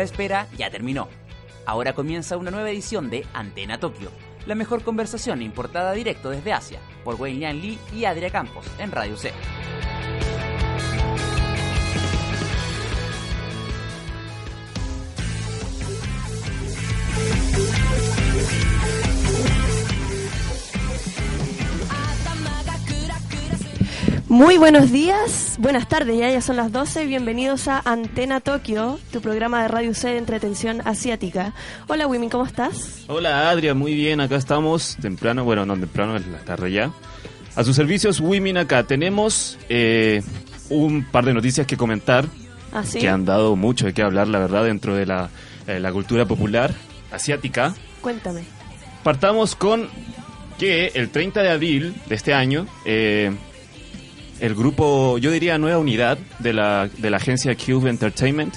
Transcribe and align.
La 0.00 0.04
espera 0.04 0.46
ya 0.56 0.70
terminó. 0.70 1.08
Ahora 1.66 1.92
comienza 1.92 2.38
una 2.38 2.50
nueva 2.50 2.70
edición 2.70 3.10
de 3.10 3.26
Antena 3.34 3.78
Tokio, 3.78 4.10
la 4.46 4.54
mejor 4.54 4.82
conversación 4.82 5.42
importada 5.42 5.92
directo 5.92 6.30
desde 6.30 6.54
Asia, 6.54 6.80
por 7.04 7.20
Wei 7.20 7.38
Yan 7.38 7.60
Lee 7.60 7.78
y 7.94 8.06
Adria 8.06 8.30
Campos 8.30 8.64
en 8.78 8.92
Radio 8.92 9.18
C. 9.18 9.30
Muy 24.30 24.58
buenos 24.58 24.92
días, 24.92 25.56
buenas 25.58 25.88
tardes, 25.88 26.16
ya, 26.16 26.30
ya 26.30 26.40
son 26.40 26.54
las 26.54 26.70
12, 26.70 27.04
bienvenidos 27.06 27.66
a 27.66 27.82
Antena 27.84 28.38
Tokio, 28.38 29.00
tu 29.10 29.20
programa 29.20 29.60
de 29.60 29.66
radio 29.66 29.92
C 29.92 30.10
de 30.10 30.18
entretención 30.18 30.82
asiática. 30.84 31.52
Hola 31.88 32.06
Wimi, 32.06 32.28
¿cómo 32.28 32.46
estás? 32.46 33.02
Hola 33.08 33.50
Adria, 33.50 33.74
muy 33.74 33.92
bien, 33.92 34.20
acá 34.20 34.36
estamos 34.36 34.96
temprano, 35.02 35.42
bueno, 35.42 35.66
no 35.66 35.76
temprano, 35.76 36.16
es 36.16 36.24
la 36.28 36.38
tarde 36.44 36.70
ya. 36.70 36.92
A 37.56 37.64
sus 37.64 37.74
servicios, 37.74 38.20
Wimin 38.20 38.56
acá. 38.56 38.84
Tenemos 38.84 39.58
eh, 39.68 40.22
un 40.68 41.04
par 41.10 41.24
de 41.24 41.34
noticias 41.34 41.66
que 41.66 41.76
comentar 41.76 42.26
¿Ah, 42.72 42.84
sí? 42.84 43.00
que 43.00 43.08
han 43.08 43.24
dado 43.24 43.56
mucho 43.56 43.86
de 43.86 43.94
qué 43.94 44.02
hablar, 44.02 44.28
la 44.28 44.38
verdad, 44.38 44.62
dentro 44.62 44.94
de 44.94 45.06
la, 45.06 45.28
eh, 45.66 45.80
la 45.80 45.90
cultura 45.90 46.24
popular 46.24 46.72
asiática. 47.10 47.74
Cuéntame. 48.00 48.44
Partamos 49.02 49.56
con 49.56 49.88
que 50.56 50.92
el 50.94 51.10
30 51.10 51.42
de 51.42 51.50
abril 51.50 51.94
de 52.06 52.14
este 52.14 52.32
año, 52.32 52.68
eh, 52.84 53.32
el 54.40 54.54
grupo, 54.54 55.18
yo 55.18 55.30
diría 55.30 55.58
nueva 55.58 55.78
unidad 55.78 56.18
de 56.38 56.52
la, 56.52 56.88
de 56.98 57.10
la 57.10 57.16
agencia 57.18 57.54
Cube 57.56 57.88
Entertainment, 57.90 58.54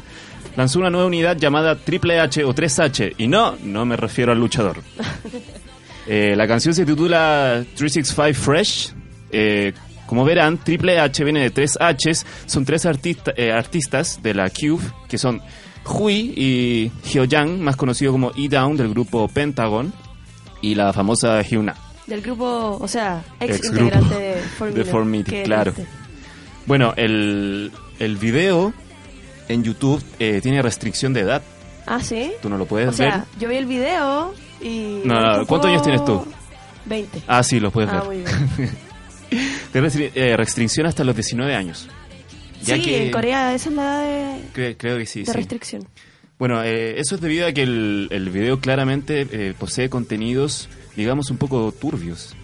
lanzó 0.56 0.80
una 0.80 0.90
nueva 0.90 1.08
unidad 1.08 1.38
llamada 1.38 1.76
Triple 1.76 2.20
H 2.20 2.44
o 2.44 2.54
3H. 2.54 3.16
Y 3.18 3.28
no, 3.28 3.56
no 3.64 3.86
me 3.86 3.96
refiero 3.98 4.32
al 4.32 4.40
luchador. 4.40 4.78
Eh, 6.06 6.36
la 6.36 6.46
canción 6.50 6.74
se 6.74 6.86
titula 6.86 7.64
365 7.76 8.34
Fresh. 8.34 8.94
Eh, 9.32 9.72
como 10.06 10.26
verán, 10.26 10.58
Triple 10.58 11.00
H 11.00 11.24
viene 11.24 11.40
de 11.40 11.50
tres 11.50 11.78
Hs. 11.80 12.26
Son 12.46 12.66
tres 12.66 12.86
artista- 12.86 13.34
eh, 13.38 13.54
artistas 13.54 14.22
de 14.22 14.34
la 14.34 14.50
Cube, 14.50 14.84
que 15.08 15.18
son 15.18 15.42
Hui 15.86 16.34
y 16.36 16.92
Hyojang, 17.10 17.62
más 17.62 17.78
conocido 17.78 18.12
como 18.12 18.34
E-Down 18.36 18.76
del 18.76 18.90
grupo 18.90 19.30
Pentagon, 19.30 19.94
y 20.62 20.76
la 20.76 20.92
famosa 20.92 21.42
Hyuna. 21.42 21.74
Del 22.08 22.22
grupo, 22.22 22.78
o 22.82 22.88
sea, 22.88 23.24
ex 23.40 23.58
Ex-grupo 23.58 23.84
integrante 23.86 24.16
de 24.20 24.42
Four 24.86 25.06
de 25.08 25.44
claro. 25.44 25.74
Bueno, 26.66 26.94
el, 26.98 27.72
el 28.00 28.18
video 28.18 28.74
en 29.48 29.64
YouTube 29.64 30.04
eh, 30.20 30.40
tiene 30.42 30.62
restricción 30.62 31.14
de 31.14 31.22
edad. 31.22 31.42
Ah, 31.86 32.02
¿sí? 32.02 32.32
Tú 32.42 32.50
no 32.50 32.58
lo 32.58 32.66
puedes 32.66 32.90
O 32.90 32.94
sea, 32.94 33.18
ver. 33.18 33.24
yo 33.40 33.50
vi 33.50 33.56
el 33.56 33.66
video 33.66 34.34
y... 34.62 35.02
No, 35.06 35.20
no, 35.20 35.40
un 35.40 35.46
¿cuántos 35.46 35.70
años 35.70 35.82
tienes 35.84 36.04
tú? 36.06 36.26
20. 36.86 37.22
Ah, 37.28 37.44
sí, 37.44 37.60
lo 37.60 37.72
puedes 37.72 37.90
Ah, 37.90 38.02
ver. 38.02 38.06
muy 38.06 38.18
bien. 38.18 38.72
Tiene 39.72 39.90
eh, 40.16 40.38
restricción 40.38 40.86
hasta 40.86 41.04
los 41.04 41.16
19 41.16 41.56
años. 41.56 41.88
Ya 42.64 42.76
sí, 42.76 42.82
que- 42.84 43.06
en 43.06 43.12
Corea 43.12 43.54
esa 43.54 43.70
es 43.70 43.76
la 43.76 43.84
edad 43.84 44.36
de, 44.38 44.42
Cre- 44.54 44.76
creo 44.78 44.98
que 44.98 45.06
sí. 45.06 45.22
de 45.22 45.26
sí. 45.26 45.32
restricción. 45.34 45.88
Bueno, 46.40 46.64
eh, 46.64 47.00
eso 47.00 47.16
es 47.16 47.22
debido 47.22 47.48
a 47.48 47.52
que 47.52 47.64
el, 47.64 48.08
el 48.12 48.30
video 48.30 48.60
claramente 48.60 49.28
eh, 49.32 49.54
posee 49.58 49.90
contenidos, 49.90 50.70
digamos, 50.96 51.30
un 51.30 51.38
poco 51.38 51.72
turbios. 51.72 52.36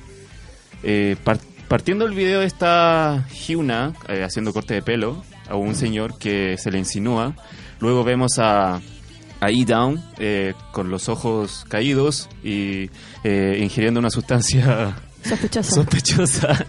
Eh, 0.83 1.16
par- 1.23 1.39
partiendo 1.67 2.05
del 2.05 2.16
video 2.16 2.42
está 2.42 3.28
Hyuna 3.47 3.94
eh, 4.08 4.23
haciendo 4.23 4.53
corte 4.53 4.73
de 4.73 4.81
pelo 4.81 5.23
a 5.50 5.56
un 5.56 5.75
señor 5.75 6.17
que 6.17 6.58
se 6.58 6.72
le 6.72 6.78
insinúa. 6.80 7.36
Luego 7.80 8.03
vemos 8.03 8.39
a, 8.39 8.75
a 9.41 9.50
E-Down 9.52 10.03
eh, 10.19 10.53
con 10.72 10.89
los 10.89 11.09
ojos 11.09 11.66
caídos 11.69 12.29
y 12.44 12.90
eh, 13.23 13.59
ingiriendo 13.62 14.00
una 14.00 14.09
sustancia 14.09 14.96
Sospechosa. 15.23 15.75
sospechosa. 15.75 16.66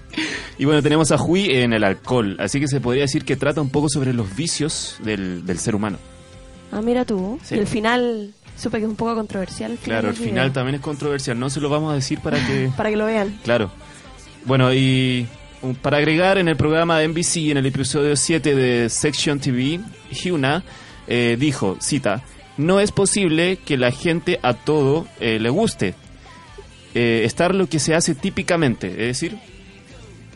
Y 0.59 0.65
bueno, 0.65 0.83
tenemos 0.83 1.13
a 1.13 1.23
Hui 1.23 1.47
en 1.51 1.73
el 1.73 1.85
alcohol, 1.85 2.37
así 2.41 2.59
que 2.59 2.67
se 2.69 2.81
podría 2.81 3.03
decir 3.03 3.25
que 3.25 3.37
trata 3.37 3.61
un 3.61 3.71
poco 3.71 3.89
sobre 3.89 4.13
los 4.13 4.35
vicios 4.35 4.97
del, 5.05 5.47
del 5.47 5.59
ser 5.59 5.75
humano. 5.77 5.99
Ah, 6.73 6.81
mira 6.83 7.05
tú. 7.05 7.39
Sí. 7.45 7.55
Y 7.55 7.59
el 7.59 7.67
final, 7.67 8.35
supe 8.61 8.79
que 8.79 8.85
es 8.85 8.91
un 8.91 8.97
poco 8.97 9.15
controversial. 9.15 9.79
Claro, 9.83 10.11
el 10.11 10.17
final 10.17 10.49
video. 10.49 10.53
también 10.53 10.75
es 10.77 10.81
controversial, 10.81 11.39
no 11.39 11.51
se 11.51 11.61
lo 11.61 11.69
vamos 11.69 11.93
a 11.93 11.95
decir 11.95 12.21
para 12.21 12.45
que... 12.47 12.71
Para 12.77 12.91
que 12.91 12.97
lo 12.97 13.07
vean. 13.07 13.39
Claro. 13.43 13.71
Bueno, 14.45 14.73
y 14.73 15.27
um, 15.63 15.75
para 15.75 15.99
agregar 15.99 16.39
en 16.39 16.49
el 16.49 16.57
programa 16.57 16.99
de 16.99 17.09
NBC, 17.09 17.51
en 17.51 17.59
el 17.59 17.67
episodio 17.67 18.17
7 18.17 18.55
de 18.55 18.89
Section 18.89 19.39
TV, 19.41 19.81
Hyuna 20.11 20.63
eh, 21.07 21.37
dijo, 21.39 21.77
cita, 21.81 22.23
no 22.57 22.81
es 22.81 22.93
posible 22.93 23.57
que 23.57 23.77
la 23.77 23.91
gente 23.91 24.39
a 24.43 24.55
todo 24.55 25.07
eh, 25.19 25.39
le 25.39 25.51
guste. 25.51 25.95
Eh, 26.95 27.23
estar 27.25 27.55
lo 27.55 27.69
que 27.69 27.79
se 27.79 27.95
hace 27.95 28.15
típicamente, 28.15 28.89
es 28.89 28.97
decir, 28.97 29.39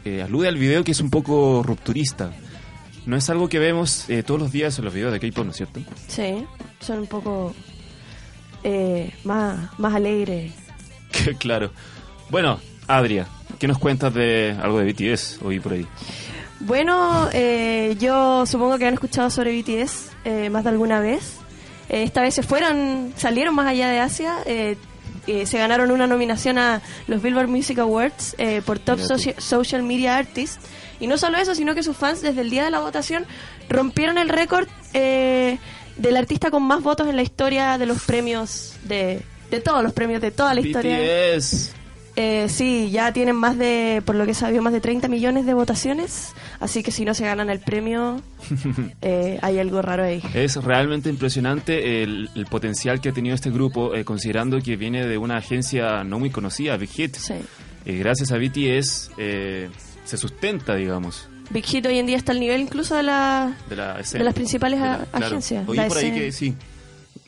eh, 0.05 0.23
alude 0.23 0.49
al 0.49 0.57
video 0.57 0.85
que 0.85 0.93
es 0.93 1.01
un 1.01 1.11
poco 1.11 1.63
rupturista. 1.65 2.33
No 3.07 3.17
es 3.17 3.29
algo 3.29 3.49
que 3.49 3.59
vemos 3.59 4.09
eh, 4.09 4.23
todos 4.23 4.41
los 4.41 4.53
días 4.53 4.79
en 4.79 4.85
los 4.85 4.95
videos 4.95 5.13
de 5.13 5.21
K-pop, 5.21 5.45
¿no 5.45 5.51
es 5.51 5.57
cierto? 5.57 5.81
Sí, 6.07 6.45
son 6.81 7.01
un 7.01 7.07
poco 7.07 7.55
eh, 8.65 9.13
más, 9.25 9.71
más 9.79 9.95
alegres. 9.95 10.53
claro. 11.39 11.71
Bueno, 12.31 12.59
Adria, 12.89 13.27
¿qué 13.59 13.69
nos 13.69 13.79
cuentas 13.79 14.13
de 14.15 14.57
algo 14.61 14.79
de 14.81 14.93
BTS 14.93 15.41
hoy 15.43 15.61
por 15.61 15.73
ahí? 15.75 15.87
Bueno, 16.61 17.29
eh, 17.33 17.97
yo 18.01 18.47
supongo 18.47 18.79
que 18.79 18.87
han 18.87 18.95
escuchado 18.95 19.29
sobre 19.31 19.61
BTS 19.61 20.11
eh, 20.25 20.51
más 20.51 20.65
de 20.65 20.71
alguna 20.71 21.01
vez. 21.01 21.37
Eh, 21.89 22.03
esta 22.03 22.23
vez 22.23 22.35
se 22.35 22.43
fueron, 22.43 23.13
salieron 23.17 23.55
más 23.55 23.67
allá 23.67 23.89
de 23.91 24.01
Asia. 24.01 24.37
eh, 24.47 24.77
se 25.47 25.59
ganaron 25.59 25.91
una 25.91 26.07
nominación 26.07 26.59
a 26.59 26.83
los 27.07 27.23
Billboard 27.23 27.49
Music 27.49 27.79
Awards 27.79 28.35
eh, 28.39 28.61
por 28.65 28.79
Top 28.79 28.99
Social 29.39 29.83
Media 29.83 30.17
Artist. 30.17 30.61
Y 31.01 31.07
no 31.07 31.19
solo 31.19 31.39
eso, 31.39 31.55
sino 31.55 31.75
que 31.75 31.83
sus 31.83 31.97
fans 31.97 32.23
desde 32.23 32.41
el 32.43 32.51
día 32.51 32.65
de 32.65 32.71
la 32.71 32.81
votación 32.81 33.27
rompieron 33.69 34.17
el 34.19 34.29
récord 34.29 34.69
eh, 34.93 35.59
del 35.97 36.17
artista 36.17 36.51
con 36.51 36.63
más 36.63 36.83
votos 36.83 37.09
en 37.09 37.17
la 37.17 37.23
historia 37.23 37.79
de 37.79 37.87
los 37.87 38.03
premios, 38.03 38.75
de, 38.85 39.21
de 39.51 39.61
todos 39.61 39.83
los 39.83 39.93
premios, 39.93 40.21
de 40.21 40.31
toda 40.31 40.55
la 40.55 40.61
historia. 40.61 40.99
BTS. 40.99 41.73
Eh, 42.17 42.47
sí, 42.49 42.91
ya 42.93 43.13
tienen 43.13 43.35
más 43.35 43.59
de, 43.59 44.01
por 44.05 44.15
lo 44.15 44.25
que 44.25 44.35
sabido, 44.35 44.63
más 44.63 44.73
de 44.73 44.81
30 44.81 45.09
millones 45.09 45.47
de 45.47 45.55
votaciones. 45.55 46.33
Así 46.61 46.85
que 46.85 46.93
si 46.93 47.05
no 47.05 47.13
se 47.13 47.25
ganan 47.25 47.51
el 47.51 47.59
premio, 47.59 48.21
eh, 49.03 49.39
hay 49.43 49.59
algo 49.59 49.83
raro 49.83 50.05
ahí. 50.05 50.23
Es 50.33 50.57
realmente 50.57 51.11
impresionante 51.11 52.05
el, 52.05 52.31
el 52.37 52.47
potencial 52.47 53.01
que 53.01 53.09
ha 53.09 53.13
tenido 53.13 53.35
este 53.35 53.51
grupo, 53.51 53.95
eh, 53.95 54.05
considerando 54.05 54.61
que 54.61 54.77
viene 54.77 55.07
de 55.07 55.19
una 55.19 55.39
agencia 55.39 56.05
no 56.05 56.21
muy 56.21 56.31
conocida, 56.31 56.77
Big 56.77 56.91
Hit. 56.91 57.17
Sí. 57.17 57.35
Y 57.85 57.99
gracias 57.99 58.33
a 58.33 58.39
BTS 58.39 59.11
eh, 59.19 59.69
se 60.05 60.17
sustenta, 60.17 60.75
digamos, 60.75 61.29
Big 61.51 61.65
Hit 61.67 61.87
hoy 61.87 61.99
en 61.99 62.07
día 62.07 62.17
está 62.17 62.33
al 62.33 62.41
nivel 62.41 62.61
incluso 62.61 62.95
de 62.97 63.03
la... 63.05 63.57
de, 63.69 63.77
la 63.77 64.03
las 64.13 64.35
principales 64.35 64.81
De 64.81 64.87
la- 64.87 64.95
a- 64.95 65.05
claro. 65.07 65.27
agencias, 65.27 65.67
la 65.69 65.87
por 65.89 65.97
ahí 65.99 66.11
que 66.13 66.33
sí. 66.33 66.55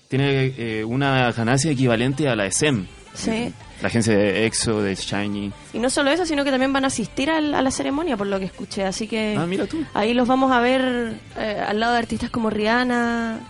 Tiene 0.09 0.55
eh, 0.57 0.85
una 0.85 1.31
ganancia 1.33 1.71
equivalente 1.71 2.29
a 2.29 2.37
la 2.37 2.51
SEM. 2.51 2.87
Sí. 3.15 3.53
La 3.83 3.89
agencia 3.89 4.17
de 4.17 4.47
EXO, 4.47 4.83
de 4.83 4.95
Shiny. 4.95 5.53
Y 5.73 5.79
no 5.79 5.91
solo 5.91 6.11
eso, 6.11 6.25
sino 6.27 6.45
que 6.45 6.51
también 6.51 6.73
van 6.73 6.85
a 6.85 6.87
asistir 6.89 7.29
al- 7.31 7.55
a 7.55 7.61
la 7.63 7.71
ceremonia, 7.71 8.17
por 8.17 8.27
lo 8.27 8.39
que 8.39 8.45
escuché. 8.47 8.85
Así 8.85 9.07
que 9.09 9.35
Ah, 9.39 9.47
mira 9.47 9.67
tú. 9.67 9.85
ahí 9.95 10.15
los 10.15 10.29
vamos 10.29 10.53
a 10.53 10.61
ver 10.61 11.15
eh, 11.37 11.63
al 11.67 11.81
lado 11.81 11.93
de 11.95 11.99
artistas 11.99 12.31
como 12.31 12.51
Rihanna. 12.51 13.41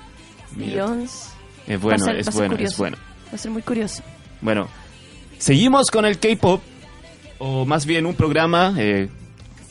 Beyoncé. 0.53 1.31
Es 1.67 1.81
bueno, 1.81 1.99
Va 1.99 2.13
a 2.13 2.15
ser- 2.15 2.17
va 2.17 2.21
es 2.21 2.29
a 2.29 2.31
bueno, 2.31 2.57
es 2.59 2.77
bueno. 2.79 2.97
Va 3.31 3.35
a 3.35 3.39
ser 3.39 3.51
muy 3.51 3.63
curioso. 3.63 4.03
Bueno, 4.41 4.69
seguimos 5.39 5.91
con 5.91 6.05
el 6.07 6.19
K-pop, 6.19 6.63
o 7.39 7.65
más 7.67 7.85
bien 7.87 8.07
un 8.07 8.15
programa 8.15 8.75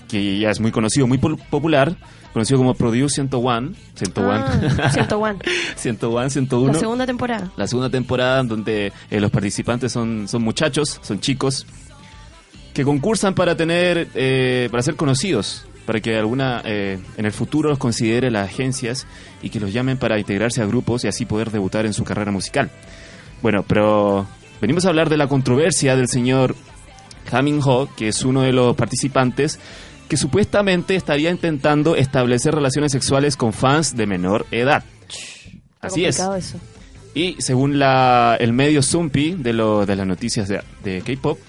que 0.08 0.40
ya 0.40 0.50
es 0.52 0.60
muy 0.60 0.72
conocido, 0.72 1.08
muy 1.08 1.18
popular, 1.18 1.96
conocido 2.34 2.60
como 2.60 2.74
Produce 2.74 3.16
101, 3.16 3.74
101, 3.96 4.46
Ah, 4.84 4.90
101. 4.92 5.40
101, 5.76 6.30
101. 6.30 6.74
La 6.74 6.80
segunda 6.80 7.06
temporada. 7.06 7.52
La 7.56 7.68
segunda 7.68 7.90
temporada 7.90 8.42
en 8.42 8.48
donde 8.48 8.94
eh, 9.10 9.20
los 9.20 9.32
participantes 9.32 9.92
son, 9.92 10.28
son 10.28 10.44
muchachos, 10.44 11.00
son 11.02 11.20
chicos, 11.20 11.66
que 12.74 12.84
concursan 12.84 13.34
para 13.36 13.56
tener, 13.56 14.10
eh, 14.16 14.68
para 14.70 14.84
ser 14.84 14.96
conocidos, 14.98 15.66
para 15.86 16.02
que 16.02 16.18
alguna, 16.18 16.62
eh, 16.66 17.00
en 17.16 17.26
el 17.26 17.32
futuro 17.32 17.70
los 17.70 17.78
considere 17.78 18.30
las 18.32 18.50
agencias 18.50 19.08
y 19.42 19.50
que 19.50 19.60
los 19.60 19.72
llamen 19.72 19.98
para 19.98 20.20
integrarse 20.20 20.62
a 20.62 20.66
grupos 20.66 21.06
y 21.06 21.08
así 21.08 21.26
poder 21.26 21.52
debutar 21.52 21.86
en 21.86 21.94
su 21.94 22.04
carrera 22.04 22.32
musical. 22.32 22.70
Bueno, 23.42 23.64
pero 23.66 24.28
venimos 24.60 24.86
a 24.86 24.90
hablar 24.90 25.10
de 25.10 25.18
la 25.18 25.28
controversia 25.28 25.96
del 25.96 26.10
señor 26.10 26.56
Hamin 27.32 27.62
Ho, 27.64 27.88
que 27.96 28.10
es 28.10 28.24
uno 28.24 28.42
de 28.42 28.52
los 28.52 28.76
participantes 28.76 29.60
que 30.08 30.18
supuestamente 30.18 30.96
estaría 30.96 31.32
intentando 31.32 31.96
establecer 31.96 32.54
relaciones 32.54 32.92
sexuales 32.92 33.36
con 33.38 33.54
fans 33.54 33.96
de 33.96 34.06
menor 34.06 34.46
edad. 34.52 34.84
Está 35.76 35.88
Así 35.88 36.06
es. 36.06 36.20
eso. 36.20 36.60
Y 37.14 37.36
según 37.40 37.80
la, 37.80 38.38
el 38.40 38.54
medio 38.54 38.84
Zumpi 38.84 39.32
de, 39.32 39.54
lo, 39.54 39.86
de 39.86 39.96
las 39.96 40.06
noticias 40.06 40.48
de, 40.48 40.62
de 40.84 41.02
K-pop, 41.02 41.40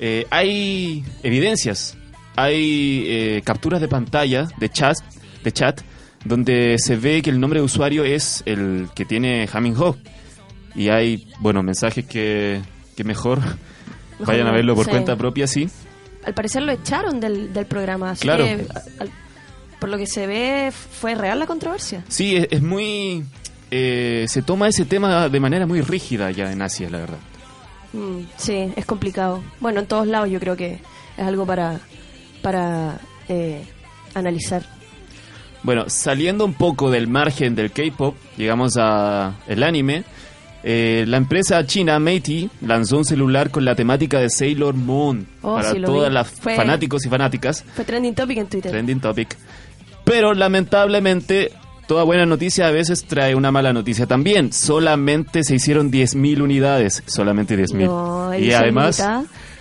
eh, 0.00 0.26
hay 0.30 1.04
evidencias, 1.22 1.96
hay 2.36 3.04
eh, 3.06 3.42
capturas 3.44 3.80
de 3.80 3.88
pantalla, 3.88 4.48
de 4.58 4.68
chat, 4.68 4.96
de 5.44 5.52
chat 5.52 5.80
donde 6.24 6.76
se 6.78 6.96
ve 6.96 7.22
que 7.22 7.30
el 7.30 7.40
nombre 7.40 7.60
de 7.60 7.64
usuario 7.64 8.04
es 8.04 8.42
el 8.46 8.88
que 8.94 9.04
tiene 9.04 9.48
Ho 9.78 9.96
Y 10.74 10.88
hay, 10.88 11.26
bueno, 11.40 11.62
mensajes 11.62 12.04
que, 12.04 12.60
que 12.96 13.04
mejor, 13.04 13.40
vayan 14.26 14.46
a 14.46 14.52
verlo 14.52 14.74
por 14.74 14.84
sí. 14.84 14.90
cuenta 14.90 15.16
propia, 15.16 15.46
sí. 15.46 15.68
Al 16.24 16.34
parecer 16.34 16.62
lo 16.62 16.72
echaron 16.72 17.20
del, 17.20 17.52
del 17.52 17.66
programa, 17.66 18.10
así 18.10 18.22
Claro. 18.22 18.44
que 18.44 18.66
al- 19.00 19.10
por 19.80 19.88
lo 19.88 19.96
que 19.96 20.06
se 20.06 20.26
ve 20.26 20.72
fue 20.72 21.14
real 21.14 21.38
la 21.38 21.46
controversia. 21.46 22.04
Sí, 22.08 22.34
es, 22.36 22.48
es 22.50 22.62
muy... 22.62 23.24
eh, 23.70 24.26
se 24.28 24.42
toma 24.42 24.68
ese 24.68 24.84
tema 24.84 25.28
de 25.28 25.40
manera 25.40 25.66
muy 25.66 25.80
rígida 25.80 26.30
ya 26.32 26.50
en 26.50 26.60
Asia, 26.62 26.90
la 26.90 26.98
verdad. 26.98 27.18
Mm, 27.92 28.20
sí, 28.36 28.72
es 28.76 28.84
complicado. 28.84 29.42
Bueno, 29.60 29.80
en 29.80 29.86
todos 29.86 30.06
lados 30.06 30.28
yo 30.30 30.40
creo 30.40 30.56
que 30.56 30.80
es 31.16 31.24
algo 31.24 31.46
para, 31.46 31.80
para 32.42 32.98
eh, 33.28 33.64
analizar. 34.14 34.62
Bueno, 35.62 35.84
saliendo 35.88 36.44
un 36.44 36.54
poco 36.54 36.90
del 36.90 37.06
margen 37.08 37.54
del 37.54 37.70
K-pop, 37.72 38.16
llegamos 38.36 38.76
a 38.78 39.34
el 39.46 39.62
anime. 39.62 40.04
Eh, 40.64 41.04
la 41.06 41.16
empresa 41.18 41.64
china 41.66 41.98
Meiti 42.00 42.50
lanzó 42.62 42.98
un 42.98 43.04
celular 43.04 43.50
con 43.50 43.64
la 43.64 43.74
temática 43.76 44.18
de 44.18 44.28
Sailor 44.28 44.74
Moon 44.74 45.26
Oh, 45.42 45.54
para 45.56 45.70
sí, 45.72 45.80
todas 45.80 46.08
vi. 46.08 46.14
las 46.14 46.28
Fue- 46.30 46.56
fanáticos 46.56 47.06
y 47.06 47.08
fanáticas. 47.08 47.64
Fue 47.74 47.84
trending 47.84 48.14
topic 48.14 48.38
en 48.38 48.46
Twitter. 48.48 48.70
Trending 48.72 49.00
topic. 49.00 49.36
Pero 50.04 50.34
lamentablemente, 50.34 51.52
toda 51.86 52.02
buena 52.04 52.26
noticia 52.26 52.66
a 52.66 52.70
veces 52.70 53.04
trae 53.04 53.34
una 53.34 53.50
mala 53.52 53.72
noticia 53.72 54.06
también. 54.06 54.52
Solamente 54.52 55.44
se 55.44 55.54
hicieron 55.54 55.90
10.000 55.90 56.40
unidades. 56.42 57.02
Solamente 57.06 57.56
10.000. 57.56 57.86
No, 57.86 58.34
y 58.38 58.52
además, 58.52 59.02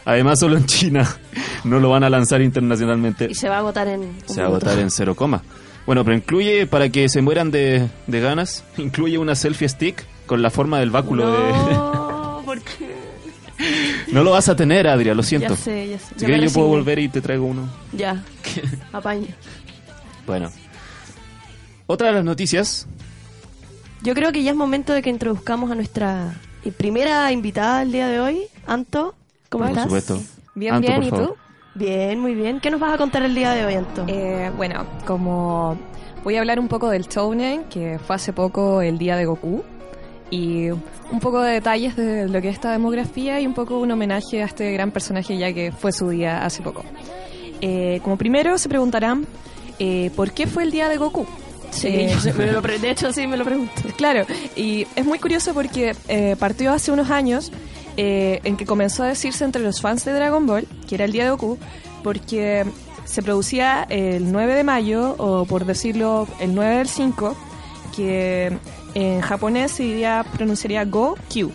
además 0.05 0.39
solo 0.39 0.57
en 0.57 0.65
China. 0.65 1.07
No 1.63 1.79
lo 1.81 1.89
van 1.89 2.03
a 2.03 2.09
lanzar 2.09 2.41
internacionalmente. 2.41 3.27
Y 3.29 3.35
se 3.35 3.49
va 3.49 3.55
a 3.55 3.59
agotar 3.59 3.87
en 3.89 3.99
un 4.01 4.15
Se 4.25 4.39
va 4.39 4.45
a 4.47 4.49
agotar 4.51 4.79
en 4.79 4.89
cero 4.89 5.15
coma. 5.15 5.43
Bueno, 5.85 6.05
pero 6.05 6.15
incluye, 6.15 6.65
para 6.65 6.87
que 6.89 7.09
se 7.09 7.21
mueran 7.21 7.51
de, 7.51 7.87
de 8.05 8.19
ganas, 8.21 8.63
incluye 8.77 9.17
una 9.17 9.35
selfie 9.35 9.67
stick 9.67 10.05
con 10.27 10.41
la 10.43 10.51
forma 10.51 10.79
del 10.79 10.91
báculo 10.91 11.31
de... 11.31 11.51
No, 11.73 12.41
¿por 12.45 12.61
qué? 12.61 12.95
No 14.11 14.23
lo 14.23 14.31
vas 14.31 14.47
a 14.49 14.55
tener, 14.55 14.87
Adria, 14.87 15.15
lo 15.15 15.23
siento. 15.23 15.49
Ya 15.49 15.55
sé, 15.55 15.89
ya 15.89 15.99
sé. 15.99 16.13
Si 16.15 16.25
quieres 16.25 16.53
yo 16.53 16.59
puedo 16.59 16.67
volver 16.69 16.99
y 16.99 17.09
te 17.09 17.21
traigo 17.21 17.45
uno. 17.45 17.67
Ya, 17.91 18.23
apaño. 18.93 19.27
Bueno. 20.27 20.51
Otra 21.87 22.07
de 22.07 22.13
las 22.13 22.23
noticias 22.23 22.85
Yo 24.03 24.13
creo 24.13 24.31
que 24.31 24.43
ya 24.43 24.51
es 24.51 24.57
momento 24.57 24.93
de 24.93 25.01
que 25.01 25.09
introduzcamos 25.09 25.71
a 25.71 25.75
nuestra 25.75 26.35
primera 26.77 27.31
invitada 27.31 27.79
del 27.79 27.91
día 27.93 28.07
de 28.07 28.19
hoy, 28.19 28.41
Anto. 28.67 29.15
¿Cómo 29.49 29.63
Por 29.63 29.69
estás? 29.71 29.83
supuesto. 29.85 30.19
Bien, 30.53 30.75
Anto, 30.75 30.87
bien, 30.87 31.03
¿y 31.03 31.09
favor. 31.09 31.27
tú? 31.29 31.35
Bien, 31.75 32.19
muy 32.19 32.35
bien. 32.35 32.59
¿Qué 32.59 32.69
nos 32.71 32.79
vas 32.79 32.93
a 32.93 32.97
contar 32.97 33.23
el 33.23 33.33
día 33.33 33.51
de 33.53 33.65
hoy, 33.65 33.73
Anto? 33.75 34.03
Eh, 34.07 34.51
bueno, 34.55 34.85
como 35.05 35.77
voy 36.23 36.35
a 36.35 36.39
hablar 36.39 36.59
un 36.59 36.67
poco 36.67 36.89
del 36.89 37.07
Tounen, 37.07 37.63
que 37.65 37.99
fue 38.05 38.15
hace 38.17 38.33
poco 38.33 38.81
el 38.81 38.97
día 38.97 39.15
de 39.15 39.25
Goku, 39.25 39.63
y 40.29 40.69
un 40.69 41.19
poco 41.21 41.41
de 41.41 41.53
detalles 41.53 41.95
de 41.95 42.27
lo 42.27 42.41
que 42.41 42.49
es 42.49 42.55
esta 42.55 42.71
demografía 42.71 43.39
y 43.39 43.47
un 43.47 43.53
poco 43.53 43.79
un 43.79 43.91
homenaje 43.91 44.41
a 44.41 44.45
este 44.45 44.71
gran 44.73 44.91
personaje 44.91 45.37
ya 45.37 45.53
que 45.53 45.71
fue 45.71 45.91
su 45.91 46.09
día 46.09 46.45
hace 46.45 46.61
poco. 46.61 46.83
Eh, 47.61 47.99
como 48.03 48.17
primero 48.17 48.57
se 48.57 48.69
preguntarán, 48.69 49.25
eh, 49.79 50.11
¿por 50.15 50.31
qué 50.31 50.47
fue 50.47 50.63
el 50.63 50.71
día 50.71 50.89
de 50.89 50.97
Goku? 50.97 51.25
sí, 51.71 51.87
Eh, 51.87 52.15
me 52.37 52.51
lo 52.51 52.61
de 52.61 52.89
hecho 52.89 53.11
sí 53.13 53.27
me 53.27 53.37
lo 53.37 53.45
pregunto. 53.45 53.73
Claro, 53.97 54.25
y 54.55 54.85
es 54.95 55.05
muy 55.05 55.19
curioso 55.19 55.53
porque 55.53 55.95
partió 56.39 56.71
hace 56.71 56.91
unos 56.91 57.09
años 57.09 57.51
en 57.95 58.57
que 58.57 58.65
comenzó 58.65 59.03
a 59.03 59.07
decirse 59.07 59.43
entre 59.43 59.63
los 59.63 59.81
fans 59.81 60.05
de 60.05 60.13
Dragon 60.13 60.45
Ball, 60.45 60.67
que 60.87 60.95
era 60.95 61.05
el 61.05 61.11
día 61.11 61.23
de 61.23 61.31
Goku, 61.31 61.57
porque 62.03 62.63
se 63.05 63.21
producía 63.21 63.87
el 63.89 64.31
9 64.31 64.53
de 64.53 64.63
mayo, 64.63 65.15
o 65.17 65.45
por 65.45 65.65
decirlo, 65.65 66.27
el 66.39 66.53
9 66.53 66.77
del 66.77 66.87
5, 66.87 67.35
que 67.95 68.55
en 68.97 69.21
japonés 69.21 69.71
se 69.73 69.83
diría, 69.83 70.25
pronunciaría 70.35 70.83
Go-Q. 70.85 71.51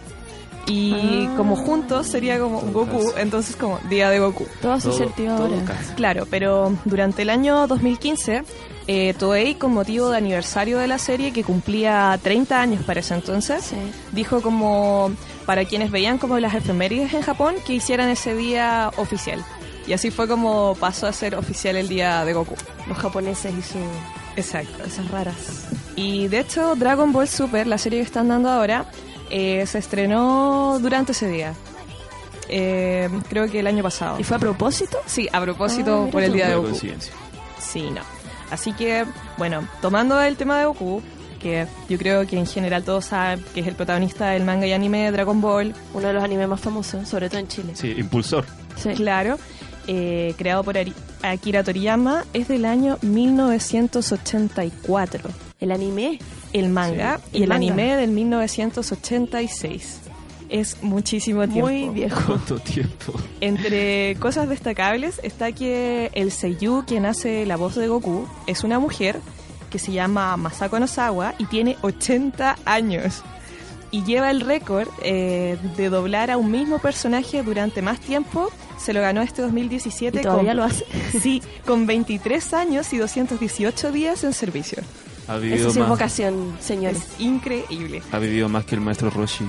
Y 0.68 0.92
Ah. 1.26 1.34
como 1.36 1.56
juntos 1.56 2.06
sería 2.06 2.38
como 2.38 2.60
Goku, 2.60 3.12
entonces 3.16 3.56
como 3.56 3.80
día 3.90 4.10
de 4.10 4.20
Goku. 4.20 4.46
Todo 4.60 4.74
hace 4.74 4.88
Todo- 4.90 4.98
sentido 4.98 5.36
todo 5.36 5.46
ahora. 5.56 5.76
Claro, 5.96 6.26
pero 6.30 6.72
durante 6.84 7.22
el 7.22 7.30
año 7.30 7.66
2015, 7.66 8.44
eh, 8.86 9.12
Toei, 9.18 9.56
con 9.56 9.72
motivo 9.74 10.08
de 10.10 10.18
aniversario 10.18 10.78
de 10.78 10.86
la 10.86 10.98
serie, 10.98 11.32
que 11.32 11.42
cumplía 11.42 12.16
30 12.22 12.60
años 12.60 12.84
para 12.84 13.00
ese 13.00 13.12
entonces, 13.14 13.64
Sí. 13.64 13.76
dijo 14.12 14.40
como 14.40 15.10
para 15.46 15.64
quienes 15.64 15.90
veían 15.90 16.18
como 16.18 16.38
las 16.38 16.54
efemérides 16.54 17.12
en 17.12 17.22
Japón 17.22 17.56
que 17.66 17.72
hicieran 17.74 18.08
ese 18.08 18.36
día 18.36 18.92
oficial. 18.98 19.44
Y 19.88 19.94
así 19.94 20.12
fue 20.12 20.28
como 20.28 20.76
pasó 20.78 21.08
a 21.08 21.12
ser 21.12 21.34
oficial 21.34 21.74
el 21.74 21.88
día 21.88 22.24
de 22.24 22.34
Goku. 22.34 22.54
Los 22.86 22.98
japoneses 22.98 23.52
y 23.52 23.62
Exacto. 24.36 24.82
cosas 24.84 25.10
raras. 25.10 25.36
Y 25.96 26.28
de 26.28 26.40
hecho, 26.40 26.74
Dragon 26.74 27.12
Ball 27.12 27.28
Super, 27.28 27.66
la 27.66 27.78
serie 27.78 27.98
que 28.00 28.04
están 28.06 28.28
dando 28.28 28.48
ahora, 28.50 28.86
eh, 29.30 29.64
se 29.66 29.78
estrenó 29.78 30.78
durante 30.80 31.12
ese 31.12 31.28
día. 31.28 31.54
Eh, 32.48 33.08
creo 33.28 33.50
que 33.50 33.60
el 33.60 33.66
año 33.66 33.82
pasado. 33.82 34.18
¿Y 34.18 34.24
fue 34.24 34.36
a 34.36 34.40
propósito? 34.40 34.98
Sí, 35.06 35.28
a 35.32 35.38
Ah, 35.38 35.40
propósito 35.42 36.00
mira 36.00 36.12
por 36.12 36.22
el 36.22 36.32
día 36.32 36.48
de 36.48 36.56
Goku. 36.56 36.74
Sí, 37.58 37.90
no. 37.90 38.00
Así 38.50 38.72
que, 38.72 39.04
bueno, 39.38 39.66
tomando 39.80 40.20
el 40.20 40.36
tema 40.36 40.58
de 40.58 40.66
Goku, 40.66 41.02
que 41.40 41.66
yo 41.88 41.98
creo 41.98 42.26
que 42.26 42.38
en 42.38 42.46
general 42.46 42.84
todos 42.84 43.06
saben 43.06 43.42
que 43.54 43.60
es 43.60 43.66
el 43.66 43.74
protagonista 43.74 44.30
del 44.30 44.44
manga 44.44 44.66
y 44.66 44.72
anime 44.72 45.04
de 45.04 45.12
Dragon 45.12 45.40
Ball, 45.40 45.74
Uno 45.94 46.08
de 46.08 46.12
los 46.14 46.22
animes 46.22 46.48
más 46.48 46.60
famosos, 46.60 47.08
sobre 47.08 47.28
todo 47.28 47.40
en 47.40 47.48
Chile. 47.48 47.72
Sí, 47.74 47.94
impulsor. 47.96 48.44
Sí. 48.76 48.90
claro, 48.94 49.38
eh, 49.86 50.34
creado 50.36 50.62
por 50.64 50.76
Ari- 50.76 50.94
Akira 51.22 51.62
Toriyama, 51.64 52.24
es 52.32 52.48
del 52.48 52.64
año 52.64 52.98
1984. 53.02 55.28
El 55.60 55.72
anime. 55.72 56.18
El 56.52 56.68
manga 56.68 57.18
Sí, 57.18 57.24
y 57.32 57.36
el 57.38 57.42
el, 57.44 57.48
manga. 57.48 57.56
anime 57.72 57.96
del 57.96 58.10
1986. 58.10 59.98
Es 60.48 60.82
muchísimo 60.82 61.46
tiempo. 61.48 61.68
Muy 61.68 61.88
viejo. 61.88 62.20
¿Cuánto 62.26 62.58
tiempo? 62.58 63.14
Entre 63.40 64.16
cosas 64.16 64.48
destacables 64.50 65.18
está 65.22 65.50
que 65.52 66.10
el 66.14 66.30
seiyuu 66.30 66.84
quien 66.86 67.06
hace 67.06 67.46
la 67.46 67.56
voz 67.56 67.74
de 67.76 67.88
Goku 67.88 68.26
es 68.46 68.62
una 68.64 68.78
mujer 68.78 69.18
que 69.70 69.78
se 69.78 69.92
llama 69.92 70.36
Masako 70.36 70.78
Nozawa 70.78 71.34
y 71.38 71.46
tiene 71.46 71.78
80 71.80 72.58
años. 72.66 73.22
Y 73.90 74.04
lleva 74.04 74.30
el 74.30 74.42
récord 74.42 74.88
eh, 75.02 75.56
de 75.76 75.88
doblar 75.88 76.30
a 76.30 76.36
un 76.36 76.50
mismo 76.50 76.78
personaje 76.80 77.42
durante 77.42 77.80
más 77.80 77.98
tiempo. 78.00 78.50
Se 78.82 78.92
lo 78.92 79.00
ganó 79.00 79.22
este 79.22 79.42
2017 79.42 80.18
¿Y 80.18 80.22
todavía 80.22 80.50
con, 80.50 80.56
lo 80.56 80.64
hace? 80.64 80.84
sí, 81.20 81.42
con 81.66 81.86
23 81.86 82.54
años 82.54 82.92
y 82.92 82.98
218 82.98 83.92
días 83.92 84.24
en 84.24 84.32
servicio. 84.32 84.82
Ha 85.28 85.36
Eso 85.36 85.40
vivido, 85.40 85.70
sí 85.70 85.78
es 85.78 85.78
más, 85.78 85.88
vocación, 85.88 86.56
señores. 86.60 86.98
Es 86.98 87.20
increíble. 87.20 88.02
ha 88.10 88.18
vivido 88.18 88.48
más 88.48 88.64
que 88.64 88.74
el 88.74 88.80
maestro 88.80 89.08
Roshi. 89.08 89.44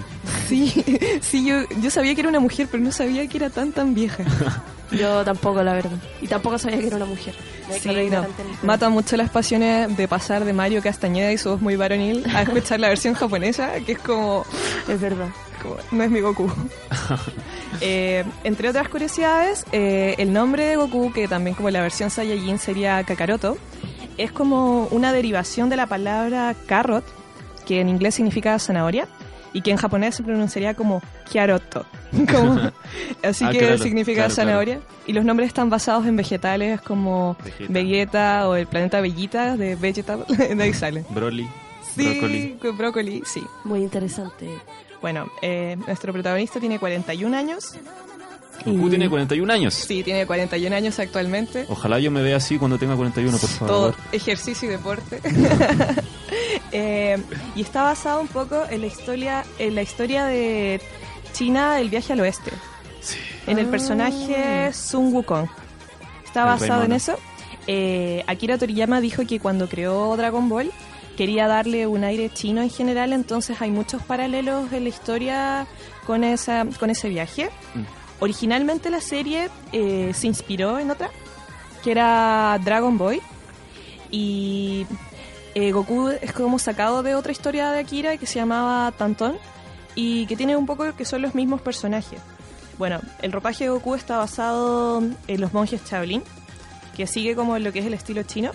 Sí, 0.48 0.72
sí 1.22 1.46
yo, 1.46 1.67
yo 1.81 1.89
sabía 1.89 2.13
que 2.13 2.22
era 2.22 2.29
una 2.29 2.39
mujer, 2.39 2.67
pero 2.69 2.84
no 2.84 2.91
sabía 2.91 3.27
que 3.27 3.38
era 3.38 3.50
tan 3.50 3.72
tan 3.72 3.93
vieja. 3.93 4.24
Yo 4.91 5.24
tampoco, 5.25 5.63
la 5.63 5.74
verdad. 5.74 5.98
Y 6.22 6.27
tampoco 6.27 6.60
sabía 6.60 6.79
que 6.79 6.86
era 6.86 6.98
una 6.98 7.05
mujer. 7.05 7.34
Sí, 7.81 7.89
no. 8.12 8.27
Mata 8.62 8.89
mucho 8.89 9.17
las 9.17 9.31
pasiones 9.31 9.96
de 9.98 10.08
pasar 10.08 10.46
de 10.46 10.53
Mario 10.53 10.84
Castañeda 10.84 11.31
y 11.31 11.38
su 11.39 11.50
voz 11.50 11.62
muy 11.62 11.75
varonil 11.75 12.24
a 12.36 12.43
escuchar 12.43 12.79
la 12.79 12.89
versión 12.89 13.15
japonesa, 13.15 13.72
que 13.86 13.93
es 13.93 13.98
como, 13.98 14.46
Es 14.88 15.01
verdad. 15.01 15.29
Como, 15.63 15.77
no 15.91 16.03
es 16.03 16.12
mi 16.12 16.20
Goku. 16.22 16.51
Eh, 17.82 18.24
entre 18.43 18.70
otras 18.70 18.88
curiosidades, 18.88 19.65
eh, 19.72 20.15
el 20.20 20.32
nombre 20.32 20.63
de 20.65 20.75
Goku, 20.75 21.12
que 21.12 21.27
también 21.27 21.55
como 21.55 21.70
la 21.72 21.82
versión 21.82 22.10
Saiyajin 22.12 22.60
sería 22.60 23.03
Kakaroto, 23.03 23.58
es 24.17 24.32
como 24.32 24.86
una 24.91 25.12
derivación 25.12 25.70
de 25.70 25.75
la 25.75 25.88
palabra 25.88 26.55
carrot, 26.67 27.03
que 27.65 27.82
en 27.82 27.89
inglés 27.89 28.15
significa 28.15 28.58
zanahoria, 28.60 29.08
y 29.53 29.62
que 29.62 29.72
en 29.72 29.77
japonés 29.77 30.15
se 30.15 30.24
pronunciaría 30.24 30.75
como 30.75 31.01
Kiaroto. 31.32 31.86
Como- 32.32 32.72
así 33.24 33.43
Ah, 33.43 33.51
que 33.51 33.58
claro, 33.60 33.77
significa 33.79 34.15
claro, 34.25 34.34
claro. 34.34 34.50
zanahoria. 34.50 34.79
Y 35.08 35.13
los 35.13 35.25
nombres 35.25 35.48
están 35.48 35.70
basados 35.70 36.05
en 36.05 36.15
vegetales 36.15 36.79
como 36.82 37.36
Vegeta. 37.43 37.74
Vegeta 37.74 38.50
o 38.50 38.55
el 38.55 38.67
planeta 38.67 39.01
Bellita 39.01 39.58
de 39.58 39.75
Vegeta, 39.75 40.17
de 40.17 40.63
ahí 40.63 40.74
sale. 40.74 41.03
Broly. 41.10 41.48
Sí, 41.96 42.08
Brócoli. 42.20 42.58
brócoli, 42.77 43.24
sí. 43.25 43.43
Muy 43.63 43.82
interesante. 43.82 44.48
Bueno, 45.03 45.27
eh, 45.43 45.77
nuestro 45.86 46.12
protagonista 46.13 46.60
tiene 46.60 46.79
41 46.79 47.38
años. 47.38 47.74
Goku 48.65 48.88
y- 48.88 48.89
tiene 48.91 49.10
41 49.10 49.51
años. 49.53 49.74
Sí, 49.74 50.01
tiene 50.01 50.25
41 50.25 50.74
años 50.75 50.98
actualmente. 50.98 51.65
Ojalá 51.69 52.00
yo 52.00 52.10
me 52.10 52.22
vea 52.24 52.38
así 52.38 52.57
cuando 52.57 52.77
tenga 52.79 52.95
41, 52.95 53.38
por 53.38 53.50
favor. 53.50 53.67
Todo 53.67 53.95
ejercicio 54.12 54.67
y 54.69 54.72
deporte. 54.72 55.19
Eh, 56.72 57.22
y 57.55 57.62
está 57.62 57.83
basado 57.83 58.19
un 58.19 58.27
poco 58.27 58.63
en 58.69 58.81
la 58.81 58.88
historia, 58.88 59.43
en 59.60 59.75
la 59.75 59.83
historia 59.83 60.25
de 60.25 60.81
China 61.31 61.75
del 61.75 61.89
viaje 61.89 62.13
al 62.13 62.22
oeste. 62.22 62.51
Sí. 63.01 63.17
En 63.45 63.60
el 63.60 63.67
Ah. 63.67 63.72
personaje 63.72 64.74
Sun 64.74 65.13
Wukong. 65.13 65.48
Está 66.25 66.41
El 66.41 66.45
basado 66.48 66.83
en 66.83 66.93
eso. 66.93 67.15
Eh, 67.67 68.24
Akira 68.25 68.57
Toriyama 68.57 69.00
dijo 69.01 69.25
que 69.27 69.39
cuando 69.39 69.69
creó 69.69 70.17
Dragon 70.17 70.50
Ball 70.50 70.72
quería 71.17 71.48
darle 71.48 71.88
un 71.88 72.03
aire 72.03 72.29
chino 72.29 72.62
en 72.62 72.70
general, 72.70 73.13
entonces 73.13 73.62
hay 73.62 73.72
muchos 73.72 74.01
paralelos 74.01 74.72
en 74.72 74.84
la 74.84 74.89
historia 74.89 75.67
con, 76.05 76.24
esa, 76.24 76.65
con 76.79 76.89
ese 76.89 77.10
viaje. 77.10 77.50
Mm. 77.75 77.84
Originalmente 78.20 78.89
la 78.89 79.01
serie 79.01 79.50
eh, 79.72 80.12
se 80.13 80.27
inspiró 80.27 80.79
en 80.79 80.91
otra, 80.91 81.10
que 81.84 81.91
era 81.91 82.60
Dragon 82.63 82.98
Boy. 82.98 83.22
Y 84.12 84.86
eh, 85.55 85.72
Goku 85.72 86.10
es 86.10 86.32
como 86.34 86.60
sacado 86.60 87.03
de 87.03 87.15
otra 87.15 87.32
historia 87.32 87.72
de 87.72 87.79
Akira 87.79 88.17
que 88.17 88.25
se 88.25 88.39
llamaba 88.39 88.91
Tantón 88.91 89.38
y 89.96 90.25
que 90.27 90.36
tiene 90.36 90.55
un 90.55 90.65
poco 90.65 90.96
que 90.96 91.05
son 91.05 91.22
los 91.22 91.36
mismos 91.36 91.62
personajes. 91.62 92.20
Bueno, 92.77 93.00
el 93.22 93.32
ropaje 93.32 93.65
de 93.65 93.70
Goku 93.70 93.96
está 93.96 94.17
basado 94.17 95.03
en 95.27 95.41
los 95.41 95.53
monjes 95.53 95.82
Shaolin, 95.84 96.24
que 96.96 97.08
sigue 97.08 97.36
como 97.36 97.58
lo 97.60 97.72
que 97.72 97.79
es 97.79 97.86
el 97.86 97.93
estilo 97.93 98.24
chino. 98.24 98.51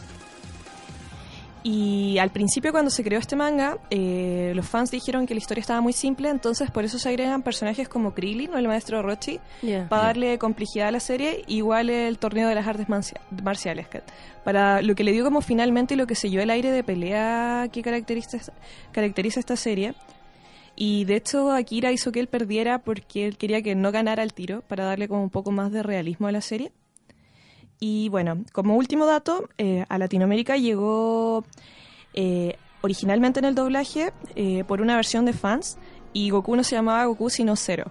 Y 1.70 2.16
al 2.16 2.30
principio 2.30 2.72
cuando 2.72 2.90
se 2.90 3.04
creó 3.04 3.18
este 3.20 3.36
manga, 3.36 3.76
eh, 3.90 4.52
los 4.54 4.66
fans 4.66 4.90
dijeron 4.90 5.26
que 5.26 5.34
la 5.34 5.38
historia 5.38 5.60
estaba 5.60 5.82
muy 5.82 5.92
simple, 5.92 6.30
entonces 6.30 6.70
por 6.70 6.82
eso 6.86 6.98
se 6.98 7.10
agregan 7.10 7.42
personajes 7.42 7.90
como 7.90 8.14
Krillin 8.14 8.54
o 8.54 8.56
el 8.58 8.66
maestro 8.66 9.02
Rochi 9.02 9.38
para 9.86 10.04
darle 10.04 10.38
complejidad 10.38 10.88
a 10.88 10.92
la 10.92 11.00
serie, 11.00 11.44
igual 11.46 11.90
el 11.90 12.18
torneo 12.18 12.48
de 12.48 12.54
las 12.54 12.66
artes 12.66 12.88
marcia- 12.88 13.20
marciales, 13.42 13.86
para 14.44 14.80
lo 14.80 14.94
que 14.94 15.04
le 15.04 15.12
dio 15.12 15.24
como 15.24 15.42
finalmente 15.42 15.94
lo 15.94 16.06
que 16.06 16.14
selló 16.14 16.40
el 16.40 16.48
aire 16.48 16.70
de 16.70 16.82
pelea 16.82 17.68
que 17.70 17.82
caracteriza, 17.82 18.38
caracteriza 18.90 19.38
esta 19.38 19.56
serie. 19.56 19.92
Y 20.74 21.04
de 21.04 21.16
hecho 21.16 21.50
Akira 21.52 21.92
hizo 21.92 22.12
que 22.12 22.20
él 22.20 22.28
perdiera 22.28 22.78
porque 22.78 23.26
él 23.26 23.36
quería 23.36 23.60
que 23.60 23.74
no 23.74 23.92
ganara 23.92 24.22
el 24.22 24.32
tiro 24.32 24.62
para 24.62 24.84
darle 24.84 25.06
como 25.06 25.22
un 25.22 25.28
poco 25.30 25.50
más 25.50 25.70
de 25.70 25.82
realismo 25.82 26.28
a 26.28 26.32
la 26.32 26.40
serie. 26.40 26.72
Y 27.80 28.08
bueno, 28.08 28.38
como 28.52 28.76
último 28.76 29.06
dato, 29.06 29.48
eh, 29.58 29.84
a 29.88 29.98
Latinoamérica 29.98 30.56
llegó 30.56 31.44
eh, 32.14 32.56
originalmente 32.80 33.38
en 33.38 33.44
el 33.46 33.54
doblaje 33.54 34.12
eh, 34.34 34.64
por 34.66 34.80
una 34.80 34.96
versión 34.96 35.24
de 35.24 35.32
fans 35.32 35.78
y 36.12 36.30
Goku 36.30 36.56
no 36.56 36.64
se 36.64 36.74
llamaba 36.74 37.04
Goku 37.04 37.30
sino 37.30 37.54
Zero. 37.56 37.90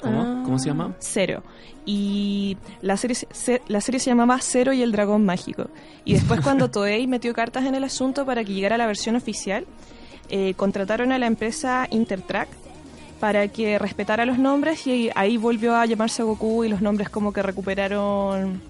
¿Cómo? 0.00 0.22
Ah. 0.22 0.42
¿Cómo 0.44 0.58
se 0.58 0.68
llama? 0.68 0.94
Cero. 0.98 1.42
Y 1.84 2.56
la 2.80 2.96
serie, 2.96 3.14
se- 3.14 3.26
se, 3.32 3.62
la 3.68 3.80
serie 3.82 4.00
se 4.00 4.08
llamaba 4.10 4.38
Cero 4.40 4.72
y 4.72 4.82
el 4.82 4.92
Dragón 4.92 5.24
Mágico. 5.26 5.66
Y 6.06 6.14
después 6.14 6.40
cuando 6.40 6.70
Toei 6.70 7.06
metió 7.06 7.34
cartas 7.34 7.66
en 7.66 7.74
el 7.74 7.84
asunto 7.84 8.24
para 8.24 8.42
que 8.44 8.54
llegara 8.54 8.78
la 8.78 8.86
versión 8.86 9.16
oficial, 9.16 9.66
eh, 10.30 10.54
contrataron 10.54 11.12
a 11.12 11.18
la 11.18 11.26
empresa 11.26 11.86
Intertrack 11.90 12.48
para 13.18 13.48
que 13.48 13.78
respetara 13.78 14.24
los 14.24 14.38
nombres 14.38 14.86
y 14.86 15.10
ahí 15.14 15.36
volvió 15.36 15.74
a 15.76 15.84
llamarse 15.84 16.22
Goku 16.22 16.64
y 16.64 16.70
los 16.70 16.80
nombres 16.80 17.10
como 17.10 17.34
que 17.34 17.42
recuperaron 17.42 18.62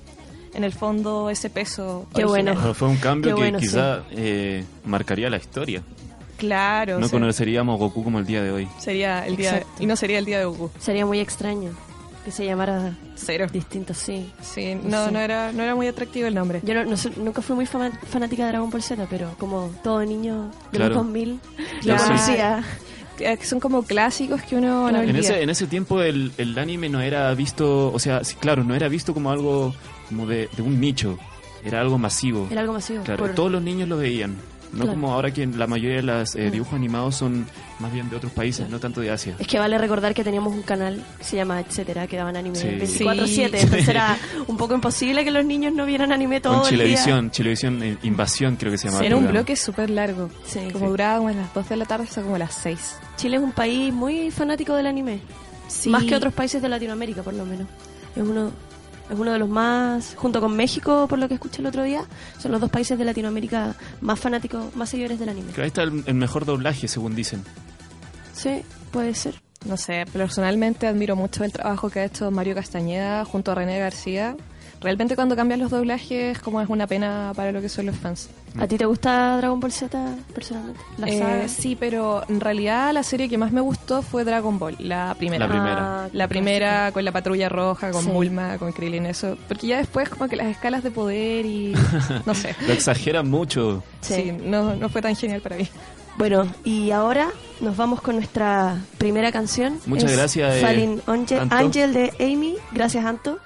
en 0.55 0.65
el 0.65 0.73
fondo 0.73 1.31
ese 1.31 1.51
peso. 1.51 2.07
Qué 2.15 2.25
original. 2.25 2.29
bueno. 2.55 2.61
Pero 2.61 2.75
fue 2.75 2.89
un 2.89 2.97
cambio 2.97 3.31
Qué 3.31 3.35
que 3.37 3.41
bueno, 3.51 3.59
quizá 3.59 4.03
eh, 4.11 4.65
marcaría 4.85 5.31
la 5.31 5.37
historia. 5.37 5.83
Claro, 6.37 6.99
no 6.99 7.07
o 7.07 7.09
sea, 7.09 7.19
conoceríamos 7.19 7.79
Goku 7.79 8.03
como 8.03 8.19
el 8.19 8.25
día 8.27 8.43
de 8.43 8.51
hoy. 8.51 8.69
sería 8.79 9.27
el 9.27 9.37
día 9.37 9.59
Exacto. 9.59 9.83
y 9.83 9.87
no 9.87 9.95
sería 9.97 10.19
el 10.19 10.25
día 10.25 10.39
de 10.39 10.47
Goku. 10.47 10.71
Sería 10.79 11.05
muy 11.05 11.21
extraño 11.21 11.73
que 12.25 12.31
se 12.31 12.45
llamara 12.47 12.97
Cero. 13.15 13.47
distinto, 13.53 13.93
sí. 13.95 14.31
Sí, 14.41 14.75
no, 14.75 15.07
Sí. 15.07 15.13
no 15.13 15.19
era, 15.21 15.53
no 15.53 15.63
era 15.63 15.75
muy 15.75 15.87
atractivo 15.87 16.27
el 16.29 16.35
nombre. 16.35 16.61
Yo 16.65 16.73
no, 16.75 16.85
no 16.85 16.97
nunca 17.19 17.43
fui 17.43 17.55
muy 17.57 17.67
fama- 17.67 17.93
fanática 18.09 18.45
de 18.45 18.53
Dragon 18.53 18.71
Ball 18.71 18.83
Z, 18.83 19.07
pero 19.11 19.35
como 19.39 19.71
todo 19.85 20.03
niño 20.05 20.51
de 20.73 20.79
Claro. 20.79 20.95
los 20.95 21.05
2000, 21.05 21.41
Yo 21.83 21.95
lo 21.97 22.03
conocía. 22.03 22.65
Eh, 23.19 23.39
son 23.43 23.61
como 23.61 23.83
clásicos 23.83 24.41
que 24.43 24.57
uno 24.57 24.85
no 24.85 24.89
Claro. 24.89 25.09
En 25.11 25.17
ese, 25.17 25.43
en 25.43 25.51
ese 25.51 25.67
tiempo 25.67 26.01
el, 26.01 26.33
el 26.39 26.59
anime 26.59 26.89
no 26.89 27.03
era 27.03 27.35
visto, 27.35 27.93
o 27.93 27.99
sea, 27.99 28.25
sí, 28.25 28.35
claro, 28.37 28.65
no 28.65 28.75
era 28.75 28.89
visto 28.89 29.13
como 29.13 29.31
algo 29.31 29.75
como 30.11 30.27
de, 30.27 30.51
de 30.55 30.63
un 30.63 30.79
nicho, 30.79 31.19
era 31.65 31.81
algo 31.81 31.97
masivo. 31.97 32.47
Era 32.51 32.61
algo 32.61 32.75
masivo. 32.75 33.03
Claro, 33.05 33.25
por- 33.25 33.35
todos 33.35 33.51
los 33.51 33.63
niños 33.63 33.89
lo 33.89 33.97
veían. 33.97 34.37
No 34.73 34.85
Claro. 34.85 34.93
como 34.93 35.13
ahora 35.13 35.33
que 35.33 35.45
la 35.49 35.67
mayoría 35.67 35.97
de 35.97 36.03
los 36.05 36.37
Mm. 36.37 36.51
dibujos 36.53 36.75
animados 36.75 37.17
son 37.17 37.45
más 37.81 37.93
bien 37.93 38.09
de 38.09 38.15
otros 38.15 38.31
países, 38.31 38.69
no 38.71 38.79
tanto 38.79 39.01
de 39.01 39.11
Asia. 39.11 39.35
Es 39.41 39.49
que 39.49 39.59
vale 39.59 39.77
recordar 39.79 40.15
que 40.15 40.23
teníamos 40.23 40.53
un 40.55 40.63
canal 40.63 41.05
que 41.19 41.25
se 41.25 41.35
llama 41.35 41.59
Etcétera, 41.59 42.07
que 42.07 42.17
daban 42.17 42.37
anime 42.37 42.55
Sí. 42.55 42.67
24-7. 42.69 43.59
Sí. 43.59 43.65
Entonces 43.65 43.89
era 43.89 44.17
un 44.47 44.57
poco 44.57 44.75
imposible 44.77 45.25
que 45.25 45.33
los 45.33 45.45
niños 45.45 45.73
no 45.75 45.87
vieran 45.87 46.13
anime 46.13 46.41
todo 46.41 46.61
Con 46.63 46.69
el 46.69 46.71
día. 46.71 46.79
Chilevisión, 46.85 47.31
Chilevisión 47.33 47.83
eh, 47.83 47.97
Invasión 48.05 48.55
creo 48.55 48.71
que 48.71 48.79
se 48.79 48.87
llamaba. 48.87 49.05
Era 49.05 49.17
un 49.17 49.27
bloque 49.27 49.57
súper 49.57 49.91
largo. 49.91 50.31
Sí. 50.47 50.61
Como 50.73 50.89
duraba 50.91 51.17
como 51.17 51.31
a 51.31 51.33
las 51.33 51.53
2 51.53 51.69
de 51.69 51.77
la 51.77 51.85
tarde 51.87 52.05
hasta 52.05 52.23
como 52.23 52.37
a 52.37 52.39
las 52.39 52.55
6. 52.55 52.95
Chile 53.17 53.39
es 53.39 53.43
un 53.43 53.51
país 53.53 53.93
muy 53.93 54.31
fanático 54.31 54.75
del 54.77 54.87
anime. 54.87 55.19
Más 55.87 56.05
que 56.05 56.15
otros 56.15 56.33
países 56.33 56.63
de 56.63 56.69
Latinoamérica, 56.69 57.25
por 57.25 57.35
lo 57.35 57.45
menos. 57.45 57.67
Es 58.15 58.23
uno, 58.23 58.53
es 59.11 59.19
uno 59.19 59.33
de 59.33 59.39
los 59.39 59.49
más, 59.49 60.15
junto 60.17 60.41
con 60.41 60.57
México, 60.57 61.07
por 61.09 61.19
lo 61.19 61.29
que 61.29 61.35
escuché 61.35 61.61
el 61.63 61.67
otro 61.67 61.83
día, 61.83 62.05
son 62.39 62.53
los 62.53 62.61
dos 62.61 62.71
países 62.71 62.97
de 62.99 63.05
Latinoamérica 63.05 63.75
más 64.01 64.21
fanáticos, 64.21 64.75
más 64.77 64.89
seguidores 64.89 65.19
del 65.19 65.31
anime. 65.31 65.47
Creo 65.47 65.57
que 65.57 65.63
ahí 65.63 65.69
está 65.69 65.83
el, 65.83 66.05
el 66.07 66.15
mejor 66.15 66.45
doblaje, 66.45 66.89
según 66.89 67.15
dicen. 67.15 67.43
Sí, 68.33 68.63
puede 68.91 69.15
ser. 69.15 69.43
No 69.67 69.77
sé, 69.77 70.07
personalmente 70.11 70.87
admiro 70.87 71.17
mucho 71.17 71.45
el 71.45 71.53
trabajo 71.53 71.91
que 71.91 72.01
ha 72.01 72.05
hecho 72.05 72.31
Mario 72.31 72.55
Castañeda 72.55 73.25
junto 73.27 73.53
a 73.53 73.55
René 73.57 73.79
García. 73.79 74.37
Realmente 74.81 75.15
cuando 75.15 75.37
cambian 75.37 75.61
los 75.61 75.71
doblajes 75.71 76.39
como 76.39 76.61
es 76.63 76.69
una 76.71 76.87
pena 76.87 77.33
para 77.37 77.53
lo 77.53 77.61
que 77.61 77.69
son 77.69 77.85
los 77.87 77.97
fans. 77.97 78.31
¿A 78.59 78.67
ti 78.67 78.79
te 78.79 78.87
gusta 78.87 79.37
Dragon 79.37 79.61
Ball 79.61 79.71
Z 79.73 80.15
personalmente? 80.35 80.81
La 80.97 81.07
Eh, 81.07 81.19
saga. 81.19 81.49
sí, 81.49 81.77
pero 81.79 82.23
en 82.29 82.41
realidad 82.41 82.91
la 82.95 83.03
serie 83.03 83.29
que 83.29 83.37
más 83.37 83.53
me 83.53 83.61
gustó 83.61 84.01
fue 84.01 84.25
Dragon 84.25 84.59
Ball, 84.59 84.77
la 84.79 85.15
primera. 85.19 85.47
La 85.47 85.53
primera. 85.53 86.05
Ah, 86.05 86.09
La 86.13 86.29
primera 86.29 86.93
con 86.93 87.05
la 87.05 87.13
patrulla 87.13 87.49
roja, 87.51 87.91
con 87.91 88.05
Sí. 88.05 88.11
Bulma, 88.11 88.57
con 88.57 88.73
Krillin, 88.73 89.05
eso. 89.05 89.37
Porque 89.49 89.67
ya 89.67 89.77
después 89.77 90.09
como 90.09 90.29
que 90.29 90.37
las 90.37 90.47
escalas 90.47 90.83
de 90.83 90.91
poder 90.91 91.45
y... 91.45 91.75
no 92.27 92.35
sé. 92.35 92.57
Lo 92.67 92.73
exageran 92.73 93.29
mucho. 93.31 93.83
Sí. 94.01 94.15
Sí, 94.15 94.33
no, 94.33 94.75
no 94.77 94.89
fue 94.89 95.03
tan 95.03 95.15
genial 95.15 95.43
para 95.43 95.57
mí. 95.57 95.69
Bueno, 96.17 96.47
y 96.65 96.91
ahora 96.91 97.29
nos 97.61 97.77
vamos 97.77 98.01
con 98.01 98.17
nuestra 98.17 98.79
primera 98.99 99.31
canción. 99.31 99.79
Muchas 99.87 100.11
Es 100.11 100.17
gracias, 100.17 100.57
eh, 100.57 100.61
Falling 100.61 101.03
Angel, 101.07 101.41
Anto. 101.41 101.55
Angel 101.57 101.93
de 101.93 102.13
Amy. 102.19 102.57
Gracias, 102.73 103.05
Anto. 103.05 103.39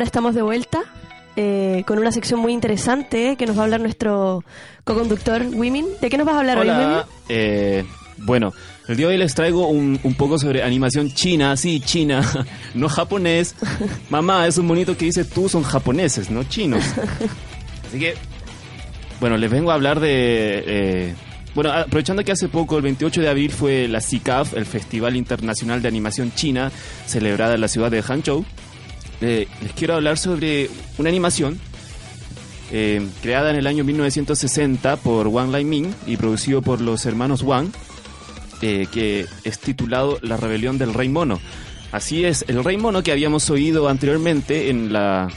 Ahora 0.00 0.06
estamos 0.06 0.34
de 0.34 0.40
vuelta 0.40 0.80
eh, 1.36 1.84
con 1.86 1.98
una 1.98 2.10
sección 2.10 2.40
muy 2.40 2.54
interesante 2.54 3.36
que 3.36 3.44
nos 3.44 3.54
va 3.58 3.60
a 3.60 3.64
hablar 3.64 3.82
nuestro 3.82 4.42
co-conductor 4.84 5.42
Wimin. 5.52 5.88
¿De 6.00 6.08
qué 6.08 6.16
nos 6.16 6.26
vas 6.26 6.36
a 6.36 6.38
hablar 6.38 6.56
hoy, 6.56 6.68
Wimin? 6.68 6.84
Hola, 6.86 7.06
eh, 7.28 7.84
bueno, 8.16 8.54
el 8.88 8.96
día 8.96 9.08
de 9.08 9.12
hoy 9.12 9.18
les 9.18 9.34
traigo 9.34 9.68
un, 9.68 10.00
un 10.02 10.14
poco 10.14 10.38
sobre 10.38 10.62
animación 10.62 11.12
china, 11.12 11.54
sí, 11.58 11.80
china, 11.80 12.22
no 12.74 12.88
japonés. 12.88 13.54
Mamá, 14.08 14.46
es 14.46 14.56
un 14.56 14.68
bonito 14.68 14.96
que 14.96 15.04
dice 15.04 15.26
tú 15.26 15.50
son 15.50 15.64
japoneses, 15.64 16.30
no 16.30 16.44
chinos. 16.44 16.82
Así 17.86 17.98
que, 17.98 18.14
bueno, 19.20 19.36
les 19.36 19.50
vengo 19.50 19.70
a 19.70 19.74
hablar 19.74 20.00
de... 20.00 20.64
eh, 20.66 21.14
bueno, 21.54 21.72
aprovechando 21.72 22.24
que 22.24 22.32
hace 22.32 22.48
poco, 22.48 22.78
el 22.78 22.82
28 22.84 23.20
de 23.20 23.28
abril, 23.28 23.50
fue 23.50 23.86
la 23.86 24.00
CICAF, 24.00 24.54
el 24.54 24.64
Festival 24.64 25.14
Internacional 25.14 25.82
de 25.82 25.88
Animación 25.88 26.32
China, 26.34 26.72
celebrada 27.04 27.56
en 27.56 27.60
la 27.60 27.68
ciudad 27.68 27.90
de 27.90 28.00
Hangzhou. 28.00 28.46
Eh, 29.20 29.48
les 29.62 29.72
quiero 29.72 29.94
hablar 29.94 30.18
sobre 30.18 30.70
una 30.98 31.08
animación 31.08 31.60
eh, 32.72 33.04
creada 33.20 33.50
en 33.50 33.56
el 33.56 33.66
año 33.66 33.82
1960 33.82 34.96
por 34.98 35.26
Wang 35.26 35.50
Lai-ming 35.50 35.92
y 36.06 36.16
producido 36.16 36.62
por 36.62 36.80
los 36.80 37.04
hermanos 37.04 37.42
Wang, 37.42 37.72
eh, 38.62 38.86
que 38.92 39.26
es 39.42 39.58
titulado 39.58 40.18
La 40.22 40.36
Rebelión 40.36 40.78
del 40.78 40.94
Rey 40.94 41.08
Mono. 41.08 41.40
Así 41.90 42.24
es, 42.24 42.44
el 42.46 42.62
Rey 42.62 42.76
Mono 42.76 43.02
que 43.02 43.10
habíamos 43.10 43.50
oído 43.50 43.88
anteriormente 43.88 44.70
en 44.70 44.92
la, 44.92 45.28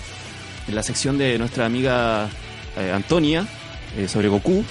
en 0.68 0.76
la 0.76 0.84
sección 0.84 1.18
de 1.18 1.40
nuestra 1.40 1.66
amiga 1.66 2.30
eh, 2.78 2.92
Antonia 2.94 3.48
sobre 4.08 4.28
Goku. 4.28 4.64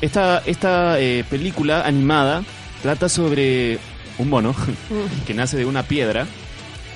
Esta, 0.00 0.42
esta 0.46 0.96
película 1.30 1.82
animada 1.86 2.44
trata 2.82 3.08
sobre 3.08 3.78
un 4.18 4.28
mono 4.28 4.54
que 5.26 5.34
nace 5.34 5.56
de 5.56 5.64
una 5.64 5.84
piedra 5.84 6.26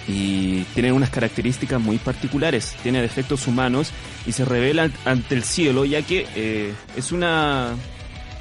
y 0.08 0.62
tiene 0.74 0.92
unas 0.92 1.10
características 1.10 1.80
muy 1.80 1.98
particulares. 1.98 2.74
Tiene 2.82 3.00
defectos 3.02 3.46
humanos 3.46 3.92
y 4.26 4.32
se 4.32 4.44
revela 4.44 4.90
ante 5.04 5.34
el 5.34 5.44
cielo, 5.44 5.84
ya 5.84 6.02
que 6.02 6.26
eh, 6.36 6.72
es 6.96 7.12
una. 7.12 7.74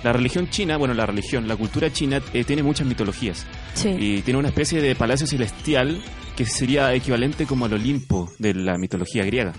La 0.03 0.13
religión 0.13 0.49
china, 0.49 0.77
bueno, 0.77 0.93
la 0.93 1.05
religión, 1.05 1.45
la 1.47 1.57
cultura 1.57 1.91
china 1.91 2.21
eh, 2.33 2.45
tiene 2.45 2.63
muchas 2.63 2.87
mitologías 2.87 3.45
Sí. 3.73 3.89
y 3.99 4.21
tiene 4.21 4.39
una 4.39 4.47
especie 4.47 4.81
de 4.81 4.95
palacio 4.95 5.27
celestial 5.27 6.01
que 6.37 6.45
sería 6.45 6.93
equivalente 6.93 7.45
como 7.45 7.65
al 7.65 7.73
Olimpo 7.73 8.31
de 8.39 8.53
la 8.53 8.77
mitología 8.77 9.25
griega. 9.25 9.51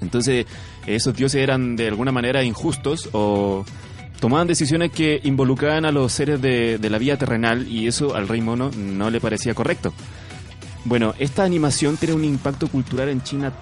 Entonces, 0.00 0.46
esos 0.86 1.14
dioses 1.14 1.40
eran 1.40 1.76
de 1.76 1.86
alguna 1.86 2.10
manera 2.10 2.42
injustos 2.42 3.08
o 3.12 3.64
tomaban 4.18 4.48
decisiones 4.48 4.90
que 4.90 5.20
involucraban 5.22 5.84
a 5.84 5.92
los 5.92 6.12
seres 6.12 6.42
de, 6.42 6.78
de 6.78 6.90
la 6.90 6.98
vida 6.98 7.16
terrenal 7.16 7.68
y 7.68 7.86
eso 7.86 8.16
al 8.16 8.26
rey 8.26 8.40
mono 8.40 8.70
no 8.76 9.08
le 9.08 9.20
parecía 9.20 9.54
correcto. 9.54 9.94
Bueno, 10.84 11.14
esta 11.18 11.44
animación 11.44 11.96
tiene 11.96 12.14
un 12.14 12.24
impacto 12.24 12.68
cultural 12.68 13.08
en 13.10 13.22
China 13.22 13.52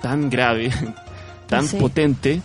tan 0.00 0.30
grave, 0.30 0.70
tan 1.48 1.66
Sí. 1.66 1.76
potente. 1.76 2.40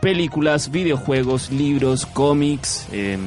Películas, 0.00 0.70
videojuegos, 0.70 1.50
libros, 1.50 2.06
cómics, 2.06 2.86
em, 2.90 3.20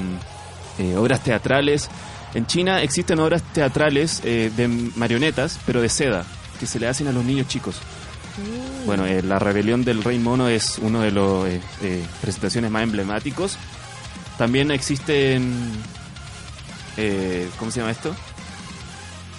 eh, 0.80 0.96
obras 0.98 1.24
teatrales. 1.24 1.88
En 2.34 2.48
China 2.48 2.82
existen 2.82 3.20
obras 3.20 3.44
teatrales 3.54 4.22
eh, 4.26 4.52
de 4.58 4.68
marionetas, 4.68 5.60
pero 5.68 5.82
de 5.82 5.90
seda, 5.90 6.26
que 6.60 6.66
se 6.66 6.80
le 6.80 6.88
hacen 6.88 7.08
a 7.08 7.12
los 7.12 7.24
niños 7.24 7.48
chicos. 7.48 7.76
Bueno, 8.88 9.06
eh, 9.06 9.22
la 9.22 9.38
rebelión 9.38 9.86
del 9.86 10.04
Rey 10.04 10.18
Mono 10.18 10.48
es 10.48 10.80
uno 10.80 11.02
de 11.02 11.12
los 11.12 11.48
eh, 11.48 11.62
presentaciones 12.22 12.72
más 12.72 12.82
emblemáticos. 12.82 13.58
También 14.40 14.72
existen, 14.72 15.54
¿cómo 17.60 17.70
se 17.70 17.80
llama 17.80 17.92
esto? 17.92 18.16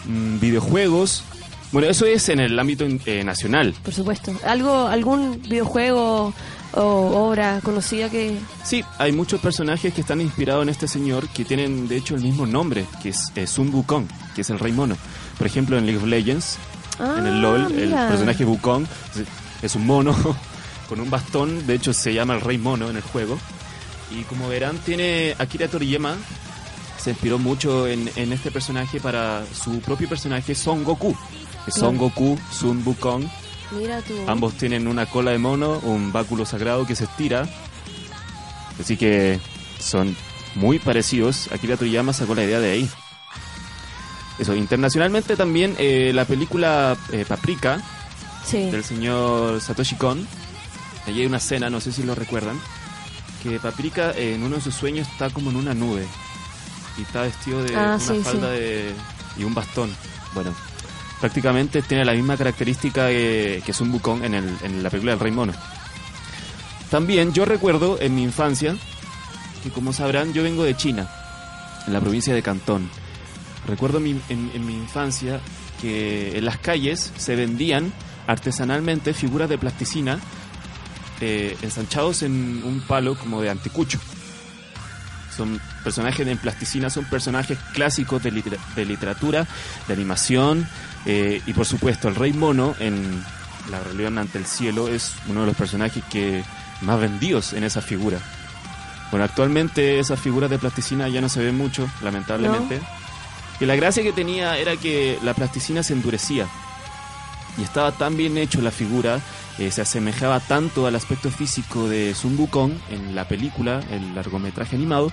Mm, 0.07 0.39
videojuegos. 0.41 1.25
Bueno, 1.73 1.89
eso 1.89 2.07
es 2.07 2.29
en 2.29 2.41
el 2.41 2.59
ámbito 2.59 2.87
eh, 3.07 3.25
nacional. 3.25 3.75
Por 3.83 3.93
supuesto. 3.93 4.33
¿Algo, 4.47 4.87
¿Algún 4.87 5.43
videojuego 5.43 6.33
o 6.73 6.83
obra 7.29 7.61
conocida 7.65 8.09
que... 8.11 8.39
Sí, 8.65 8.85
hay 8.99 9.13
muchos 9.13 9.41
personajes 9.41 9.93
que 9.95 10.01
están 10.01 10.21
inspirados 10.21 10.63
en 10.63 10.69
este 10.69 10.87
señor 10.89 11.29
que 11.29 11.45
tienen 11.45 11.89
de 11.89 11.97
hecho 11.97 12.15
el 12.15 12.23
mismo 12.23 12.47
nombre, 12.47 12.85
que 13.03 13.09
es 13.11 13.19
eh, 13.35 13.47
Sun 13.47 13.73
Wukong, 13.75 14.07
que 14.35 14.43
es 14.43 14.51
el 14.51 14.59
Rey 14.59 14.73
Mono. 14.73 14.97
Por 15.39 15.47
ejemplo, 15.47 15.77
en 15.79 15.87
League 15.87 15.99
of 15.99 16.07
Legends, 16.07 16.59
en 17.01 17.27
el 17.27 17.35
Ah, 17.35 17.39
LOL, 17.41 17.73
el 17.73 17.87
mira. 17.89 18.09
personaje 18.09 18.45
Wukong 18.45 18.87
es 19.63 19.75
un 19.75 19.85
mono 19.87 20.15
con 20.89 21.01
un 21.01 21.11
bastón, 21.11 21.67
de 21.67 21.75
hecho 21.75 21.93
se 21.93 22.15
llama 22.15 22.35
el 22.35 22.41
Rey 22.41 22.59
Mono 22.59 22.89
en 22.91 22.97
el 22.97 23.03
juego. 23.03 23.37
Y 24.13 24.23
como 24.25 24.49
verán, 24.49 24.79
tiene 24.79 25.35
Akira 25.39 25.67
Toriyama, 25.67 26.15
se 27.05 27.11
inspiró 27.11 27.39
mucho 27.39 27.87
en, 27.87 28.11
en 28.17 28.33
este 28.33 28.51
personaje 28.51 28.99
para 28.99 29.45
su 29.53 29.81
propio 29.81 30.09
personaje 30.09 30.55
Son 30.55 30.83
Goku. 30.85 31.15
Son. 31.69 31.97
Goku, 31.99 32.39
Sun 32.51 32.83
Wukong, 32.85 33.25
Mira 33.73 34.01
tú. 34.03 34.15
ambos 34.27 34.55
tienen 34.55 34.87
una 34.89 35.07
cola 35.07 35.31
de 35.33 35.39
mono, 35.39 35.79
un 35.83 36.13
báculo 36.13 36.45
sagrado 36.47 36.87
que 36.87 36.95
se 36.97 37.05
estira. 37.05 37.47
Así 38.81 38.97
que 38.97 39.39
son 39.79 40.17
muy 40.55 40.79
parecidos. 40.79 41.51
Akira 41.53 41.77
Toriyama 41.77 42.13
sacó 42.13 42.35
la 42.35 42.45
idea 42.45 42.59
de 42.61 42.71
ahí. 42.73 42.91
Eso, 44.39 44.55
internacionalmente 44.55 45.37
también 45.37 45.75
eh, 45.79 46.11
la 46.15 46.25
película 46.25 46.97
eh, 47.13 47.25
Paprika 47.29 47.81
Sí. 48.45 48.71
del 48.71 48.85
señor 48.85 49.61
Satoshi 49.61 49.95
Kon. 49.97 50.27
Allí 51.07 51.21
hay 51.21 51.27
una 51.27 51.37
escena, 51.39 51.71
no 51.71 51.81
sé 51.81 51.93
si 51.93 52.03
lo 52.03 52.15
recuerdan, 52.15 52.59
que 53.43 53.59
Paprika 53.59 54.11
eh, 54.13 54.35
en 54.35 54.43
uno 54.43 54.57
de 54.57 54.63
sus 54.63 54.75
sueños 54.75 55.07
está 55.09 55.31
como 55.31 55.51
en 55.51 55.57
una 55.57 55.73
nube 55.75 56.07
y 56.99 57.03
está 57.03 57.23
vestido 57.23 57.63
de 57.63 57.75
Ah, 57.77 57.97
una 57.97 57.99
sí, 57.99 58.21
falda 58.23 58.53
sí. 58.53 58.61
de, 58.61 58.93
y 59.39 59.45
un 59.45 59.55
bastón. 59.55 59.95
Bueno, 60.35 60.55
prácticamente 61.21 61.83
tiene 61.83 62.05
la 62.05 62.13
misma 62.13 62.37
característica 62.37 63.09
que, 63.09 63.63
que 63.65 63.73
Sun 63.73 63.91
Wukong 63.93 64.25
en, 64.25 64.35
el, 64.35 64.57
en 64.63 64.83
la 64.83 64.91
película 64.91 65.13
del 65.13 65.21
Rey 65.21 65.33
Mono. 65.33 65.53
También 66.91 67.33
yo 67.33 67.45
recuerdo 67.45 67.99
en 68.01 68.15
mi 68.15 68.23
infancia 68.23 68.77
que 69.63 69.71
como 69.71 69.93
sabrán 69.93 70.33
yo 70.33 70.43
vengo 70.43 70.63
de 70.65 70.77
China, 70.77 71.09
en 71.87 71.93
la 71.93 72.01
provincia 72.01 72.35
de 72.35 72.43
Cantón. 72.43 72.89
Recuerdo 73.67 73.99
mi- 74.01 74.21
en, 74.29 74.51
en 74.55 74.67
mi 74.67 74.75
infancia 74.75 75.41
que 75.81 76.37
en 76.39 76.45
las 76.45 76.59
calles 76.59 77.13
se 77.17 77.35
vendían 77.35 77.93
artesanalmente 78.27 79.13
figuras 79.15 79.49
de 79.49 79.59
plasticina 79.59 80.19
eh, 81.21 81.57
ensanchados 81.63 82.23
en 82.23 82.63
un 82.65 82.81
palo 82.87 83.17
como 83.17 83.41
de 83.41 83.51
anticucho. 83.51 83.99
Son 85.37 85.61
personajes 85.83 86.27
en 86.27 86.39
plasticina, 86.39 86.91
son 86.91 87.05
personajes 87.07 87.59
clásicos 87.73 88.23
de, 88.23 88.31
litera- 88.33 88.59
de 88.77 88.85
literatura, 88.85 89.47
de 89.89 89.95
animación 89.95 90.67
eh, 91.07 91.43
y 91.47 91.53
por 91.53 91.67
supuesto 91.67 92.09
el 92.09 92.15
Rey 92.15 92.33
Mono 92.33 92.75
en 92.79 93.25
La 93.71 93.81
Rebelión 93.81 94.19
ante 94.19 94.39
el 94.39 94.47
Cielo 94.47 94.89
es 94.89 95.13
uno 95.29 95.41
de 95.41 95.47
los 95.47 95.57
personajes 95.57 96.03
que 96.11 96.45
más 96.83 97.01
vendidos 97.01 97.53
en 97.53 97.65
esa 97.65 97.81
figura. 97.81 98.19
Bueno, 99.11 99.25
actualmente 99.25 99.99
esas 100.01 100.19
figuras 100.21 100.51
de 100.51 100.59
plasticina 100.59 101.09
ya 101.09 101.21
no 101.21 101.29
se 101.29 101.43
ven 101.43 101.57
mucho, 101.57 101.89
lamentablemente. 102.03 102.81
Y 103.61 103.65
la 103.67 103.77
gracia 103.77 104.03
que 104.03 104.13
tenía 104.13 104.59
era 104.59 104.77
que 104.77 105.19
la 105.23 105.35
plasticina 105.35 105.83
se 105.83 105.93
endurecía. 105.93 106.47
Y 107.57 107.63
estaba 107.63 107.93
tan 107.93 108.17
bien 108.17 108.37
hecho 108.37 108.61
la 108.61 108.73
figura, 108.73 109.21
eh, 109.59 109.71
se 109.71 109.83
asemejaba 109.83 110.41
tanto 110.41 110.87
al 110.87 110.97
aspecto 110.97 111.31
físico 111.31 111.89
de 111.89 112.15
Sun 112.15 112.39
Wukong 112.39 112.73
en 112.91 113.15
la 113.15 113.27
película, 113.29 113.81
el 113.91 114.15
largometraje 114.15 114.77
animado, 114.77 115.11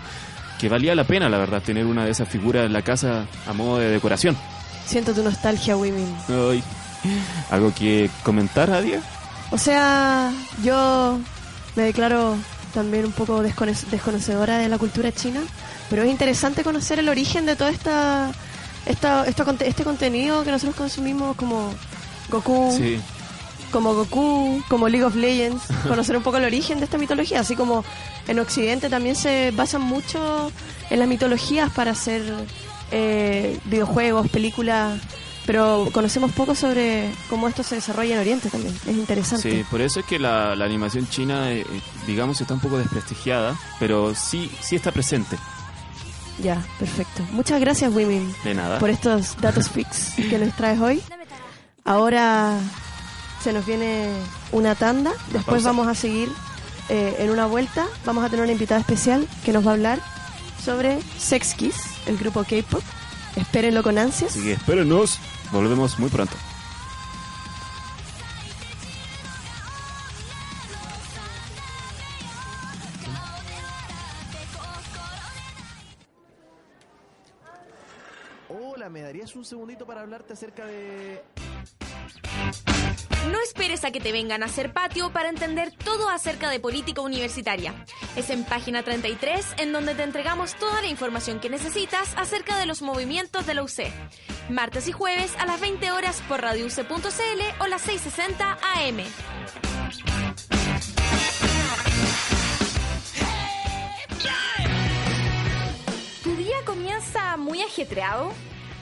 que 0.59 0.69
valía 0.69 0.93
la 0.95 1.03
pena, 1.05 1.29
la 1.29 1.37
verdad, 1.37 1.61
tener 1.61 1.85
una 1.85 2.05
de 2.05 2.11
esas 2.11 2.27
figuras 2.29 2.65
en 2.65 2.73
la 2.73 2.81
casa 2.83 3.25
a 3.47 3.53
modo 3.53 3.79
de 3.79 3.89
decoración. 3.89 4.37
Siento 4.85 5.13
tu 5.13 5.23
nostalgia, 5.23 5.75
Wimin. 5.77 6.15
Ay, 6.29 6.63
¿Algo 7.49 7.73
que 7.73 8.09
comentar, 8.23 8.69
Adia? 8.69 9.01
O 9.51 9.57
sea, 9.57 10.31
yo 10.63 11.19
me 11.75 11.83
declaro 11.83 12.35
también 12.73 13.05
un 13.05 13.11
poco 13.11 13.41
descono- 13.43 13.73
desconocedora 13.89 14.57
de 14.59 14.69
la 14.69 14.77
cultura 14.77 15.11
china, 15.11 15.41
pero 15.89 16.03
es 16.03 16.11
interesante 16.11 16.63
conocer 16.63 16.99
el 16.99 17.09
origen 17.09 17.45
de 17.45 17.55
todo 17.55 17.67
esta, 17.69 18.31
esta, 18.85 19.25
esto 19.25 19.45
este 19.59 19.83
contenido 19.83 20.43
que 20.43 20.51
nosotros 20.51 20.75
consumimos 20.75 21.35
como 21.35 21.73
Goku, 22.29 22.73
Sí, 22.77 22.99
como 23.71 23.93
Goku, 23.93 24.61
como 24.67 24.87
League 24.89 25.05
of 25.05 25.15
Legends, 25.15 25.63
conocer 25.87 26.15
un 26.17 26.23
poco 26.23 26.37
el 26.37 26.45
origen 26.45 26.79
de 26.79 26.85
esta 26.85 26.97
mitología, 26.97 27.39
así 27.39 27.55
como 27.55 27.83
en 28.27 28.39
Occidente 28.39 28.89
también 28.89 29.15
se 29.15 29.51
basan 29.51 29.81
mucho 29.81 30.51
en 30.89 30.99
las 30.99 31.07
mitologías 31.07 31.71
para 31.71 31.91
hacer 31.91 32.21
eh, 32.91 33.57
videojuegos, 33.65 34.29
películas, 34.29 34.99
pero 35.45 35.87
conocemos 35.91 36.31
poco 36.33 36.53
sobre 36.53 37.09
cómo 37.29 37.47
esto 37.47 37.63
se 37.63 37.75
desarrolla 37.75 38.15
en 38.15 38.19
Oriente 38.19 38.49
también. 38.49 38.75
Es 38.85 38.95
interesante. 38.95 39.51
sí, 39.51 39.65
por 39.71 39.81
eso 39.81 40.01
es 40.01 40.05
que 40.05 40.19
la, 40.19 40.55
la 40.55 40.65
animación 40.65 41.07
china, 41.09 41.51
eh, 41.51 41.61
eh, 41.61 41.65
digamos, 42.05 42.39
está 42.41 42.53
un 42.53 42.59
poco 42.59 42.77
desprestigiada, 42.77 43.57
pero 43.79 44.13
sí, 44.13 44.51
sí 44.61 44.75
está 44.75 44.91
presente. 44.91 45.37
Ya, 46.41 46.63
perfecto. 46.79 47.23
Muchas 47.31 47.59
gracias, 47.59 47.93
Wimin, 47.93 48.33
De 48.43 48.53
nada. 48.53 48.79
por 48.79 48.89
estos 48.89 49.37
datos 49.41 49.69
fix 49.73 50.13
que 50.15 50.37
nos 50.37 50.55
traes 50.55 50.79
hoy. 50.79 51.01
Ahora 51.83 52.57
se 53.43 53.53
nos 53.53 53.65
viene 53.65 54.09
una 54.51 54.75
tanda, 54.75 55.11
después 55.31 55.63
pausa. 55.63 55.69
vamos 55.69 55.87
a 55.87 55.95
seguir 55.95 56.29
eh, 56.89 57.15
en 57.19 57.29
una 57.29 57.45
vuelta. 57.45 57.87
Vamos 58.05 58.23
a 58.23 58.29
tener 58.29 58.43
una 58.43 58.51
invitada 58.51 58.79
especial 58.79 59.27
que 59.43 59.51
nos 59.51 59.65
va 59.65 59.71
a 59.71 59.73
hablar 59.73 59.99
sobre 60.63 60.99
Sex 61.17 61.53
Kiss, 61.55 61.75
el 62.05 62.17
grupo 62.17 62.43
K-pop. 62.43 62.83
Espérenlo 63.35 63.81
con 63.83 63.97
ansias. 63.97 64.31
Así 64.31 64.43
que 64.43 64.53
espérenos, 64.53 65.17
volvemos 65.51 65.97
muy 65.99 66.09
pronto. 66.09 66.35
Segundito 79.51 79.85
para 79.85 79.99
hablarte 79.99 80.31
acerca 80.31 80.65
de... 80.65 81.21
No 83.29 83.37
esperes 83.43 83.83
a 83.83 83.91
que 83.91 83.99
te 83.99 84.13
vengan 84.13 84.43
a 84.43 84.45
hacer 84.45 84.71
patio 84.71 85.11
para 85.11 85.27
entender 85.27 85.73
todo 85.73 86.07
acerca 86.07 86.49
de 86.49 86.61
política 86.61 87.01
universitaria. 87.01 87.75
Es 88.15 88.29
en 88.29 88.45
página 88.45 88.81
33 88.81 89.55
en 89.57 89.73
donde 89.73 89.93
te 89.93 90.03
entregamos 90.03 90.55
toda 90.55 90.81
la 90.81 90.87
información 90.87 91.41
que 91.41 91.49
necesitas 91.49 92.13
acerca 92.15 92.57
de 92.57 92.65
los 92.65 92.81
movimientos 92.81 93.45
de 93.45 93.53
la 93.53 93.63
UC. 93.63 93.91
Martes 94.49 94.87
y 94.87 94.93
jueves 94.93 95.35
a 95.37 95.45
las 95.45 95.59
20 95.59 95.91
horas 95.91 96.21
por 96.29 96.41
radiouc.cl 96.41 97.41
o 97.59 97.67
las 97.67 97.81
660 97.81 98.53
AM. 98.53 99.03
¿Tu 106.23 106.35
día 106.37 106.55
comienza 106.65 107.35
muy 107.35 107.61
ajetreado? 107.61 108.31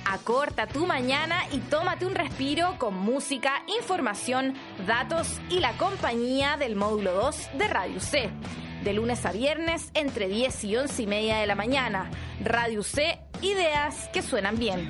Acorta 0.05 0.67
tu 0.67 0.85
mañana 0.85 1.41
y 1.51 1.59
tómate 1.59 2.05
un 2.05 2.15
respiro 2.15 2.75
con 2.79 2.95
música, 2.95 3.63
información, 3.79 4.55
datos 4.87 5.39
y 5.49 5.59
la 5.59 5.73
compañía 5.73 6.57
del 6.57 6.75
módulo 6.75 7.13
2 7.13 7.49
de 7.57 7.67
Radio 7.67 7.99
C. 7.99 8.29
De 8.83 8.93
lunes 8.93 9.25
a 9.25 9.31
viernes 9.31 9.91
entre 9.93 10.27
10 10.27 10.63
y 10.63 10.77
11 10.77 11.03
y 11.03 11.07
media 11.07 11.37
de 11.37 11.47
la 11.47 11.55
mañana. 11.55 12.09
Radio 12.43 12.81
C, 12.81 13.19
ideas 13.41 14.09
que 14.13 14.21
suenan 14.21 14.57
bien. 14.57 14.89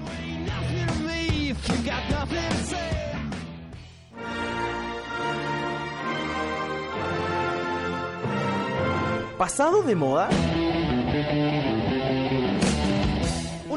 ¿Pasado 9.37 9.83
de 9.83 9.95
moda? 9.95 10.29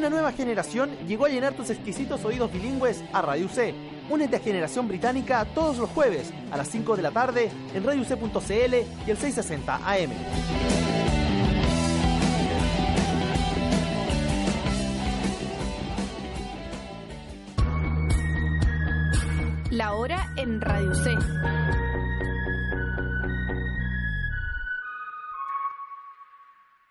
Una 0.03 0.11
nueva 0.11 0.33
generación 0.33 0.91
llegó 1.07 1.27
a 1.27 1.29
llenar 1.29 1.55
tus 1.55 1.71
exquisitos 1.71 2.25
oídos 2.25 2.53
bilingües 2.53 3.05
a 3.13 3.23
Radio 3.23 3.49
C. 3.49 3.73
Únete 4.11 4.35
a 4.35 4.41
Generación 4.41 4.89
Británica 4.89 5.45
todos 5.55 5.79
los 5.79 5.89
jueves 5.91 6.35
a 6.51 6.57
las 6.57 6.67
5 6.67 6.97
de 6.97 7.03
la 7.03 7.13
tarde 7.13 7.53
en 7.73 7.85
radioc.cl 7.85 8.75
y 9.07 9.11
el 9.13 9.17
660 9.17 9.77
AM. 9.77 10.11
La 19.71 19.93
hora 19.93 20.33
en 20.37 20.61
Radio 20.61 20.97
C. 20.97 21.17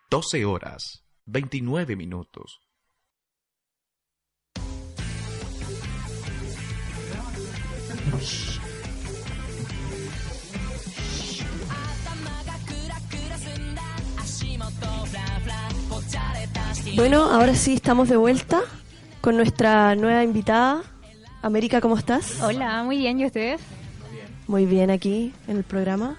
Doce 0.09 0.45
horas, 0.45 1.03
veintinueve 1.25 1.97
minutos. 1.97 2.61
Bueno, 16.95 17.23
ahora 17.23 17.55
sí 17.55 17.73
estamos 17.73 18.09
de 18.09 18.17
vuelta 18.17 18.61
con 19.21 19.37
nuestra 19.37 19.95
nueva 19.95 20.23
invitada. 20.23 20.83
América, 21.41 21.81
¿cómo 21.81 21.97
estás? 21.97 22.41
Hola, 22.41 22.83
muy 22.83 22.97
bien, 22.97 23.19
¿y 23.19 23.25
ustedes? 23.25 23.61
Muy 24.47 24.65
bien 24.65 24.91
aquí 24.91 25.33
en 25.47 25.57
el 25.57 25.63
programa. 25.63 26.17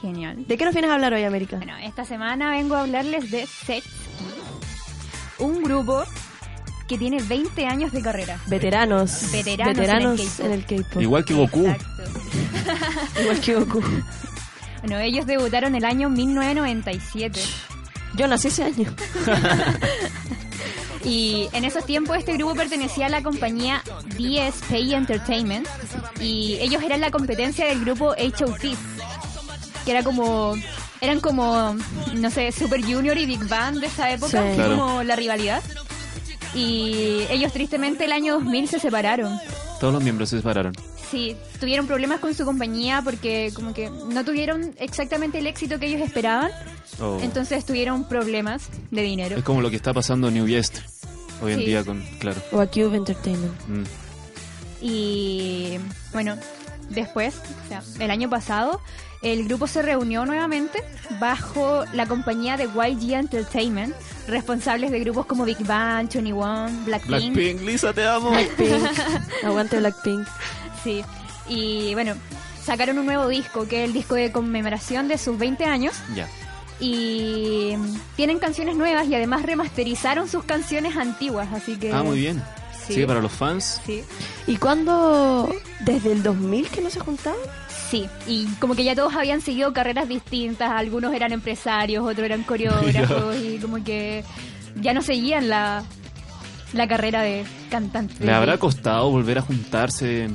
Genial. 0.00 0.46
¿De 0.46 0.56
qué 0.56 0.64
nos 0.64 0.74
vienes 0.74 0.90
a 0.90 0.94
hablar 0.94 1.12
hoy, 1.12 1.24
América? 1.24 1.56
Bueno, 1.56 1.76
esta 1.78 2.04
semana 2.04 2.50
vengo 2.50 2.76
a 2.76 2.82
hablarles 2.82 3.30
de 3.30 3.46
Sex, 3.46 3.86
un 5.38 5.62
grupo 5.62 6.04
que 6.92 6.98
tiene 6.98 7.22
20 7.22 7.66
años 7.66 7.90
de 7.92 8.02
carrera. 8.02 8.38
Veteranos. 8.46 9.30
Veteranos 9.32 9.74
Veteranos 9.76 10.40
en 10.40 10.52
el 10.52 10.64
K-pop. 10.66 11.00
Igual 11.00 11.24
que 11.24 11.32
Goku. 11.34 11.60
Igual 13.20 13.40
que 13.40 13.54
Goku. 13.54 13.82
Bueno, 14.82 14.98
ellos 14.98 15.24
debutaron 15.26 15.74
el 15.74 15.84
año 15.86 16.10
1997. 16.10 17.40
Yo 18.16 18.26
nací 18.28 18.48
ese 18.48 18.64
año. 18.64 18.94
Y 21.04 21.48
en 21.52 21.64
esos 21.64 21.84
tiempos 21.84 22.16
este 22.16 22.34
grupo 22.34 22.54
pertenecía 22.54 23.06
a 23.06 23.08
la 23.08 23.24
compañía 23.24 23.82
DSP 24.16 24.92
Entertainment 24.92 25.66
y 26.20 26.58
ellos 26.60 26.80
eran 26.80 27.00
la 27.00 27.10
competencia 27.10 27.66
del 27.66 27.80
grupo 27.80 28.10
HOT, 28.10 28.60
que 29.84 29.90
era 29.90 30.04
como 30.04 30.54
eran 31.00 31.18
como 31.18 31.74
no 32.14 32.30
sé, 32.30 32.52
Super 32.52 32.80
Junior 32.84 33.18
y 33.18 33.26
Big 33.26 33.44
Bang 33.48 33.80
de 33.80 33.88
esa 33.88 34.12
época, 34.12 34.44
Sí. 34.48 34.54
Claro. 34.54 34.76
como 34.76 35.02
la 35.02 35.16
rivalidad. 35.16 35.60
Y 36.54 37.20
ellos 37.30 37.52
tristemente 37.52 38.04
el 38.04 38.12
año 38.12 38.34
2000 38.34 38.68
se 38.68 38.78
separaron. 38.78 39.38
Todos 39.80 39.92
los 39.94 40.02
miembros 40.02 40.28
se 40.28 40.36
separaron. 40.36 40.74
Sí, 41.10 41.36
tuvieron 41.60 41.86
problemas 41.86 42.20
con 42.20 42.34
su 42.34 42.44
compañía 42.44 43.02
porque 43.02 43.52
como 43.54 43.74
que 43.74 43.90
no 43.90 44.24
tuvieron 44.24 44.74
exactamente 44.78 45.38
el 45.38 45.46
éxito 45.46 45.78
que 45.78 45.86
ellos 45.86 46.00
esperaban, 46.00 46.50
Oh. 47.00 47.18
entonces 47.22 47.64
tuvieron 47.64 48.04
problemas 48.08 48.68
de 48.90 49.02
dinero. 49.02 49.36
Es 49.36 49.44
como 49.44 49.60
lo 49.62 49.70
que 49.70 49.76
está 49.76 49.92
pasando 49.94 50.28
en 50.28 50.34
New 50.34 50.46
Yest 50.46 50.78
hoy 51.42 51.52
en 51.52 51.58
Sí. 51.60 51.64
día 51.66 51.84
con, 51.84 52.02
claro. 52.18 52.40
O 52.52 52.60
a 52.60 52.66
Cube 52.66 52.96
Entertainment. 52.96 53.52
Mm. 53.68 53.84
Y 54.80 55.78
bueno, 56.12 56.36
después, 56.90 57.34
o 57.64 57.68
sea, 57.68 57.82
el 57.98 58.10
año 58.10 58.28
pasado, 58.28 58.80
el 59.22 59.44
grupo 59.46 59.66
se 59.66 59.82
reunió 59.82 60.24
nuevamente 60.26 60.82
bajo 61.20 61.84
la 61.92 62.06
compañía 62.06 62.56
de 62.56 62.64
YG 62.64 63.14
Entertainment, 63.14 63.94
responsables 64.26 64.90
de 64.90 65.00
grupos 65.00 65.26
como 65.26 65.44
Big 65.44 65.64
Bang, 65.64 66.08
21, 66.12 66.84
Blackpink. 66.84 67.08
Blackpink, 67.08 67.60
Lisa, 67.62 67.92
te 67.92 68.06
amo. 68.06 68.30
Blackpink. 68.30 68.84
Aguante 69.44 69.78
Blackpink. 69.78 70.26
Sí. 70.82 71.04
Y 71.48 71.94
bueno, 71.94 72.14
sacaron 72.62 72.98
un 72.98 73.06
nuevo 73.06 73.28
disco, 73.28 73.66
que 73.66 73.82
es 73.82 73.88
el 73.88 73.92
disco 73.92 74.14
de 74.14 74.32
conmemoración 74.32 75.08
de 75.08 75.18
sus 75.18 75.38
20 75.38 75.64
años. 75.64 75.94
Ya. 76.14 76.28
Y 76.80 77.74
tienen 78.16 78.38
canciones 78.38 78.76
nuevas 78.76 79.06
y 79.06 79.14
además 79.14 79.42
remasterizaron 79.42 80.28
sus 80.28 80.44
canciones 80.44 80.96
antiguas, 80.96 81.48
así 81.52 81.76
que... 81.76 81.92
Ah, 81.92 82.02
muy 82.02 82.18
bien. 82.18 82.42
Sí. 82.86 82.94
Sí, 82.94 83.06
para 83.06 83.20
los 83.20 83.30
fans. 83.30 83.80
Sí. 83.86 84.02
¿Y 84.48 84.56
cuándo? 84.56 85.54
¿Desde 85.80 86.10
el 86.10 86.24
2000 86.24 86.68
que 86.68 86.80
no 86.80 86.90
se 86.90 86.98
juntaban? 86.98 87.38
Sí, 87.92 88.08
y 88.26 88.46
como 88.54 88.74
que 88.74 88.84
ya 88.84 88.94
todos 88.94 89.14
habían 89.14 89.42
seguido 89.42 89.74
carreras 89.74 90.08
distintas, 90.08 90.70
algunos 90.70 91.12
eran 91.12 91.30
empresarios, 91.30 92.02
otros 92.02 92.24
eran 92.24 92.42
coreógrafos 92.42 93.36
y 93.44 93.58
como 93.58 93.84
que 93.84 94.24
ya 94.76 94.94
no 94.94 95.02
seguían 95.02 95.50
la, 95.50 95.84
la 96.72 96.88
carrera 96.88 97.20
de 97.20 97.44
cantante. 97.68 98.24
¿Le 98.24 98.32
habrá 98.32 98.56
costado 98.56 99.10
volver 99.10 99.36
a 99.36 99.42
juntarse 99.42 100.30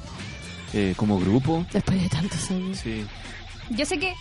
eh, 0.72 0.94
como 0.98 1.20
grupo? 1.20 1.66
Después 1.74 2.00
de 2.00 2.10
tantos 2.10 2.52
años. 2.52 2.78
Sí. 2.78 3.04
Yo 3.72 3.88
sé 3.88 3.98
que 3.98 4.14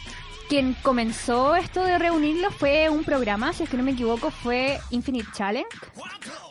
quien 0.49 0.75
comenzó 0.83 1.57
esto 1.57 1.85
de 1.85 1.99
reunirlos 1.99 2.55
fue 2.55 2.89
un 2.89 3.05
programa, 3.05 3.53
si 3.53 3.65
es 3.65 3.69
que 3.71 3.77
no 3.77 3.83
me 3.83 3.93
equivoco, 3.93 4.31
fue 4.31 4.79
Infinite 4.91 5.29
Challenge. 5.35 5.69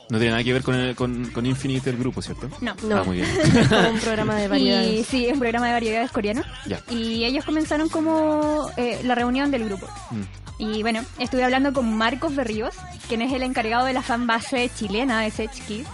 No 0.10 0.18
tiene 0.20 0.32
nada 0.32 0.44
que 0.44 0.54
ver 0.54 0.62
con, 0.62 0.76
el- 0.76 0.96
con, 0.96 1.32
con 1.32 1.46
Infinite 1.46 1.90
el 1.90 1.98
grupo, 1.98 2.22
¿cierto? 2.22 2.48
No. 2.62 2.76
No. 2.84 2.98
Ah, 2.98 3.04
muy 3.04 3.18
bien. 3.18 3.28
Un 3.94 4.00
programa 4.00 4.36
de 4.36 4.46
Y 4.46 4.48
variedades. 4.48 5.08
sí, 5.08 5.26
es 5.26 5.34
un 5.34 5.40
programa 5.40 5.66
de 5.68 5.74
variedades 5.74 6.12
coreano. 6.12 6.44
Ya. 6.68 6.80
Y 6.92 7.24
ellos 7.26 7.44
comenzaron 7.44 7.90
como 7.90 8.70
eh, 8.78 9.00
la 9.04 9.16
reunión 9.16 9.50
del 9.50 9.66
grupo. 9.66 9.88
Mm. 10.12 10.22
Y 10.60 10.82
bueno, 10.84 11.02
estuve 11.20 11.44
hablando 11.44 11.74
con 11.74 11.92
Marcos 11.98 12.36
Berríos, 12.36 12.76
quien 13.08 13.22
es 13.24 13.34
el 13.34 13.42
encargado 13.44 13.86
de 13.86 13.94
la 13.94 14.02
fanbase 14.04 14.70
chilena 14.78 15.22
de 15.22 15.32
Sech 15.32 15.52
Kids. 15.68 15.88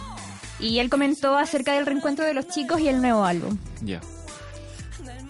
Y 0.59 0.77
él 0.79 0.89
comentó 0.89 1.37
acerca 1.37 1.73
del 1.73 1.85
reencuentro 1.85 2.25
de 2.25 2.33
los 2.35 2.47
chicos 2.49 2.81
y 2.81 2.89
el 2.89 3.01
nuevo 3.01 3.23
álbum. 3.25 3.57
Ya. 3.81 4.01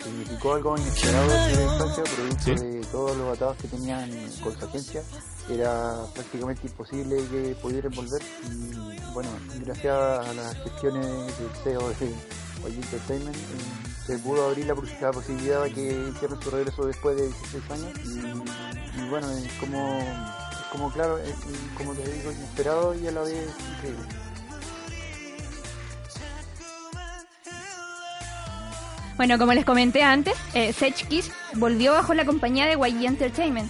Significó 0.03 0.53
algo 0.55 0.77
inesperado 0.77 1.29
de 1.47 1.63
instancia, 1.63 2.03
producto 2.03 2.43
Sí. 2.43 2.55
de 2.55 2.85
todos 2.91 3.17
los 3.17 3.35
atados 3.37 3.57
que 3.57 3.67
tenían 3.67 4.09
con 4.43 4.57
su 4.57 4.65
agencia. 4.65 5.03
Era 5.49 5.93
prácticamente 6.13 6.67
imposible 6.67 7.17
que 7.27 7.55
pudieran 7.61 7.91
volver. 7.93 8.21
Y 8.49 9.11
bueno, 9.13 9.29
gracias 9.65 9.93
a 10.27 10.33
las 10.33 10.55
gestiones 10.63 11.05
del 11.05 11.49
CEO 11.63 11.89
de 11.89 11.95
YG 12.69 12.75
Entertainment, 12.83 13.35
eh, 13.35 13.41
se 14.05 14.17
pudo 14.19 14.47
abrir 14.47 14.67
la, 14.67 14.75
pos- 14.75 15.01
la 15.01 15.11
posibilidad 15.11 15.63
de 15.63 15.73
que 15.73 16.09
hicieran 16.13 16.39
su 16.41 16.51
regreso 16.51 16.85
después 16.85 17.17
de 17.17 17.23
16 17.27 17.71
años. 17.71 17.91
Y, 18.05 18.99
y 19.01 19.09
bueno, 19.09 19.29
es 19.31 19.51
como, 19.53 19.99
es 19.99 20.67
como 20.71 20.91
claro, 20.91 21.17
es, 21.17 21.33
como 21.77 21.93
te 21.93 22.07
digo, 22.11 22.31
inesperado 22.31 22.93
y 22.95 23.07
a 23.07 23.11
la 23.11 23.21
vez 23.21 23.47
increíble. 23.77 24.05
Bueno, 29.21 29.37
como 29.37 29.53
les 29.53 29.65
comenté 29.65 30.01
antes, 30.01 30.33
eh, 30.55 30.73
Sech 30.73 31.07
Kiss 31.07 31.31
volvió 31.53 31.91
bajo 31.91 32.15
la 32.15 32.25
compañía 32.25 32.65
de 32.65 32.73
YG 32.73 33.05
Entertainment. 33.05 33.69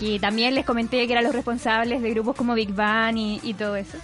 Que 0.00 0.18
también 0.18 0.54
les 0.54 0.64
comenté 0.64 1.06
que 1.06 1.12
eran 1.12 1.24
los 1.24 1.34
responsables 1.34 2.00
de 2.00 2.08
grupos 2.08 2.34
como 2.34 2.54
Big 2.54 2.72
Bang 2.72 3.18
y, 3.18 3.40
y 3.42 3.52
todo 3.52 3.76
eso. 3.76 3.98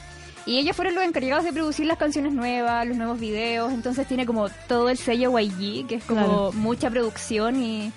Y 0.44 0.58
ellos 0.58 0.76
fueron 0.76 0.94
los 0.96 1.02
encargados 1.04 1.44
de 1.44 1.54
producir 1.54 1.86
las 1.86 1.96
canciones 1.96 2.34
nuevas, 2.34 2.86
los 2.86 2.98
nuevos 2.98 3.18
videos. 3.18 3.72
Entonces 3.72 4.06
tiene 4.06 4.26
como 4.26 4.50
todo 4.68 4.90
el 4.90 4.98
sello 4.98 5.30
YG, 5.38 5.86
que 5.86 5.94
es 5.94 6.04
como 6.04 6.26
Claro. 6.26 6.52
mucha 6.52 6.90
producción 6.90 7.62
y, 7.62 7.90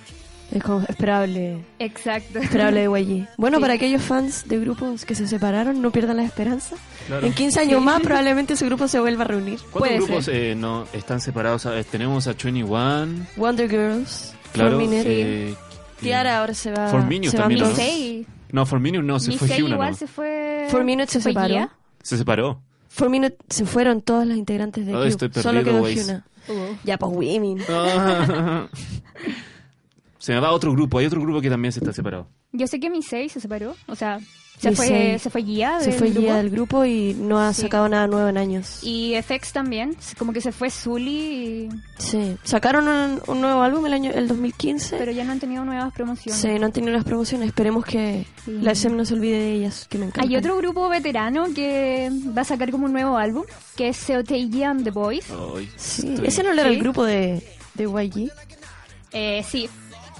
Es 0.51 0.61
como 0.61 0.81
esperable, 0.87 1.63
Exacto. 1.79 2.37
esperable 2.39 2.81
de 2.87 3.01
YG. 3.01 3.27
Bueno, 3.37 3.57
Sí. 3.57 3.61
para 3.61 3.73
aquellos 3.73 4.01
fans 4.03 4.47
de 4.47 4.59
grupos 4.59 5.03
que 5.03 5.15
se 5.15 5.27
separaron, 5.27 5.81
no 5.81 5.89
pierdan 5.91 6.17
la 6.17 6.23
esperanza. 6.23 6.75
Claro. 7.07 7.25
En 7.25 7.33
15 7.33 7.59
años 7.61 7.81
más 7.81 8.01
probablemente 8.01 8.53
ese 8.53 8.65
grupo 8.65 8.87
se 8.87 8.99
vuelva 8.99 9.23
a 9.23 9.27
reunir. 9.27 9.57
¿Cuántos 9.71 9.79
Puede 9.79 9.95
grupos 9.97 10.25
ser. 10.25 10.35
eh, 10.35 10.55
no 10.55 10.85
están 10.93 11.21
separados? 11.21 11.65
A 11.65 11.81
tenemos 11.83 12.27
a 12.27 12.33
21, 12.33 13.25
Wonder 13.35 13.67
Girls, 13.69 14.35
claro. 14.51 14.79
Eh, 14.81 15.55
Tiara 15.99 16.39
ahora 16.39 16.53
se 16.53 16.71
va, 16.71 16.87
Four 16.89 17.05
Minute 17.07 17.31
se 17.31 17.37
va 17.37 17.43
también, 17.43 17.61
¿no? 17.61 18.59
No, 18.61 18.65
For 18.67 18.79
Minute 18.79 19.03
no, 19.03 19.19
se 19.19 19.31
fue 19.31 19.47
Misei 19.47 19.61
Hyuna, 19.63 19.73
igual 19.75 19.91
¿no? 19.91 19.97
se 19.97 20.05
fue. 20.07 20.67
Four 20.69 20.83
Minute 20.83 21.11
se 21.11 21.19
fue 21.19 21.31
separó. 21.33 21.69
Se 22.03 22.17
separó. 22.17 22.61
Four 22.89 23.09
Minute 23.09 23.37
se 23.49 23.65
fueron 23.65 24.01
todas 24.01 24.27
las 24.27 24.37
integrantes 24.37 24.85
de 24.85 24.91
Cube. 24.91 25.07
estoy 25.07 25.31
Solo 25.41 25.63
quedó. 25.63 25.89
Hyuna. 25.89 26.25
Uh. 26.47 26.75
Ya, 26.83 26.99
pues 26.99 27.11
women. 27.11 27.57
Ah. 27.69 28.67
se 30.23 30.31
me 30.31 30.39
va 30.39 30.51
otro 30.51 30.71
grupo. 30.71 30.99
Hay 30.99 31.05
otro 31.05 31.19
grupo 31.21 31.41
que 31.41 31.49
también 31.49 31.73
se 31.73 31.79
está 31.79 31.91
separado. 31.91 32.27
Yo 32.53 32.65
sé 32.67 32.79
que 32.79 32.89
Misei 32.89 33.27
se 33.27 33.41
separó. 33.41 33.75
O 33.87 33.95
sea, 33.95 34.19
se 34.57 34.71
fue, 34.71 35.17
se 35.19 35.29
fue 35.29 35.41
Se 35.43 35.89
del 35.89 35.93
fue 35.99 36.07
grupo. 36.11 36.21
guía 36.21 36.35
del 36.37 36.49
grupo 36.49 36.85
y 36.85 37.13
no 37.19 37.39
ha 37.39 37.53
Sí. 37.53 37.63
sacado 37.63 37.89
nada 37.89 38.07
nuevo 38.07 38.29
en 38.29 38.37
años. 38.37 38.79
Y 38.83 39.15
FX 39.15 39.51
también. 39.51 39.97
Como 40.17 40.31
que 40.31 40.39
se 40.39 40.53
fue 40.53 40.69
Zully, 40.69 41.11
y- 41.65 41.69
Sí. 41.97 42.37
Sacaron 42.43 42.87
un, 42.87 43.21
un 43.27 43.41
nuevo 43.41 43.61
álbum 43.63 43.85
el 43.85 43.91
año 43.93 44.11
el 44.11 44.29
2015. 44.29 44.95
pero 44.97 45.11
ya 45.11 45.25
no 45.25 45.33
han 45.33 45.39
tenido 45.41 45.65
nuevas 45.65 45.91
promociones. 45.93 46.39
Sí, 46.39 46.47
no 46.57 46.67
han 46.67 46.71
tenido 46.71 46.93
las 46.93 47.03
promociones. 47.03 47.49
Esperemos 47.49 47.83
que 47.83 48.25
Sí. 48.45 48.51
la 48.61 48.71
SM 48.71 48.95
no 48.95 49.03
se 49.03 49.15
olvide 49.15 49.39
de 49.39 49.51
ellas, 49.55 49.87
que 49.89 49.97
me 49.97 50.05
encanta. 50.05 50.25
Hay 50.29 50.37
otro 50.37 50.55
grupo 50.55 50.87
veterano 50.87 51.47
que 51.53 52.09
va 52.37 52.43
a 52.43 52.45
sacar 52.45 52.71
como 52.71 52.85
un 52.85 52.93
nuevo 52.93 53.17
álbum, 53.17 53.43
que 53.75 53.89
es 53.89 53.97
Seoteiji 53.97 54.63
and 54.63 54.85
the 54.85 54.91
Boys. 54.91 55.25
Ay, 55.31 55.69
Sí, 55.75 56.07
estoy- 56.07 56.27
ese 56.27 56.43
no 56.43 56.53
era 56.53 56.65
el 56.69 56.79
grupo 56.79 57.03
de, 57.03 57.43
de 57.73 57.83
YG. 57.83 58.31
Eh, 59.11 59.43
sí, 59.47 59.69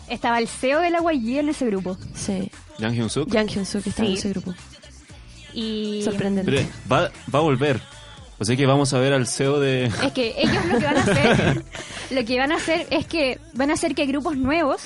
estaba 0.10 0.40
el 0.40 0.48
CEO 0.48 0.80
de 0.82 0.90
la 0.90 1.00
YG 1.00 1.40
en 1.40 1.50
ese 1.50 1.66
grupo. 1.66 1.98
Sí. 2.16 2.50
Jang 2.80 2.94
Hyun 2.94 3.10
Suk. 3.10 3.30
Yang 3.32 3.48
Hyun 3.50 3.66
Suk 3.66 3.88
estaba 3.88 4.08
en 4.10 4.14
Sí. 4.16 4.20
ese 4.20 4.30
grupo. 4.30 4.54
Y 5.54 6.02
Sorprendente. 6.04 6.52
Pero 6.52 6.68
va, 6.92 7.12
va 7.34 7.40
a 7.40 7.42
volver. 7.42 7.80
O 8.40 8.46
sea 8.46 8.56
que 8.56 8.66
vamos 8.66 8.94
a 8.94 9.00
ver 9.00 9.14
al 9.14 9.28
CEO 9.28 9.60
de... 9.60 9.86
es 9.86 10.12
que 10.14 10.34
ellos 10.38 10.66
lo 10.66 10.80
que 10.80 10.86
van 10.86 10.98
a 10.98 11.02
hacer, 11.02 11.66
lo 12.12 12.26
que 12.26 12.38
van 12.40 12.52
a 12.52 12.56
hacer 12.56 12.88
es 12.90 13.06
que 13.06 13.40
van 13.54 13.70
a 13.70 13.74
hacer 13.74 13.94
que 13.96 14.06
grupos 14.08 14.36
nuevos 14.36 14.82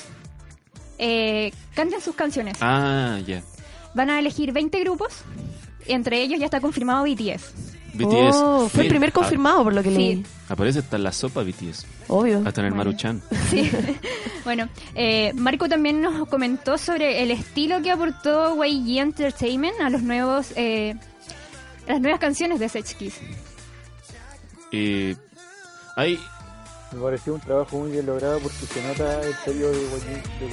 eh, 0.98 1.52
canten 1.74 2.00
sus 2.00 2.14
canciones. 2.14 2.58
Ah, 2.60 3.18
ya. 3.26 3.42
Van 3.94 4.10
a 4.10 4.18
elegir 4.18 4.52
20 4.52 4.78
grupos, 4.80 5.12
y 5.86 5.92
entre 5.92 6.20
ellos 6.22 6.38
ya 6.38 6.44
está 6.44 6.60
confirmado 6.60 7.04
BTS. 7.04 7.77
BTS. 7.94 8.34
Oh, 8.36 8.68
fue 8.68 8.82
el 8.84 8.88
primer 8.88 9.12
confirmado 9.12 9.64
por 9.64 9.72
lo 9.74 9.82
que 9.82 9.90
leí. 9.90 10.24
aparece 10.48 10.80
hasta 10.80 10.96
en 10.96 11.04
la 11.04 11.12
sopa 11.12 11.42
BTS. 11.42 11.86
Obvio. 12.08 12.42
Hasta 12.44 12.60
en 12.60 12.66
el 12.66 12.72
Bueno. 12.74 12.84
Maruchan. 12.90 13.22
Sí. 13.50 13.70
bueno, 14.44 14.68
eh, 14.94 15.32
Marco 15.34 15.68
también 15.68 16.00
nos 16.00 16.28
comentó 16.28 16.76
sobre 16.78 17.22
el 17.22 17.30
estilo 17.30 17.80
que 17.82 17.90
aportó 17.90 18.62
YG 18.64 18.98
Entertainment 18.98 19.80
a 19.80 19.90
los 19.90 20.02
nuevos, 20.02 20.52
eh, 20.56 20.94
a 21.86 21.92
las 21.92 22.00
nuevas 22.00 22.20
canciones 22.20 22.60
de 22.60 22.68
Sech 22.68 22.96
Kiss. 22.96 23.20
Y 24.70 25.16
hay... 25.96 26.18
Me 26.92 27.00
pareció 27.02 27.34
un 27.34 27.40
trabajo 27.40 27.78
muy 27.80 27.90
bien 27.90 28.06
logrado 28.06 28.38
porque 28.40 28.64
se 28.66 28.82
nota 28.86 29.20
el 29.20 29.34
periodo 29.44 29.72
de 29.72 29.88
Joaquín, 29.88 30.22
de 30.40 30.48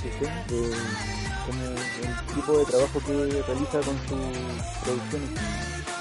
Sesén, 0.00 0.32
de 0.48 0.76
como 1.44 1.62
el 1.62 2.34
tipo 2.34 2.58
de 2.58 2.64
trabajo 2.64 3.00
que 3.06 3.42
realiza 3.46 3.80
con 3.80 3.98
sus 4.08 4.82
producciones. 4.82 5.30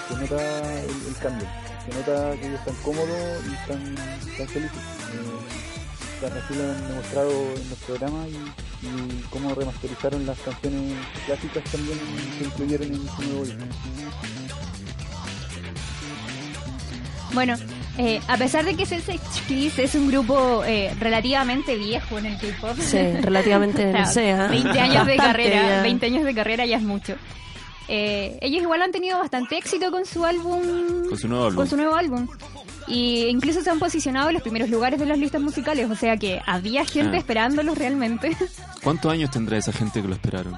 Se 0.10 0.16
nota 0.16 0.82
el, 0.82 0.90
el 1.08 1.18
cambio, 1.22 1.48
se 1.86 1.98
nota 1.98 2.32
que 2.40 2.48
ellos 2.48 2.60
están 2.60 2.76
cómodos 2.84 3.42
y 3.50 3.54
están, 3.54 3.96
están 4.32 4.48
felices. 4.48 4.78
Eh, 5.14 6.26
así 6.26 6.54
lo 6.58 6.64
han 6.72 6.88
demostrado 6.88 7.32
en 7.32 7.70
los 7.70 7.80
programas 7.86 8.28
y, 8.30 8.88
y 8.88 9.24
cómo 9.30 9.54
remasterizaron 9.56 10.26
las 10.26 10.38
canciones 10.40 10.94
clásicas 11.26 11.64
también 11.72 12.00
se 12.38 12.46
incluyeron 12.46 12.88
en 12.94 13.08
su 13.16 13.22
nuevo 13.24 13.46
disco. 13.46 13.64
Bueno, 17.34 17.56
eh, 17.98 18.22
a 18.28 18.38
pesar 18.38 18.64
de 18.64 18.76
que 18.76 18.86
Sech 18.86 19.20
Kiss 19.48 19.80
es 19.80 19.96
un 19.96 20.08
grupo 20.08 20.64
eh, 20.66 20.94
relativamente 21.00 21.76
viejo 21.76 22.20
en 22.20 22.28
el 22.28 22.38
K-pop, 22.38 22.78
Sí, 22.80 22.98
relativamente, 23.22 23.90
O 23.90 23.94
sea, 23.94 24.04
no 24.06 24.12
sé. 24.12 24.32
¿ah? 24.34 24.48
20 24.48 24.80
años 24.80 25.08
de 25.08 25.16
carrera, 25.18 25.56
ya. 25.78 25.82
20 25.82 26.06
años 26.06 26.24
de 26.26 26.36
carrera 26.36 26.66
ya 26.66 26.78
es 26.78 26.84
mucho. 26.84 27.16
Eh, 27.88 28.38
ellos 28.42 28.62
igual 28.62 28.82
han 28.82 28.92
tenido 28.92 29.20
bastante 29.20 29.58
éxito 29.58 29.92
con 29.92 30.06
su 30.06 30.24
álbum, 30.26 30.62
Con 31.10 31.18
su 31.18 31.28
nuevo 31.28 31.46
álbum. 31.46 31.56
con 31.58 31.68
su 31.68 31.76
nuevo 31.78 31.96
álbum. 31.96 32.28
Y 32.88 33.26
incluso 33.28 33.62
se 33.62 33.70
han 33.70 33.80
posicionado 33.80 34.30
en 34.30 34.34
los 34.36 34.44
primeros 34.44 34.70
lugares 34.70 35.00
de 35.00 35.06
las 35.06 35.18
listas 35.18 35.42
musicales, 35.42 35.90
o 35.90 35.96
sea 35.96 36.18
que 36.18 36.42
había 36.46 36.86
gente 36.86 37.16
Ah. 37.18 37.20
esperándolos 37.20 37.78
realmente, 37.78 38.36
¿Cuántos 38.84 39.12
años 39.12 39.32
tendrá 39.32 39.58
esa 39.58 39.72
gente 39.72 40.02
que 40.02 40.08
lo 40.08 40.14
esperaron? 40.16 40.56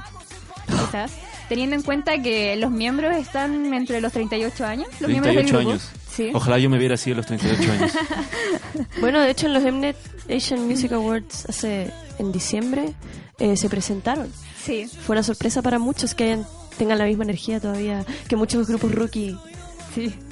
quizás. 0.67 1.11
Teniendo 1.47 1.75
en 1.75 1.83
cuenta 1.83 2.19
que 2.23 2.55
los 2.55 2.71
miembros 2.71 3.15
están 3.15 3.71
entre 3.73 4.01
los 4.01 4.11
38 4.11 4.65
años, 4.65 4.87
los 4.99 5.09
miembros 5.11 5.35
del 5.35 5.45
38 5.45 5.57
grupo. 5.59 5.69
años. 5.71 5.89
Sí. 6.09 6.31
Ojalá 6.33 6.57
yo 6.57 6.69
me 6.71 6.79
viera 6.79 6.95
así 6.95 7.11
a 7.11 7.15
los 7.15 7.25
38 7.27 7.71
años. 7.71 7.91
Bueno, 8.99 9.19
de 9.21 9.29
hecho 9.31 9.45
en 9.47 9.53
los 9.53 9.63
Mnet 9.63 9.95
Asian 10.33 10.65
Music 10.67 10.91
Awards 10.93 11.45
hace 11.47 11.91
en 12.17 12.31
diciembre 12.31 12.93
eh, 13.39 13.55
se 13.57 13.69
presentaron. 13.69 14.31
Sí. 14.63 14.87
Fue 15.05 15.13
una 15.15 15.23
sorpresa 15.23 15.61
para 15.61 15.77
muchos 15.79 16.15
que 16.15 16.23
hayan, 16.25 16.47
tengan 16.77 16.97
la 16.97 17.05
misma 17.05 17.23
energía 17.23 17.59
todavía 17.59 18.05
que 18.27 18.35
muchos 18.35 18.67
grupos 18.67 18.91
rookie 18.91 19.37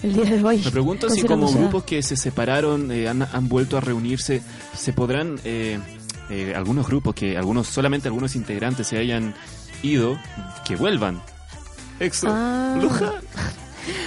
el 0.04 0.14
día 0.14 0.26
de 0.26 0.44
hoy. 0.44 0.62
Me 0.64 0.72
pregunto 0.72 1.10
si 1.10 1.24
como 1.24 1.50
grupos 1.52 1.84
que 1.84 2.02
se 2.02 2.18
separaron 2.18 2.92
eh, 2.92 3.08
han, 3.08 3.22
han 3.22 3.48
vuelto 3.48 3.78
a 3.78 3.82
reunirse, 3.82 4.42
se 4.76 4.92
podrán 4.92 5.40
eh, 5.46 5.80
eh, 6.30 6.54
algunos 6.56 6.88
grupos 6.88 7.16
que 7.16 7.38
algunos 7.38 7.68
solamente 7.68 8.08
algunos 8.08 8.36
integrantes 8.36 8.88
se 8.88 8.98
hayan 8.98 9.34
ido 9.82 10.18
que 10.66 10.76
vuelvan. 10.76 11.22
Extra. 12.00 12.32
Ah. 12.34 12.80
Luja. 12.82 13.14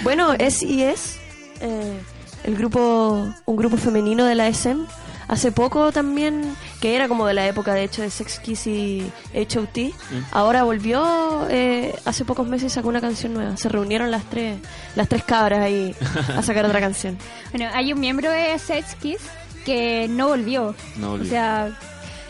Bueno, 0.02 0.32
es 0.32 0.62
y 0.62 0.82
es 0.82 1.18
eh, 1.60 2.00
el 2.44 2.56
grupo, 2.56 3.28
un 3.44 3.56
grupo 3.56 3.76
femenino 3.76 4.24
de 4.24 4.34
la 4.34 4.48
SM. 4.48 4.86
Hace 5.28 5.52
poco 5.52 5.92
también, 5.92 6.56
que 6.80 6.94
era 6.94 7.08
como 7.08 7.26
de 7.26 7.34
la 7.34 7.46
época 7.46 7.74
de 7.74 7.84
hecho 7.84 8.02
de 8.02 8.10
Sex 8.10 8.38
Kiss 8.40 8.66
y 8.66 9.10
H.O.T. 9.34 9.92
Ahora 10.30 10.62
volvió 10.64 11.46
eh, 11.50 11.94
hace 12.04 12.24
pocos 12.24 12.46
meses 12.46 12.72
y 12.72 12.74
sacó 12.74 12.88
una 12.88 13.00
canción 13.00 13.34
nueva. 13.34 13.56
Se 13.56 13.68
reunieron 13.68 14.10
las 14.10 14.24
tres, 14.24 14.58
las 14.94 15.08
tres 15.08 15.24
cabras 15.24 15.60
ahí 15.60 15.94
a 16.36 16.42
sacar 16.42 16.64
otra 16.64 16.80
canción. 16.80 17.18
Bueno, 17.52 17.70
hay 17.72 17.92
un 17.92 18.00
miembro 18.00 18.30
de 18.30 18.58
Sech 18.58 18.84
Kiss 18.98 19.20
que 19.64 20.08
no 20.08 20.28
volvió. 20.28 20.74
No 20.96 21.10
volvió. 21.10 21.26
O 21.26 21.30
sea, 21.30 21.78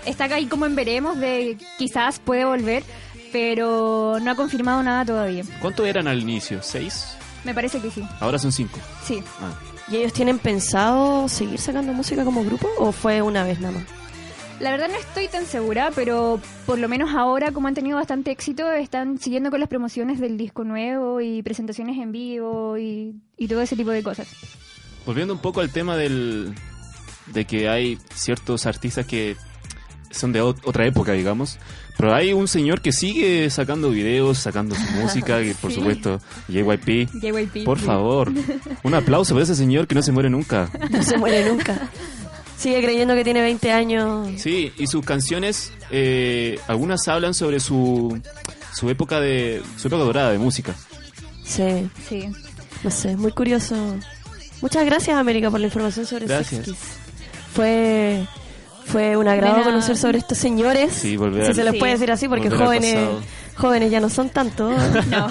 está 0.05 0.25
ahí 0.27 0.47
como 0.47 0.67
en 0.67 0.77
veremos 0.77 1.19
de 1.19 1.59
quizás 1.79 2.21
puede 2.21 2.45
volver, 2.45 2.85
pero 3.33 4.19
no 4.23 4.31
ha 4.31 4.35
confirmado 4.37 4.83
nada 4.83 5.05
todavía. 5.05 5.43
¿Cuántos 5.61 5.87
eran 5.87 6.07
al 6.07 6.21
inicio? 6.21 6.63
¿Seis? 6.63 7.17
Me 7.45 7.55
parece 7.55 7.81
que 7.81 7.91
sí. 7.91 8.03
Ahora 8.21 8.39
son 8.39 8.53
cinco. 8.53 8.79
Sí. 9.05 9.23
Ah. 9.41 9.53
¿Y 9.89 9.97
ellos 9.97 10.13
tienen 10.13 10.39
pensado 10.39 11.29
seguir 11.29 11.61
sacando 11.61 11.93
música 11.93 12.25
como 12.25 12.45
grupo 12.45 12.69
o 12.79 12.93
fue 12.93 13.23
una 13.23 13.45
vez 13.45 13.61
nada 13.61 13.79
más? 13.79 13.85
La 14.61 14.71
verdad 14.71 14.89
no 14.89 14.97
estoy 14.99 15.29
tan 15.29 15.45
segura, 15.45 15.91
pero 15.95 16.41
por 16.65 16.79
lo 16.79 16.89
menos 16.89 17.15
ahora, 17.15 17.53
como 17.53 17.69
han 17.69 17.75
tenido 17.75 17.97
bastante 17.99 18.31
éxito, 18.31 18.71
están 18.73 19.19
siguiendo 19.19 19.51
con 19.51 19.61
las 19.61 19.69
promociones 19.69 20.19
del 20.19 20.39
disco 20.39 20.65
nuevo 20.65 21.21
y 21.21 21.43
presentaciones 21.43 21.99
en 21.99 22.11
vivo 22.11 22.79
y, 22.79 23.15
y 23.37 23.49
todo 23.49 23.61
ese 23.61 23.77
tipo 23.77 23.91
de 23.91 24.03
cosas. 24.03 24.27
Volviendo 25.05 25.35
un 25.35 25.41
poco 25.41 25.61
al 25.61 25.71
tema 25.71 25.97
del 25.97 26.55
de 27.27 27.45
que 27.45 27.69
hay 27.69 27.99
ciertos 28.15 28.65
artistas 28.67 29.05
que 29.05 29.37
son 30.11 30.33
de 30.33 30.41
ot- 30.43 30.61
otra 30.65 30.87
época, 30.87 31.13
digamos, 31.13 31.59
pero 31.99 32.15
hay 32.15 32.33
un 32.33 32.49
señor 32.49 32.81
que 32.81 32.93
sigue 32.93 33.51
sacando 33.51 33.91
videos, 33.91 34.39
sacando 34.39 34.75
su 34.75 34.91
música, 35.03 35.39
que 35.43 35.55
por 35.61 35.71
Sí. 35.71 35.77
supuesto, 35.79 36.19
JYP. 36.49 37.11
JYP. 37.21 37.65
Por 37.65 37.79
sí. 37.79 37.85
favor, 37.85 38.33
un 38.83 38.95
aplauso 38.95 39.35
para 39.35 39.45
ese 39.45 39.55
señor 39.55 39.87
que 39.87 39.95
no 39.95 40.03
se 40.03 40.13
muere 40.13 40.31
nunca. 40.31 40.71
No 40.91 41.03
se 41.03 41.19
muere 41.19 41.47
nunca. 41.47 41.91
Sigue 42.57 42.83
creyendo 42.83 43.15
que 43.15 43.23
tiene 43.25 43.43
20 43.43 43.71
años. 43.73 44.29
Sí, 44.41 44.73
y 44.79 44.87
sus 44.87 45.05
canciones, 45.05 45.73
eh, 45.91 46.59
algunas 46.69 47.07
hablan 47.09 47.35
sobre 47.35 47.61
su 47.61 48.19
su 48.75 48.91
época 48.91 49.21
de 49.21 49.63
su 49.77 49.89
época 49.89 50.03
dorada 50.05 50.33
de 50.33 50.39
música. 50.39 50.75
Sí, 51.45 51.89
Sí. 52.09 52.29
no 52.83 52.91
sé, 52.91 53.17
muy 53.17 53.33
curioso. 53.33 53.77
Muchas 54.63 54.85
gracias, 54.87 55.17
América, 55.17 55.51
por 55.51 55.61
la 55.61 55.67
información 55.67 56.07
sobre 56.07 56.27
Gracias. 56.27 56.65
Sex 56.67 56.77
Kiss. 56.79 56.89
Fue, 57.55 58.27
fue 58.87 59.17
un 59.17 59.29
agrado 59.29 59.63
conocer 59.63 59.97
sobre 59.97 60.19
estos 60.19 60.37
señores. 60.39 60.93
Sí, 60.93 61.17
volver 61.17 61.43
si 61.45 61.49
al- 61.51 61.55
se 61.57 61.65
les 61.65 61.73
Sí. 61.75 61.79
puede 61.79 61.93
decir 61.93 62.11
así, 62.13 62.29
porque 62.29 62.49
volver 62.49 62.65
jóvenes, 62.67 62.99
jóvenes 63.57 63.91
ya 63.91 64.01
no 64.01 64.09
son 64.11 64.29
tanto. 64.31 64.71
No. 65.11 65.29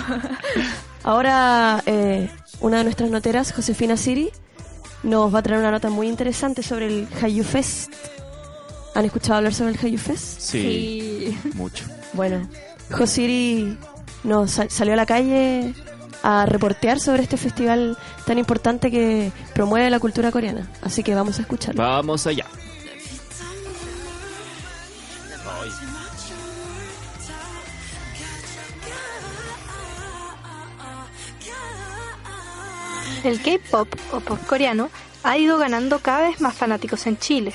Ahora, 1.03 1.83
eh, 1.85 2.29
una 2.61 2.77
de 2.79 2.83
nuestras 2.85 3.09
noteras, 3.11 3.51
Josefina 3.53 3.95
Siri, 3.97 4.31
nos 5.03 5.34
va 5.34 5.39
a 5.39 5.43
traer 5.43 5.60
una 5.60 5.71
nota 5.71 5.89
muy 5.89 6.08
interesante 6.08 6.63
sobre 6.63 6.88
el 6.88 7.08
Hayu 7.21 7.43
Fest. 7.43 7.91
¿Han 8.93 9.05
escuchado 9.05 9.36
hablar 9.36 9.53
sobre 9.53 9.71
el 9.73 9.79
Hayu 9.79 9.97
Fest? 9.97 10.39
Sí, 10.39 11.36
Sí. 11.41 11.49
mucho. 11.55 11.86
Bueno, 12.13 12.47
Josiri 12.91 13.77
nos 14.23 14.51
sa- 14.51 14.69
salió 14.69 14.93
a 14.93 14.97
la 14.97 15.05
calle 15.05 15.73
a 16.23 16.45
reportear 16.45 16.99
sobre 16.99 17.23
este 17.23 17.38
festival 17.38 17.97
tan 18.25 18.38
importante 18.39 18.89
que 18.89 19.31
promueve 19.53 19.89
la 19.89 19.99
cultura 19.99 20.31
coreana. 20.31 20.67
Así 20.81 21.03
que 21.03 21.13
vamos 21.13 21.38
a 21.38 21.41
escucharlo. 21.41 21.81
Vamos 21.84 22.25
allá. 22.25 22.45
El 33.25 33.41
K-pop 33.41 33.88
o 34.11 34.19
pop 34.19 34.39
coreano 34.45 34.89
ha 35.23 35.35
ido 35.39 35.57
ganando 35.57 35.97
cada 35.97 36.27
vez 36.27 36.41
más 36.41 36.53
fanáticos 36.53 37.07
en 37.07 37.17
Chile. 37.17 37.53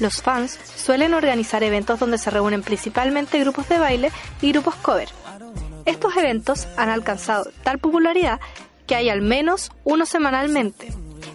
Los 0.00 0.22
fans 0.22 0.58
suelen 0.74 1.12
organizar 1.12 1.62
eventos 1.62 2.00
donde 2.00 2.16
se 2.16 2.30
reúnen 2.30 2.62
principalmente 2.62 3.38
grupos 3.38 3.68
de 3.68 3.78
baile 3.78 4.10
y 4.40 4.52
grupos 4.52 4.74
cover. 4.76 5.10
Estos 5.84 6.16
eventos 6.16 6.66
han 6.78 6.88
alcanzado 6.88 7.44
tal 7.62 7.78
popularidad 7.78 8.40
que 8.86 8.94
hay 8.94 9.10
al 9.10 9.20
menos 9.20 9.70
uno 9.84 10.06
semanalmente. 10.06 10.88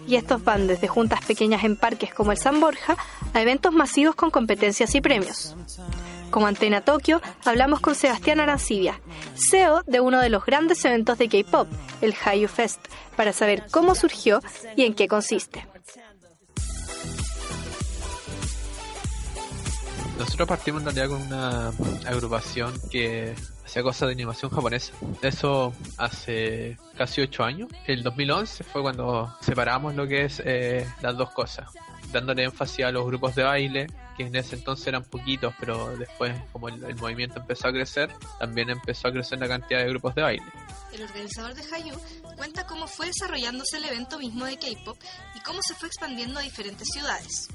Y 0.08 0.16
estos 0.16 0.42
van 0.42 0.66
desde 0.66 0.88
juntas 0.88 1.24
pequeñas 1.24 1.62
en 1.62 1.76
parques 1.76 2.12
como 2.12 2.32
el 2.32 2.38
San 2.38 2.58
Borja 2.58 2.96
a 3.32 3.40
eventos 3.40 3.72
masivos 3.72 4.16
con 4.16 4.32
competencias 4.32 4.92
y 4.96 5.00
premios. 5.00 5.54
Como 6.30 6.46
Antena 6.46 6.82
Tokio, 6.82 7.20
hablamos 7.44 7.80
con 7.80 7.94
Sebastián 7.94 8.40
Arancibia, 8.40 9.00
CEO 9.34 9.82
de 9.86 10.00
uno 10.00 10.20
de 10.20 10.28
los 10.28 10.44
grandes 10.44 10.84
eventos 10.84 11.18
de 11.18 11.28
K-pop, 11.28 11.68
el 12.00 12.14
Haiyu 12.24 12.48
Fest, 12.48 12.80
para 13.16 13.32
saber 13.32 13.64
cómo 13.70 13.94
surgió 13.94 14.40
y 14.76 14.84
en 14.84 14.94
qué 14.94 15.08
consiste. 15.08 15.66
Nosotros 20.18 20.48
partimos 20.48 20.82
en 20.82 20.86
realidad 20.86 21.08
con 21.08 21.22
una 21.22 21.68
agrupación 22.04 22.74
que 22.90 23.34
hacía 23.64 23.82
cosas 23.82 24.08
de 24.08 24.14
animación 24.14 24.50
japonesa. 24.50 24.92
Eso 25.22 25.72
hace 25.96 26.76
casi 26.96 27.20
ocho 27.20 27.44
años. 27.44 27.68
El 27.86 28.02
2011 28.02 28.64
fue 28.64 28.82
cuando 28.82 29.32
separamos 29.40 29.94
lo 29.94 30.08
que 30.08 30.24
es 30.24 30.42
eh, 30.44 30.86
las 31.02 31.16
dos 31.16 31.30
cosas, 31.30 31.70
dándole 32.12 32.44
énfasis 32.44 32.84
a 32.84 32.90
los 32.90 33.06
grupos 33.06 33.34
de 33.34 33.42
baile, 33.42 33.86
que 34.16 34.24
en 34.24 34.34
ese 34.34 34.56
entonces 34.56 34.86
eran 34.86 35.04
poquitos, 35.04 35.54
pero 35.60 35.96
después 35.96 36.34
como 36.52 36.68
el, 36.68 36.82
el 36.84 36.96
movimiento 36.96 37.38
empezó 37.40 37.68
a 37.68 37.72
crecer, 37.72 38.10
también 38.38 38.70
empezó 38.70 39.08
a 39.08 39.12
crecer 39.12 39.38
la 39.38 39.48
cantidad 39.48 39.80
de 39.80 39.88
grupos 39.88 40.14
de 40.14 40.22
baile. 40.22 40.46
El 40.92 41.02
organizador 41.02 41.54
de 41.54 41.62
Hayu 41.74 41.94
cuenta 42.36 42.66
cómo 42.66 42.86
fue 42.86 43.06
desarrollándose 43.06 43.76
el 43.76 43.84
evento 43.84 44.18
mismo 44.18 44.46
de 44.46 44.56
K-pop 44.56 44.96
y 45.34 45.40
cómo 45.40 45.60
se 45.62 45.74
fue 45.74 45.88
expandiendo 45.88 46.40
a 46.40 46.42
diferentes 46.42 46.88
ciudades. 46.92 47.48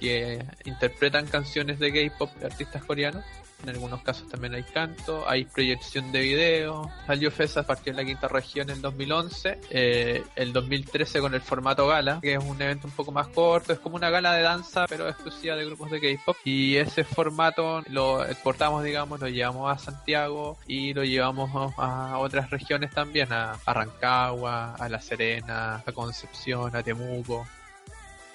que 0.00 0.42
interpretan 0.64 1.26
canciones 1.26 1.78
de 1.78 1.92
K-pop 1.92 2.34
de 2.36 2.46
artistas 2.46 2.82
coreanos. 2.84 3.24
En 3.62 3.68
algunos 3.68 4.02
casos 4.02 4.28
también 4.28 4.54
hay 4.54 4.62
canto, 4.62 5.28
hay 5.28 5.44
proyección 5.44 6.12
de 6.12 6.20
video. 6.20 6.90
Hallyu 7.06 7.30
Fest 7.30 7.58
partió 7.66 7.90
en 7.90 7.96
la 7.96 8.04
quinta 8.04 8.28
región 8.28 8.70
en 8.70 8.80
2011, 8.80 9.60
eh, 9.70 10.24
el 10.36 10.52
2013 10.52 11.20
con 11.20 11.34
el 11.34 11.40
formato 11.40 11.86
gala, 11.86 12.20
que 12.22 12.34
es 12.34 12.44
un 12.44 12.60
evento 12.60 12.86
un 12.86 12.94
poco 12.94 13.12
más 13.12 13.28
corto, 13.28 13.72
es 13.72 13.78
como 13.78 13.96
una 13.96 14.10
gala 14.10 14.32
de 14.32 14.42
danza, 14.42 14.86
pero 14.88 15.08
exclusiva 15.08 15.56
de 15.56 15.66
grupos 15.66 15.90
de 15.90 16.00
K-pop. 16.00 16.36
Y 16.44 16.76
ese 16.76 17.04
formato 17.04 17.82
lo 17.88 18.24
exportamos, 18.24 18.82
digamos, 18.82 19.20
lo 19.20 19.28
llevamos 19.28 19.70
a 19.70 19.78
Santiago 19.78 20.58
y 20.66 20.94
lo 20.94 21.04
llevamos 21.04 21.50
a 21.76 22.18
otras 22.18 22.50
regiones 22.50 22.92
también, 22.92 23.32
a 23.32 23.58
Rancagua, 23.66 24.74
a 24.74 24.88
La 24.88 25.00
Serena, 25.00 25.82
a 25.84 25.92
Concepción, 25.92 26.74
a 26.74 26.82
Temuco. 26.82 27.46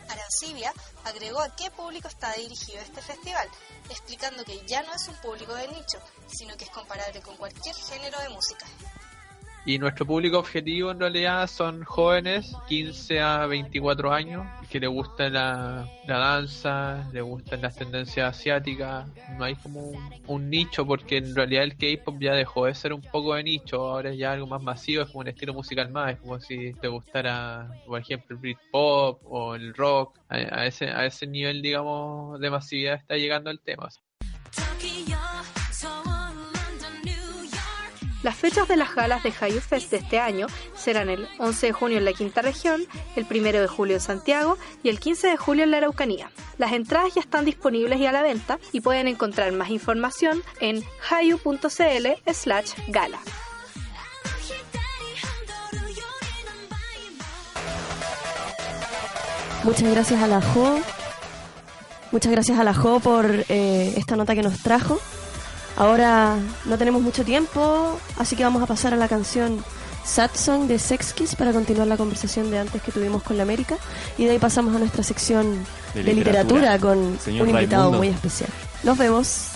Arancibia 0.10 0.72
agregó 1.06 1.40
a 1.40 1.56
qué 1.56 1.70
público 1.72 2.08
está 2.08 2.34
dirigido 2.34 2.80
este 2.82 3.02
festival, 3.02 3.48
explicando 3.90 4.44
que 4.44 4.60
ya 4.68 4.82
no 4.84 4.94
es 4.94 5.08
un 5.08 5.16
público 5.16 5.54
de 5.56 5.68
nicho, 5.68 6.00
sino 6.28 6.58
que 6.58 6.66
es 6.66 6.72
comparable 6.72 7.22
con 7.22 7.38
cualquier 7.38 7.76
género 7.76 8.20
de 8.20 8.30
música. 8.30 8.66
Y 9.66 9.80
nuestro 9.80 10.06
público 10.06 10.38
objetivo 10.38 10.92
en 10.92 11.00
realidad 11.00 11.48
son 11.48 11.84
jóvenes, 11.84 12.54
15 12.68 13.20
a 13.20 13.46
24 13.48 14.12
años, 14.14 14.46
les 14.80 14.90
gusta 14.90 15.30
la, 15.30 15.88
la 16.08 16.18
danza, 16.18 17.10
les 17.14 17.24
gustan 17.24 17.62
las 17.62 17.76
tendencias 17.76 18.36
asiáticas. 18.36 19.08
No 19.38 19.44
hay 19.44 19.56
como 19.56 19.92
un, 20.28 20.50
nicho 20.50 20.86
porque 20.86 21.18
en 21.18 21.36
realidad 21.36 21.64
el 21.64 21.78
K-pop 21.78 22.18
ya 22.20 22.34
dejó 22.34 22.66
de 22.66 22.76
ser 22.76 22.94
un 22.94 23.02
poco 23.02 23.36
de 23.36 23.44
nicho, 23.44 23.78
ahora 23.78 24.12
es 24.12 24.18
ya 24.18 24.34
algo 24.34 24.48
más 24.48 24.62
masivo, 24.62 25.04
es 25.04 25.10
como 25.10 25.22
un 25.22 25.28
estilo 25.28 25.54
musical 25.54 25.92
más, 25.92 26.14
es 26.14 26.20
como 26.20 26.40
si 26.40 26.74
te 26.74 26.88
gustara, 26.88 27.70
por 27.86 28.00
ejemplo, 28.00 28.36
el 28.36 28.42
Britpop 28.42 29.22
o 29.26 29.56
el 29.56 29.74
rock. 29.74 30.20
A 30.30 30.66
ese, 30.66 30.90
a 30.90 31.06
ese 31.06 31.28
nivel, 31.28 31.62
digamos, 31.62 32.40
de 32.40 32.50
masividad 32.50 32.96
está 32.96 33.16
llegando 33.16 33.50
el 33.50 33.60
tema. 33.60 33.90
Las 38.26 38.38
fechas 38.38 38.68
de 38.68 38.76
las 38.76 38.96
galas 38.96 39.22
de 39.22 39.32
Hayu 39.40 39.62
Fest 39.62 39.92
de 39.92 39.98
este 39.98 40.20
año 40.20 40.48
serán 40.76 41.10
el 41.10 41.28
11 41.38 41.68
de 41.68 41.74
junio 41.74 42.00
en 42.00 42.06
la 42.06 42.14
quinta 42.14 42.42
región, 42.42 42.88
el 43.16 43.28
1 43.30 43.62
de 43.62 43.68
julio 43.68 43.98
en 43.98 44.02
Santiago 44.02 44.58
y 44.82 44.90
el 44.90 45.00
15 45.00 45.28
de 45.28 45.38
julio 45.38 45.64
en 45.64 45.70
la 45.70 45.78
Araucanía. 45.78 46.32
Las 46.58 46.74
entradas 46.74 47.14
ya 47.14 47.22
están 47.22 47.46
disponibles 47.46 48.00
y 48.00 48.08
a 48.08 48.12
la 48.12 48.24
venta 48.24 48.58
y 48.72 48.82
pueden 48.82 49.08
encontrar 49.08 49.52
más 49.52 49.70
información 49.70 50.42
en 50.60 50.84
hayu.cl 51.08 52.34
slash 52.34 52.72
gala. 52.88 53.20
Muchas 59.64 59.92
gracias 59.92 60.24
a 60.24 60.26
la 60.26 60.42
Jo. 60.42 60.80
Muchas 62.12 62.32
gracias 62.32 62.58
a 62.58 62.64
la 62.64 62.74
por 62.74 63.46
eh, 63.50 63.94
esta 63.98 64.16
nota 64.16 64.34
que 64.34 64.42
nos 64.42 64.64
trajo. 64.64 65.00
Ahora 65.78 66.38
no 66.66 66.78
tenemos 66.78 67.02
mucho 67.02 67.24
tiempo, 67.26 68.00
así 68.18 68.36
que 68.36 68.44
vamos 68.44 68.64
a 68.64 68.66
pasar 68.66 68.94
a 68.94 68.98
la 68.98 69.08
canción 69.08 69.64
Sad 70.06 70.32
Song 70.36 70.68
de 70.68 70.80
Sex 70.80 71.14
Kiss 71.14 71.36
para 71.36 71.52
continuar 71.52 71.88
la 71.88 71.98
conversación 71.98 72.50
de 72.52 72.60
antes 72.60 72.82
que 72.82 72.92
tuvimos 72.92 73.24
con 73.24 73.38
la 73.38 73.44
América. 73.44 73.76
Y 74.18 74.26
de 74.26 74.32
ahí 74.32 74.40
pasamos 74.40 74.76
a 74.76 74.80
nuestra 74.80 75.04
sección 75.04 75.66
de, 75.94 76.04
De 76.04 76.14
literatura, 76.14 76.76
literatura. 76.76 76.80
con 76.80 77.20
Señor 77.20 77.48
un 77.48 77.50
invitado 77.56 77.84
Raimundo. 77.92 77.98
muy 77.98 78.08
especial. 78.10 78.50
Nos 78.84 78.98
vemos. 78.98 79.48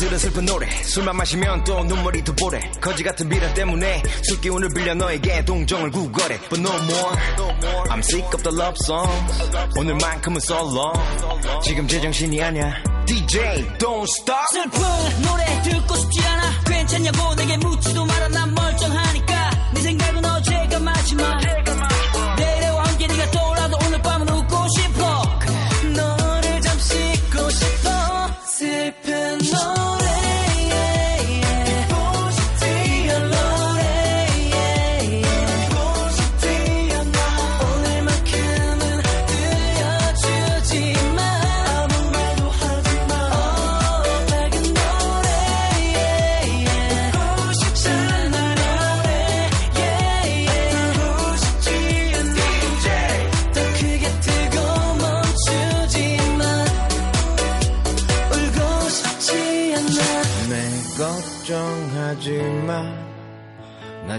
들은 0.00 0.18
슬픈 0.18 0.46
노래. 0.46 0.66
술만 0.82 1.14
마시면 1.14 1.62
또 1.64 1.84
눈물이 1.84 2.24
더 2.24 2.32
보래. 2.32 2.58
거지 2.80 3.02
같은 3.02 3.28
미련 3.28 3.52
때문에 3.52 4.02
술 4.22 4.40
기운을 4.40 4.70
빌려 4.70 4.94
너에게 4.94 5.44
동정을 5.44 5.90
구걸해. 5.90 6.38
But 6.48 6.58
no 6.60 6.70
more. 6.72 7.16
I'm 7.90 7.98
sick 7.98 8.24
of 8.32 8.42
the 8.42 8.56
love 8.56 8.76
song 8.82 9.10
오늘만큼은 9.76 10.40
solo. 10.42 10.92
지금 11.62 11.86
제정신이 11.86 12.42
아니야. 12.42 12.82
DJ 13.04 13.40
don't 13.76 14.06
stop. 14.20 14.40
슬픈 14.52 14.80
노래 15.22 15.62
듣고 15.64 15.94
싶지 15.96 16.20
않아. 16.26 16.60
괜찮냐고 16.64 17.34
내게 17.34 17.56
묻지도 17.58 18.04
마라. 18.06 18.28
난 18.28 18.54
멀쩡하니까. 18.54 19.50
네 19.74 19.80
생각은 19.82 20.24
어제가 20.24 20.78
마지막 20.80 21.40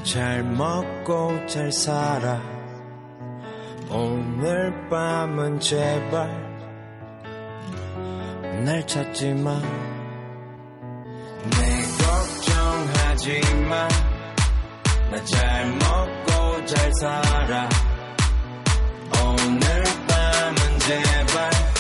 잘 0.03 0.43
먹고 0.43 1.45
잘 1.47 1.71
살아. 1.71 2.41
오늘 3.89 4.89
밤은 4.89 5.59
제발 5.59 6.29
날 8.65 8.85
찾지 8.87 9.33
마. 9.35 9.59
내 11.49 11.81
걱정하지 12.03 13.41
마. 13.69 13.87
나 15.11 15.25
잘 15.25 15.67
먹고 15.67 16.65
잘 16.65 16.93
살아. 16.93 17.69
오늘 19.23 19.83
밤은 20.07 20.79
제발 20.79 21.70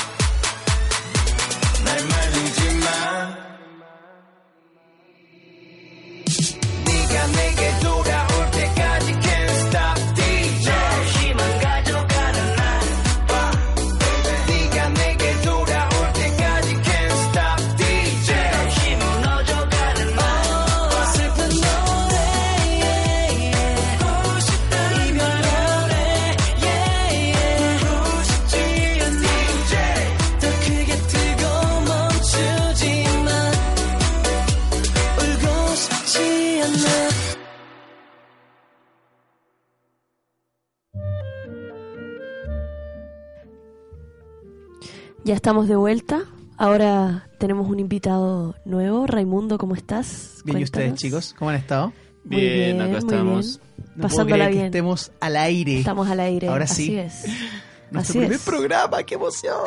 estamos 45.41 45.67
de 45.67 45.75
vuelta. 45.75 46.21
Ahora 46.55 47.27
tenemos 47.39 47.67
un 47.67 47.79
invitado 47.79 48.53
nuevo. 48.63 49.07
Raimundo, 49.07 49.57
¿cómo 49.57 49.73
estás? 49.73 50.41
Bien, 50.45 50.59
¿y 50.59 50.63
ustedes, 50.63 50.93
chicos? 50.93 51.33
¿Cómo 51.37 51.49
han 51.49 51.55
estado? 51.57 51.93
Muy 52.25 52.35
Bien, 52.41 52.53
bien, 52.77 52.81
acá 52.81 52.89
muy 52.89 52.97
estamos. 52.99 53.59
bien. 53.59 53.85
No 53.95 54.01
Pasándola 54.03 54.35
creer 54.35 54.49
que 54.49 54.53
bien. 54.55 54.65
estemos 54.67 55.11
al 55.19 55.37
aire. 55.37 55.79
Estamos 55.79 56.07
al 56.11 56.19
aire. 56.19 56.47
Ahora 56.47 56.65
así 56.65 56.85
sí. 56.85 56.97
es. 56.99 57.25
Nuestro 57.91 57.99
Así 57.99 58.19
primer 58.19 58.33
es. 58.33 58.41
programa, 58.45 59.01
qué 59.03 59.15
emoción. 59.15 59.57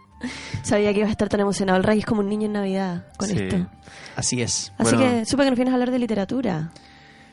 Sabía 0.64 0.92
que 0.92 0.98
ibas 0.98 1.08
a 1.10 1.12
estar 1.12 1.28
tan 1.28 1.38
emocionado. 1.40 1.78
El 1.78 1.84
Ray 1.84 2.00
es 2.00 2.04
como 2.04 2.20
un 2.20 2.28
niño 2.28 2.46
en 2.46 2.52
Navidad 2.54 3.06
con 3.16 3.28
Sí. 3.28 3.36
esto. 3.38 3.64
Así 4.16 4.42
es. 4.42 4.72
Así 4.78 4.96
Bueno, 4.96 5.10
que 5.20 5.24
supe 5.24 5.44
que 5.44 5.50
nos 5.50 5.56
vienes 5.56 5.70
a 5.70 5.74
hablar 5.76 5.92
de 5.92 5.98
literatura. 6.00 6.72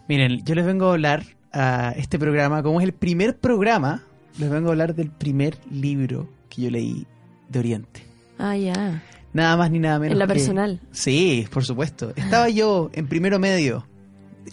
Miren, 0.08 0.44
yo 0.46 0.54
les 0.54 0.66
vengo 0.66 0.88
a 0.90 0.92
hablar 0.92 1.24
a 1.52 1.94
este 1.98 2.20
programa, 2.20 2.62
como 2.62 2.80
es 2.80 2.86
el 2.86 2.94
primer 2.94 3.38
programa, 3.40 4.04
les 4.38 4.50
vengo 4.52 4.70
a 4.70 4.72
hablar 4.74 4.94
del 4.94 5.10
primer 5.10 5.58
libro 5.72 6.30
que 6.50 6.62
yo 6.62 6.70
leí 6.72 7.06
de 7.50 7.60
Oriente. 7.60 8.04
Ah, 8.38 8.56
ya. 8.56 9.04
Nada 9.34 9.58
más 9.58 9.70
ni 9.72 9.80
nada 9.80 10.00
menos. 10.00 10.14
En 10.14 10.20
la 10.20 10.28
que- 10.28 10.34
personal. 10.34 10.80
Sí, 10.92 11.46
por 11.52 11.64
supuesto. 11.66 12.14
Estaba 12.16 12.50
yo 12.50 12.90
en 12.94 13.08
primero 13.08 13.38
medio 13.40 13.86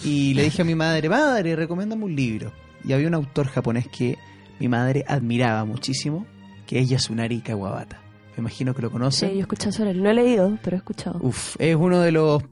y 0.04 0.34
le 0.34 0.42
dije 0.44 0.62
a 0.62 0.64
mi 0.64 0.74
madre, 0.74 1.08
madre, 1.08 1.56
recomiéndame 1.56 2.04
un 2.04 2.14
libro. 2.16 2.52
Y 2.84 2.92
había 2.92 3.08
un 3.08 3.14
autor 3.14 3.46
japonés 3.48 3.88
que 3.88 4.18
mi 4.60 4.68
madre 4.68 5.04
admiraba 5.08 5.64
muchísimo, 5.64 6.26
que 6.66 6.78
es 6.80 6.88
Yasunari 6.88 7.40
Kawabata. 7.40 8.00
Me 8.36 8.40
imagino 8.42 8.74
que 8.74 8.82
lo 8.82 8.88
Sí, 8.88 8.92
conocen. 8.92 9.30
yo 9.30 9.36
he 9.36 9.40
escuchado 9.40 9.72
sobre 9.72 9.90
él. 9.92 10.02
No 10.02 10.10
he 10.10 10.14
leído, 10.14 10.58
pero 10.62 10.76
he 10.76 10.78
escuchado. 10.78 11.18
Uf, 11.22 11.56
es 11.58 11.74
uno 11.74 12.00
de 12.00 12.12
los, 12.12 12.42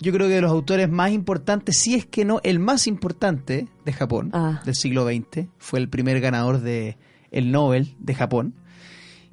yo 0.00 0.12
creo 0.12 0.26
que 0.26 0.34
de 0.34 0.40
los 0.40 0.50
autores 0.50 0.88
más 0.88 1.10
importantes, 1.12 1.76
si 1.78 1.94
es 1.94 2.06
que 2.06 2.24
no 2.24 2.40
el 2.44 2.58
más 2.60 2.86
importante 2.86 3.68
de 3.84 3.92
Japón 3.92 4.30
Ah. 4.32 4.62
del 4.64 4.74
siglo 4.74 5.06
XX. 5.06 5.48
Fue 5.58 5.80
el 5.80 5.88
primer 5.90 6.20
ganador 6.20 6.60
de 6.60 6.96
el 7.30 7.50
Nobel 7.52 7.94
de 7.98 8.14
Japón. 8.14 8.54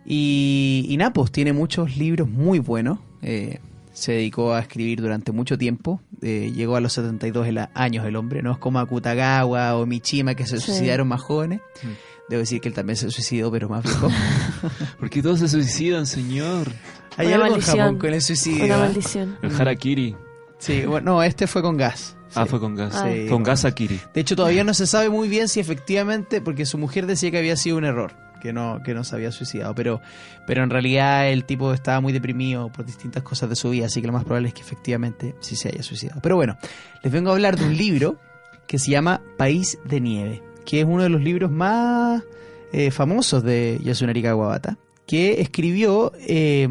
Y, 0.06 0.86
y 0.90 0.98
nada, 0.98 1.12
pues 1.14 1.32
tiene 1.32 1.54
muchos 1.54 1.98
libros 1.98 2.30
muy 2.30 2.60
buenos. 2.60 3.00
Eh, 3.22 3.60
se 3.94 4.12
dedicó 4.12 4.54
a 4.54 4.60
escribir 4.60 5.02
durante 5.02 5.32
mucho 5.32 5.58
tiempo. 5.58 6.02
Eh, 6.22 6.52
llegó 6.56 6.76
a 6.76 6.82
los 6.82 6.94
72 6.94 7.48
el- 7.48 7.68
años 7.74 8.06
el 8.06 8.16
hombre. 8.16 8.42
No 8.44 8.52
es 8.52 8.58
como 8.58 8.80
Akutagawa 8.80 9.76
o 9.78 9.86
Mishima 9.86 10.36
que 10.36 10.46
se 10.46 10.60
Sí. 10.60 10.66
suicidaron 10.68 11.08
más 11.08 11.22
jóvenes. 11.22 11.62
Debo 12.30 12.40
decir 12.40 12.60
que 12.60 12.68
él 12.68 12.74
también 12.74 12.98
se 12.98 13.10
suicidó, 13.12 13.52
pero 13.52 13.70
más 13.70 13.84
viejo. 13.84 14.10
¿Por 15.00 15.10
qué 15.10 15.22
todos 15.22 15.40
se 15.40 15.48
suicidan, 15.48 16.06
señor? 16.08 16.72
Hay 17.18 17.28
Una 17.28 17.36
algo 17.46 17.56
en. 17.56 17.62
Japón 17.62 17.98
con 18.00 18.14
el 18.14 18.22
suicidio. 18.22 18.66
Una 18.66 18.76
¿eh? 18.76 18.80
maldición. 18.80 19.38
El 19.42 19.56
harakiri. 19.56 20.16
Sí, 20.58 20.86
bueno, 20.86 21.14
no, 21.14 21.24
este 21.24 21.48
fue 21.48 21.62
con 21.62 21.78
gas. 21.78 22.18
Ah, 22.34 22.46
fue 22.46 22.60
con 22.60 22.76
gas. 22.76 22.94
Sí, 23.02 23.28
Con 23.30 23.44
gas 23.44 23.64
Akiri. 23.64 24.00
De 24.14 24.20
hecho, 24.22 24.36
todavía 24.36 24.66
no 24.66 24.74
se 24.74 24.88
sabe 24.88 25.10
muy 25.10 25.30
bien 25.30 25.48
si 25.48 25.62
efectivamente, 25.62 26.42
porque 26.42 26.66
su 26.66 26.78
mujer 26.78 27.06
decía 27.06 27.32
que 27.32 27.38
había 27.38 27.56
sido 27.56 27.78
un 27.78 27.86
error, 27.86 28.12
que 28.46 28.54
no, 28.54 28.84
que 28.84 28.94
no 28.94 29.04
se 29.04 29.16
había 29.16 29.32
suicidado, 29.32 29.74
pero, 29.74 30.02
pero 30.46 30.64
en 30.64 30.70
realidad 30.70 31.28
el 31.32 31.46
tipo 31.46 31.74
estaba 31.74 32.00
muy 32.00 32.14
deprimido 32.14 32.72
por 32.72 32.86
distintas 32.86 33.24
cosas 33.24 33.50
de 33.50 33.56
su 33.56 33.72
vida, 33.72 33.88
así 33.88 34.02
que 34.02 34.08
lo 34.08 34.14
más 34.14 34.24
probable 34.24 34.50
es 34.50 34.54
que 34.54 34.62
efectivamente 34.62 35.34
sí 35.40 35.56
se 35.56 35.70
haya 35.70 35.82
suicidado. 35.82 36.22
Pero 36.22 36.36
bueno, 36.36 36.56
les 37.02 37.12
vengo 37.12 37.32
a 37.32 37.34
hablar 37.34 37.58
de 37.58 37.66
un 37.66 37.76
libro 37.76 38.20
que 38.68 38.78
se 38.78 38.92
llama 38.92 39.22
País 39.36 39.80
de 39.84 40.00
Nieve, 40.00 40.44
que 40.64 40.82
es 40.82 40.86
uno 40.86 41.02
de 41.02 41.10
los 41.10 41.22
libros 41.22 41.50
más 41.50 42.22
eh, 42.72 42.92
famosos 42.92 43.42
de 43.42 43.80
Yasunari 43.84 44.22
Kawabata, 44.22 44.78
que 45.08 45.42
escribió 45.42 46.12
eh, 46.20 46.68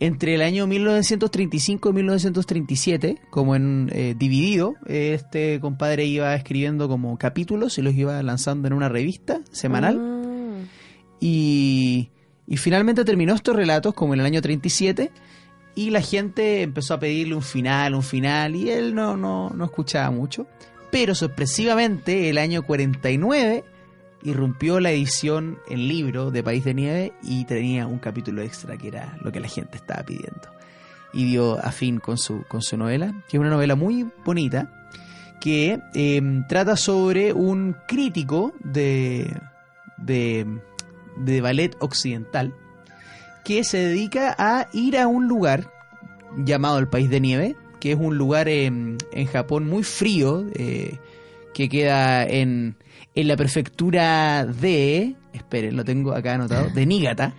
entre 0.00 0.34
el 0.34 0.40
año 0.40 0.66
1935 0.66 1.90
y 1.90 1.92
1937, 1.92 3.18
como 3.28 3.54
en 3.54 3.90
eh, 3.92 4.14
dividido, 4.16 4.76
este 4.86 5.60
compadre 5.60 6.06
iba 6.06 6.34
escribiendo 6.34 6.88
como 6.88 7.18
capítulos 7.18 7.76
y 7.76 7.82
los 7.82 7.94
iba 7.94 8.22
lanzando 8.22 8.66
en 8.66 8.72
una 8.72 8.88
revista 8.88 9.42
semanal. 9.52 10.15
Y, 11.20 12.10
y 12.46 12.56
finalmente 12.56 13.04
terminó 13.04 13.34
estos 13.34 13.56
relatos 13.56 13.94
como 13.94 14.14
en 14.14 14.20
el 14.20 14.26
año 14.26 14.42
37 14.42 15.10
y 15.74 15.90
la 15.90 16.00
gente 16.00 16.62
empezó 16.62 16.94
a 16.94 17.00
pedirle 17.00 17.34
un 17.34 17.42
final, 17.42 17.94
un 17.94 18.02
final 18.02 18.56
y 18.56 18.70
él 18.70 18.94
no, 18.94 19.16
no, 19.16 19.50
no 19.50 19.64
escuchaba 19.64 20.10
mucho. 20.10 20.46
Pero 20.90 21.14
sorpresivamente 21.14 22.30
el 22.30 22.38
año 22.38 22.62
49 22.62 23.64
irrumpió 24.22 24.80
la 24.80 24.90
edición 24.90 25.58
en 25.68 25.86
libro 25.86 26.30
de 26.30 26.42
País 26.42 26.64
de 26.64 26.74
Nieve 26.74 27.12
y 27.22 27.44
tenía 27.44 27.86
un 27.86 27.98
capítulo 27.98 28.42
extra 28.42 28.76
que 28.76 28.88
era 28.88 29.16
lo 29.22 29.30
que 29.30 29.40
la 29.40 29.48
gente 29.48 29.76
estaba 29.76 30.02
pidiendo. 30.02 30.48
Y 31.12 31.24
dio 31.24 31.58
a 31.64 31.70
fin 31.70 31.98
con 31.98 32.18
su, 32.18 32.44
con 32.48 32.62
su 32.62 32.76
novela, 32.76 33.12
que 33.28 33.36
es 33.36 33.40
una 33.40 33.50
novela 33.50 33.74
muy 33.74 34.06
bonita, 34.24 34.88
que 35.40 35.78
eh, 35.94 36.42
trata 36.48 36.76
sobre 36.76 37.32
un 37.32 37.76
crítico 37.86 38.52
de, 38.64 39.38
de, 39.98 40.46
de 41.16 41.40
ballet 41.40 41.76
occidental 41.80 42.54
que 43.46 43.62
se 43.62 43.78
dedica 43.78 44.34
a 44.38 44.66
ir 44.72 44.98
a 44.98 45.06
un 45.06 45.28
lugar 45.28 45.70
llamado 46.36 46.78
el 46.78 46.88
País 46.88 47.08
de 47.08 47.20
Nieve, 47.20 47.56
que 47.78 47.92
es 47.92 47.98
un 47.98 48.18
lugar 48.18 48.48
en, 48.48 48.98
en 49.12 49.26
Japón 49.28 49.68
muy 49.68 49.84
frío, 49.84 50.44
eh, 50.54 50.98
que 51.54 51.68
queda 51.68 52.24
en, 52.24 52.76
en 53.14 53.28
la 53.28 53.36
prefectura 53.36 54.44
de, 54.44 55.14
esperen, 55.32 55.76
lo 55.76 55.84
tengo 55.84 56.12
acá 56.12 56.34
anotado, 56.34 56.70
de 56.70 56.86
Niigata, 56.86 57.34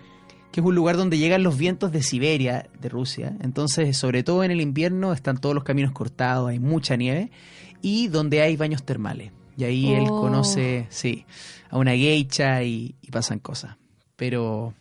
que 0.50 0.60
es 0.60 0.66
un 0.66 0.74
lugar 0.74 0.96
donde 0.96 1.18
llegan 1.18 1.42
los 1.42 1.58
vientos 1.58 1.92
de 1.92 2.02
Siberia, 2.02 2.70
de 2.80 2.88
Rusia. 2.88 3.36
Entonces, 3.42 3.94
sobre 3.94 4.22
todo 4.22 4.42
en 4.44 4.50
el 4.50 4.62
invierno, 4.62 5.12
están 5.12 5.36
todos 5.36 5.54
los 5.54 5.62
caminos 5.62 5.92
cortados, 5.92 6.48
hay 6.48 6.58
mucha 6.58 6.96
nieve, 6.96 7.30
y 7.82 8.08
donde 8.08 8.40
hay 8.40 8.56
baños 8.56 8.82
termales. 8.82 9.30
Y 9.58 9.64
ahí 9.64 9.92
él 9.92 10.04
Oh. 10.08 10.20
conoce, 10.22 10.86
sí, 10.88 11.26
a 11.68 11.76
una 11.78 11.90
geisha 11.90 12.62
y, 12.62 12.94
y 13.02 13.10
pasan 13.10 13.40
cosas. 13.40 13.76
Pero, 14.16 14.72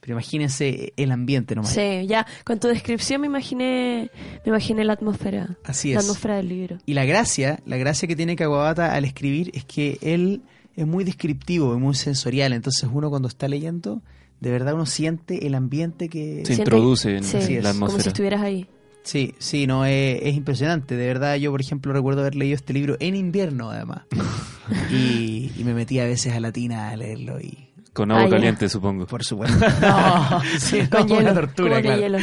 pero 0.00 0.12
imagínense 0.12 0.92
el 0.96 1.10
ambiente 1.10 1.54
nomás. 1.54 1.72
Sí, 1.72 2.06
ya. 2.06 2.26
Con 2.44 2.60
tu 2.60 2.68
descripción 2.68 3.22
me 3.22 3.26
imaginé, 3.28 4.10
me 4.44 4.50
imaginé 4.50 4.84
la 4.84 4.92
atmósfera. 4.92 5.56
Así 5.64 5.92
La 5.94 6.00
es. 6.00 6.04
atmósfera 6.04 6.36
del 6.36 6.48
libro. 6.50 6.78
Y 6.86 6.92
la 6.94 7.04
gracia, 7.06 7.60
la 7.66 7.78
gracia 7.78 8.06
que 8.06 8.14
tiene 8.14 8.36
Kawabata 8.36 8.92
al 8.94 9.04
escribir 9.06 9.50
es 9.54 9.64
que 9.64 9.98
él 10.02 10.42
es 10.76 10.86
muy 10.86 11.02
descriptivo, 11.04 11.74
es 11.74 11.80
muy 11.80 11.94
sensorial. 11.94 12.52
Entonces 12.52 12.88
uno 12.92 13.08
cuando 13.08 13.28
está 13.28 13.48
leyendo, 13.48 14.02
de 14.40 14.50
verdad 14.50 14.74
uno 14.74 14.84
siente 14.84 15.46
el 15.46 15.54
ambiente 15.54 16.10
que... 16.10 16.42
Se 16.44 16.54
introduce 16.54 17.16
en 17.16 17.24
Sí, 17.24 17.38
Así 17.38 17.54
es. 17.56 17.64
la 17.64 17.70
Como 17.72 17.86
si 17.86 17.92
atmósfera. 17.92 18.08
estuvieras 18.08 18.42
ahí. 18.42 18.66
Sí, 19.06 19.34
sí, 19.38 19.66
no, 19.68 19.84
es, 19.84 20.18
es 20.20 20.34
impresionante. 20.34 20.96
De 20.96 21.06
verdad, 21.06 21.36
yo, 21.36 21.52
por 21.52 21.60
ejemplo, 21.60 21.92
recuerdo 21.92 22.22
haber 22.22 22.34
leído 22.34 22.56
este 22.56 22.72
libro 22.72 22.96
en 22.98 23.14
invierno, 23.14 23.70
además. 23.70 24.02
y, 24.90 25.52
y 25.56 25.62
me 25.64 25.74
metí 25.74 26.00
a 26.00 26.04
veces 26.04 26.32
a 26.34 26.40
la 26.40 26.50
tina 26.52 26.90
a 26.90 26.96
leerlo 26.96 27.40
y... 27.40 27.62
Con 27.92 28.10
agua 28.10 28.24
Ah, 28.24 28.26
ya. 28.26 28.30
caliente, 28.32 28.68
supongo. 28.68 29.06
Por 29.06 29.24
supuesto. 29.24 29.56
No, 29.80 30.42
sí, 30.58 30.80
no, 30.82 30.90
Con 30.90 31.12
una 31.12 31.20
hielo, 31.20 31.34
tortura, 31.34 31.68
como 31.70 31.82
que 31.82 31.82
claro. 31.82 32.00
hielo. 32.02 32.18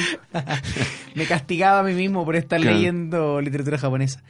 me 1.15 1.25
castigaba 1.25 1.79
a 1.79 1.84
mí 1.84 1.93
mismo 1.93 2.23
por 2.25 2.36
estar 2.36 2.59
Claro. 2.61 2.77
leyendo 2.77 3.41
literatura 3.41 3.77
japonesa. 3.77 4.21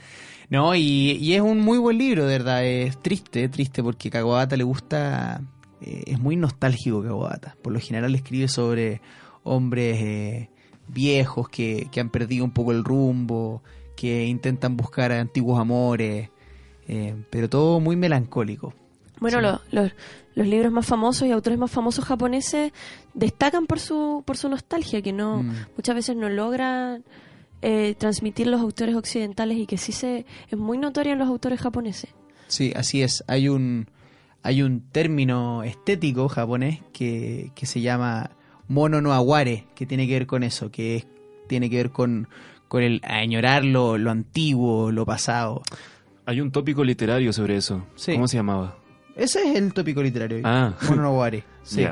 No, 0.50 0.76
y, 0.76 1.18
y 1.20 1.34
es 1.34 1.42
un 1.42 1.60
muy 1.60 1.80
buen 1.80 1.98
libro, 1.98 2.26
de 2.28 2.38
verdad. 2.38 2.64
Es 2.64 3.02
triste, 3.02 3.50
triste, 3.50 3.82
porque 3.84 4.10
Kawabata 4.10 4.56
le 4.56 4.64
gusta. 4.64 5.42
eh, 5.82 6.04
es 6.06 6.20
muy 6.20 6.36
nostálgico 6.38 7.02
Kawabata. 7.04 7.56
Por 7.62 7.74
lo 7.74 7.80
general 7.80 8.14
escribe 8.16 8.48
sobre 8.48 9.02
hombres 9.44 9.98
eh, 10.02 10.50
viejos 10.88 11.50
que, 11.50 11.88
que 11.92 12.00
han 12.00 12.10
perdido 12.10 12.44
un 12.46 12.52
poco 12.52 12.72
el 12.72 12.84
rumbo, 12.84 13.62
que 13.96 14.26
intentan 14.26 14.76
buscar 14.78 15.12
antiguos 15.12 15.60
amores, 15.60 16.30
eh, 16.88 17.16
pero 17.30 17.50
todo 17.50 17.80
muy 17.80 17.96
melancólico. 17.96 18.74
Bueno, 19.20 19.38
Sí. 19.38 19.44
lo- 19.44 19.82
los, 19.84 19.92
los 20.36 20.48
libros 20.48 20.72
más 20.72 20.86
famosos 20.86 21.28
y 21.28 21.32
autores 21.32 21.58
más 21.60 21.72
famosos 21.72 22.04
japoneses 22.04 22.74
destacan 23.14 23.68
por 23.68 23.80
su, 23.80 24.24
por 24.26 24.36
su 24.38 24.50
nostalgia, 24.50 25.02
que 25.02 25.14
no 25.14 25.44
Mm. 25.44 25.52
muchas 25.78 25.96
veces 25.96 26.16
no 26.16 26.28
logran 26.30 27.04
eh, 27.66 27.96
transmitir 27.98 28.48
los 28.48 28.60
autores 28.60 28.94
occidentales 28.96 29.58
y 29.58 29.66
que 29.66 29.78
sí 29.78 29.94
se 29.94 30.26
es 30.50 30.58
muy 30.58 30.78
notoria 30.78 31.14
en 31.14 31.20
los 31.20 31.30
autores 31.30 31.62
japoneses. 31.62 32.10
Sí, 32.48 32.74
así 32.76 33.02
es. 33.02 33.24
Hay 33.28 33.48
un, 33.48 33.88
hay 34.42 34.64
un 34.64 34.82
término 34.82 35.64
estético 35.64 36.28
japonés 36.28 36.82
que, 36.92 37.52
que 37.56 37.66
se 37.66 37.80
llama 37.80 38.32
mono 38.74 39.02
no 39.02 39.14
aguare, 39.14 39.66
que 39.76 39.86
tiene 39.86 40.08
que 40.08 40.14
ver 40.14 40.28
con 40.28 40.44
eso, 40.44 40.72
que 40.72 40.96
es- 40.98 41.08
tiene 41.48 41.70
que 41.70 41.78
ver 41.78 41.92
con, 41.92 42.28
con 42.68 42.82
el 42.84 43.00
añorar 43.04 43.64
lo, 43.64 43.98
lo 43.98 44.12
antiguo, 44.12 44.92
lo 44.92 45.06
pasado. 45.06 45.62
Hay 46.26 46.42
un 46.42 46.52
tópico 46.52 46.84
literario 46.84 47.32
sobre 47.34 47.58
eso. 47.58 47.86
Sí. 47.96 48.14
¿Cómo 48.14 48.28
se 48.28 48.38
llamaba? 48.38 48.78
Ese 49.16 49.42
es 49.44 49.56
el 49.56 49.74
tópico 49.74 50.02
literario. 50.02 50.42
Ah. 50.44 50.74
Mono 50.90 51.02
no 51.04 51.08
aguare. 51.10 51.44
Sí. 51.64 51.86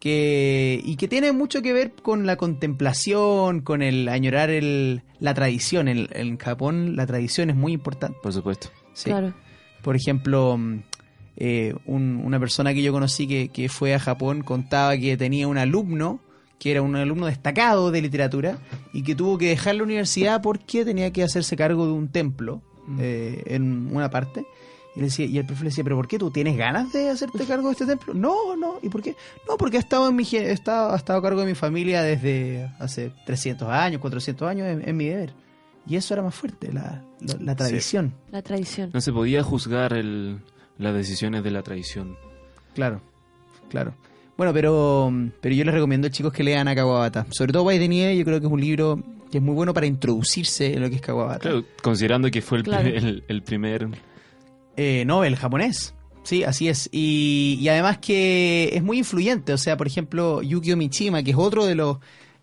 Que, 0.00 0.80
y 0.84 0.96
que 0.96 1.08
tiene 1.08 1.32
mucho 1.32 1.62
que 1.62 1.72
ver 1.72 1.92
con 1.94 2.26
la 2.26 2.36
contemplación, 2.36 3.60
con 3.62 3.80
el 3.80 4.08
añorar 4.08 4.50
el, 4.50 5.02
la 5.18 5.32
tradición. 5.34 5.88
En, 5.88 6.08
en 6.12 6.36
Japón 6.36 6.94
la 6.96 7.06
tradición 7.06 7.48
es 7.50 7.56
muy 7.56 7.72
importante. 7.72 8.18
Por 8.22 8.32
supuesto. 8.32 8.68
Sí. 8.92 9.10
Claro. 9.10 9.32
Por 9.82 9.96
ejemplo, 9.96 10.56
mm, 10.58 10.82
eh, 11.36 11.74
un- 11.86 12.20
una 12.24 12.38
persona 12.40 12.72
que 12.74 12.82
yo 12.82 12.92
conocí 12.92 13.26
que, 13.26 13.48
que 13.48 13.68
fue 13.68 13.94
a 13.94 13.98
Japón 13.98 14.42
contaba 14.42 14.96
que 14.96 15.16
tenía 15.16 15.48
un 15.48 15.58
alumno 15.58 16.20
que 16.58 16.70
era 16.70 16.80
un 16.82 16.96
alumno 16.96 17.26
destacado 17.26 17.90
de 17.90 18.00
literatura 18.00 18.58
y 18.92 19.02
que 19.02 19.14
tuvo 19.14 19.36
que 19.36 19.48
dejar 19.48 19.74
la 19.74 19.82
universidad 19.82 20.40
porque 20.40 20.84
tenía 20.84 21.12
que 21.12 21.22
hacerse 21.22 21.56
cargo 21.56 21.84
de 21.86 21.92
un 21.92 22.08
templo 22.08 22.62
eh, 22.98 23.42
en 23.46 23.94
una 23.94 24.08
parte. 24.08 24.46
Y, 24.96 25.00
le 25.00 25.06
decía, 25.06 25.26
y 25.26 25.36
el 25.36 25.44
profe 25.44 25.64
le 25.64 25.70
decía, 25.70 25.82
¿pero 25.84 25.96
por 25.96 26.06
qué 26.06 26.18
tú 26.18 26.30
tienes 26.30 26.56
ganas 26.56 26.92
de 26.92 27.10
hacerte 27.10 27.44
cargo 27.44 27.66
de 27.68 27.72
este 27.72 27.84
templo? 27.84 28.14
No, 28.14 28.54
no. 28.56 28.76
¿Y 28.80 28.88
por 28.88 29.02
qué? 29.02 29.16
No, 29.48 29.56
porque 29.58 29.76
ha 29.76 29.80
estado, 29.80 30.08
en 30.08 30.14
mi, 30.16 30.22
he 30.32 30.52
estado, 30.52 30.92
ha 30.92 30.96
estado 30.96 31.18
a 31.18 31.22
cargo 31.22 31.40
de 31.40 31.46
mi 31.46 31.54
familia 31.54 32.00
desde 32.02 32.70
hace 32.78 33.10
300 33.26 33.68
años, 33.68 34.00
400 34.00 34.48
años, 34.48 34.68
es, 34.68 34.86
es 34.86 34.94
mi 34.94 35.06
deber. 35.06 35.34
Y 35.86 35.96
eso 35.96 36.14
era 36.14 36.22
más 36.22 36.34
fuerte, 36.34 36.72
la, 36.72 37.02
la- 37.20 37.36
la 37.40 37.54
tradición. 37.56 38.14
La 38.30 38.40
tradición. 38.40 38.90
No 38.94 39.00
se 39.02 39.12
podía 39.12 39.42
juzgar 39.42 39.92
el, 39.92 40.38
las 40.78 40.94
decisiones 40.94 41.42
de 41.44 41.50
la 41.50 41.62
tradición. 41.62 42.16
Claro, 42.74 43.00
claro. 43.68 43.94
Bueno, 44.36 44.52
pero, 44.52 45.12
pero 45.40 45.54
yo 45.54 45.64
les 45.64 45.72
recomiendo 45.74 46.08
chicos 46.08 46.32
que 46.32 46.42
lean 46.42 46.66
a 46.66 46.74
Kawabata. 46.74 47.26
Sobre 47.30 47.52
todo 47.52 47.64
País 47.66 47.78
de 47.80 47.86
Nieve, 47.88 48.16
yo 48.16 48.24
creo 48.24 48.40
que 48.40 48.46
es 48.46 48.52
un 48.52 48.60
libro 48.60 49.00
que 49.30 49.38
es 49.38 49.44
muy 49.44 49.54
bueno 49.54 49.72
para 49.72 49.86
introducirse 49.86 50.74
en 50.74 50.82
lo 50.82 50.90
que 50.90 50.96
es 50.96 51.00
Kawabata. 51.02 51.38
Claro, 51.40 51.64
considerando 51.82 52.30
que 52.30 52.42
fue 52.42 52.58
el, 52.58 52.64
Claro. 52.64 52.82
pri- 52.84 52.96
el, 52.96 53.24
el 53.28 53.42
primer... 53.42 53.88
Eh, 54.76 55.04
Nobel 55.06 55.36
japonés. 55.36 55.94
Sí, 56.24 56.42
así 56.42 56.68
es. 56.68 56.88
Y, 56.90 57.58
y 57.60 57.68
además 57.68 57.98
que 57.98 58.70
es 58.72 58.82
muy 58.82 58.98
influyente. 58.98 59.52
O 59.52 59.58
sea, 59.58 59.76
por 59.76 59.86
ejemplo, 59.86 60.42
Yukio 60.42 60.76
Mishima, 60.76 61.22
que 61.22 61.30
es 61.30 61.36
otro 61.36 61.64
de 61.66 61.76
los 61.76 61.98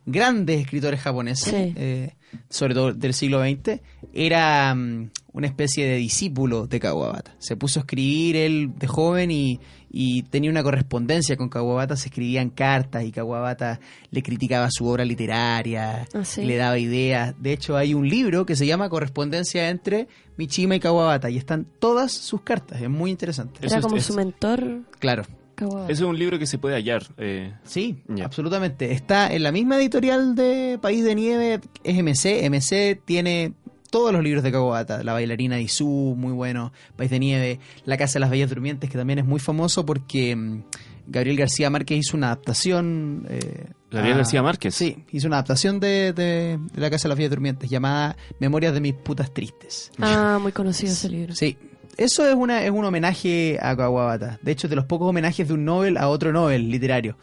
grandes 0.06 0.62
escritores 0.62 1.02
japoneses, 1.02 1.50
Sí. 1.54 1.74
eh, 1.76 2.14
sobre 2.50 2.74
todo 2.74 2.94
del 2.94 3.14
siglo 3.14 3.42
XX, 3.44 3.82
era 4.14 4.74
mm, 4.74 5.10
una 5.34 5.48
especie 5.48 5.86
de 5.88 5.96
discípulo 5.98 6.68
de 6.68 6.80
Kawabata. 6.80 7.34
Se 7.40 7.56
puso 7.56 7.80
a 7.80 7.84
escribir 7.84 8.36
él 8.36 8.72
de 8.78 8.88
joven 8.88 9.32
y, 9.32 9.60
y 9.90 10.24
tenía 10.24 10.50
una 10.52 10.62
correspondencia 10.64 11.38
con 11.38 11.48
Kawabata, 11.50 11.96
se 11.96 12.10
escribían 12.10 12.50
cartas 12.50 13.04
y 13.06 13.12
Kawabata 13.12 13.80
le 14.10 14.24
criticaba 14.24 14.68
su 14.72 14.86
obra 14.88 15.06
literaria, 15.06 16.06
Ah, 16.14 16.26
sí. 16.26 16.44
le 16.44 16.58
daba 16.58 16.78
ideas. 16.78 17.34
De 17.40 17.54
hecho, 17.54 17.78
hay 17.78 17.94
un 17.94 18.08
libro 18.10 18.46
que 18.46 18.56
se 18.56 18.66
llama 18.66 18.90
Correspondencia 18.90 19.70
entre 19.70 20.08
Mishima 20.38 20.76
y 20.76 20.80
Kawabata 20.80 21.30
y 21.30 21.38
están 21.38 21.66
todas 21.80 22.12
sus 22.12 22.42
cartas. 22.42 22.82
Es 22.82 22.90
muy 22.90 23.12
interesante. 23.12 23.66
Era 23.66 23.80
como 23.82 24.00
su 24.00 24.14
mentor. 24.14 24.82
Claro. 25.00 25.24
Kawabata. 25.56 25.92
Eso 25.92 26.06
es 26.06 26.10
un 26.10 26.18
libro 26.18 26.40
que 26.40 26.48
se 26.48 26.58
puede 26.58 26.76
hallar. 26.76 27.04
eh, 27.18 27.54
Sí, 27.64 27.98
ya. 28.08 28.26
absolutamente. 28.26 28.92
Está 28.94 29.32
en 29.32 29.44
la 29.44 29.52
misma 29.52 29.78
editorial 29.78 30.34
de 30.36 30.80
País 30.82 31.04
de 31.04 31.14
Nieve, 31.16 31.60
es 31.84 31.98
MC. 32.04 32.50
MC 32.50 33.00
tiene 33.06 33.54
todos 33.92 34.12
los 34.12 34.24
libros 34.24 34.42
de 34.44 34.52
Kawabata. 34.52 35.04
La 35.04 35.14
bailarina 35.14 35.58
de 35.58 35.62
Izu, 35.62 36.16
muy 36.18 36.34
bueno. 36.34 36.74
País 36.96 37.12
de 37.12 37.20
Nieve. 37.20 37.60
La 37.86 37.98
Casa 37.98 38.14
de 38.14 38.22
las 38.22 38.30
Bellas 38.32 38.50
Durmientes, 38.50 38.89
que 38.89 38.98
también 38.98 39.20
es 39.20 39.26
muy 39.26 39.39
famoso 39.39 39.86
porque 39.86 40.36
mm, 40.36 40.64
Gabriel 41.08 41.38
García 41.38 41.70
Márquez 41.70 42.00
hizo 42.00 42.18
una 42.18 42.28
adaptación. 42.28 43.28
eh, 43.30 43.66
Gabriel 43.92 44.14
a- 44.16 44.18
García 44.18 44.42
Márquez. 44.42 44.74
Sí, 44.74 44.98
hizo 45.12 45.28
una 45.28 45.36
adaptación 45.36 45.80
de, 45.80 46.14
de- 46.14 46.58
de 46.74 46.82
La 46.82 46.89
Casa 46.89 47.04
de 47.04 47.10
las 47.10 47.18
Bellas 47.20 47.30
Durmientes 47.32 47.70
llamada 47.70 48.16
Memorias 48.39 48.74
de 48.74 48.82
mis 48.82 48.94
putas 48.94 49.32
tristes. 49.34 49.92
Ah, 50.00 50.39
muy 50.42 50.52
conocido 50.52 50.92
ese 50.94 51.10
libro. 51.10 51.36
Sí. 51.36 51.58
Eso 51.98 52.26
es, 52.26 52.34
una, 52.34 52.64
es 52.64 52.72
un 52.72 52.86
homenaje 52.86 53.60
a 53.62 53.76
Kawabata. 53.76 54.39
De 54.42 54.52
hecho, 54.54 54.68
de 54.70 54.76
los 54.78 54.86
pocos 54.86 55.10
homenajes 55.10 55.48
de 55.48 55.54
un 55.54 55.66
Nobel 55.66 55.98
a 55.98 56.08
otro 56.08 56.32
Nobel 56.32 56.70
literario. 56.72 57.18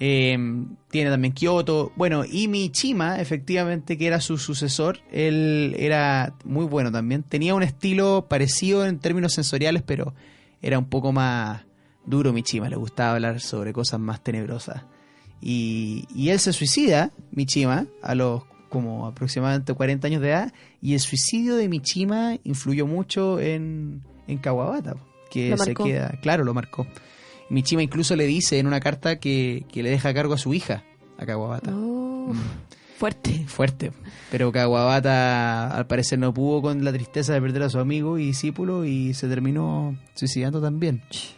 Eh, 0.00 0.36
tiene 0.90 1.10
también 1.10 1.32
Kyoto. 1.34 1.92
Bueno, 1.96 2.24
y 2.24 2.48
Mishima, 2.48 3.20
efectivamente, 3.20 3.96
que 3.96 4.06
era 4.06 4.20
su 4.20 4.38
sucesor, 4.38 5.00
él 5.12 5.76
era 5.78 6.34
muy 6.44 6.64
bueno 6.64 6.90
también. 6.90 7.22
Tenía 7.22 7.54
un 7.54 7.62
estilo 7.62 8.26
parecido 8.28 8.86
en 8.86 8.98
términos 8.98 9.34
sensoriales, 9.34 9.82
pero 9.82 10.14
era 10.62 10.78
un 10.78 10.86
poco 10.86 11.12
más 11.12 11.62
duro 12.06 12.32
Mishima. 12.32 12.68
Le 12.68 12.76
gustaba 12.76 13.14
hablar 13.14 13.40
sobre 13.40 13.72
cosas 13.72 14.00
más 14.00 14.22
tenebrosas. 14.22 14.82
Y, 15.40 16.06
y 16.14 16.30
él 16.30 16.38
se 16.38 16.52
suicida, 16.52 17.10
Mishima, 17.30 17.86
a 18.02 18.14
los 18.14 18.42
como 18.74 19.06
aproximadamente 19.06 19.72
40 19.72 20.08
años 20.08 20.20
de 20.20 20.30
edad, 20.30 20.52
y 20.82 20.94
el 20.94 21.00
suicidio 21.00 21.54
de 21.54 21.68
Mishima 21.68 22.38
influyó 22.42 22.88
mucho 22.88 23.38
en, 23.38 24.02
en 24.26 24.38
Kawabata, 24.38 24.96
que 25.30 25.56
se 25.56 25.74
queda, 25.74 26.18
claro, 26.20 26.42
lo 26.42 26.54
marcó. 26.54 26.84
Mishima 27.54 27.82
incluso 27.82 28.16
le 28.16 28.26
dice 28.26 28.58
en 28.58 28.66
una 28.66 28.80
carta 28.80 29.18
que, 29.20 29.64
que 29.72 29.82
le 29.82 29.90
deja 29.90 30.10
a 30.10 30.14
cargo 30.14 30.34
a 30.34 30.38
su 30.38 30.52
hija, 30.52 30.82
a 31.18 31.24
Kawabata. 31.24 31.72
Oh, 31.74 32.32
Mm. 32.32 32.38
Fuerte. 32.96 33.44
Fuerte. 33.46 33.92
Pero 34.30 34.50
Kawabata 34.52 35.76
al 35.76 35.86
parecer 35.86 36.18
no 36.18 36.32
pudo 36.32 36.62
con 36.62 36.84
la 36.84 36.92
tristeza 36.92 37.34
de 37.34 37.40
perder 37.40 37.64
a 37.64 37.68
su 37.68 37.78
amigo 37.78 38.18
y 38.18 38.26
discípulo 38.26 38.84
y 38.84 39.12
se 39.14 39.28
terminó 39.28 39.96
suicidando 40.14 40.60
también. 40.60 41.02
Es 41.10 41.34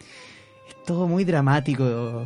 todo 0.86 1.08
muy 1.08 1.24
dramático. 1.24 2.22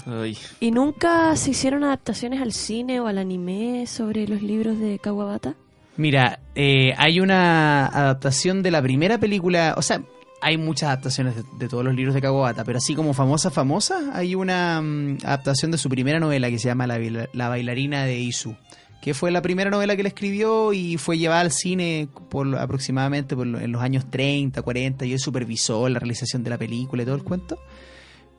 ¿Y 0.61 0.71
nunca 0.73 1.35
se 1.37 1.53
hicieron 1.53 1.85
adaptaciones 1.85 2.43
al 2.43 2.53
cine 2.53 3.01
o 3.01 3.07
al 3.07 3.19
anime 3.19 3.87
sobre 3.87 4.27
los 4.29 4.43
libros 4.43 4.79
de 4.79 4.99
Kawabata? 4.99 5.55
Mira, 5.97 6.41
eh, 6.55 6.93
hay 6.99 7.21
una 7.21 7.87
adaptación 7.87 8.63
de 8.63 8.71
la 8.71 8.83
primera 8.83 9.19
película, 9.19 9.75
o 9.77 9.83
sea, 9.83 10.03
hay 10.43 10.57
muchas 10.59 10.89
adaptaciones 10.89 11.35
de, 11.59 11.69
todos 11.69 11.85
los 11.85 11.95
libros 11.95 12.15
de 12.15 12.21
Kawabata, 12.21 12.65
pero 12.65 12.79
así 12.79 12.95
como 12.95 13.13
famosa, 13.15 13.51
famosa, 13.51 14.11
hay 14.15 14.35
una 14.35 14.81
mm, 14.81 15.19
adaptación 15.25 15.71
de 15.71 15.79
su 15.79 15.89
primera 15.89 16.19
novela 16.21 16.49
que 16.51 16.59
se 16.59 16.69
llama 16.69 16.87
La, 16.87 16.99
baila- 16.99 17.29
La 17.33 17.49
bailarina 17.49 18.05
de 18.05 18.19
Isu, 18.19 18.57
que 19.03 19.15
fue 19.15 19.31
la 19.31 19.43
primera 19.43 19.71
novela 19.71 19.95
que 19.97 20.01
él 20.03 20.07
escribió 20.07 20.73
y 20.73 20.97
fue 20.99 21.19
llevada 21.19 21.41
al 21.41 21.51
cine 21.53 22.09
por 22.29 22.57
aproximadamente 22.57 23.35
en 23.35 23.73
los 23.73 23.83
años 23.83 24.05
30, 24.11 24.61
40, 24.63 25.05
y 25.07 25.13
él 25.13 25.19
supervisó 25.19 25.89
la 25.89 25.99
realización 25.99 26.43
de 26.43 26.51
la 26.51 26.59
película 26.59 27.03
y 27.03 27.07
todo 27.07 27.15
el 27.17 27.23
cuento. 27.25 27.59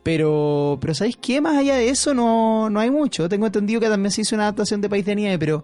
Pero, 0.04 0.80
pero 0.82 0.96
¿sabéis 0.96 1.18
qué? 1.18 1.42
Más 1.42 1.58
allá 1.58 1.76
de 1.76 1.90
eso 1.90 2.14
no, 2.16 2.70
no 2.72 2.80
hay 2.80 2.90
mucho. 2.90 3.30
Tengo 3.30 3.46
entendido 3.46 3.80
que 3.80 3.88
también 3.88 4.12
se 4.12 4.22
hizo 4.22 4.36
una 4.36 4.46
adaptación 4.46 4.82
de 4.82 4.90
País 4.90 5.06
de 5.06 5.16
Nieve, 5.16 5.38
pero 5.38 5.64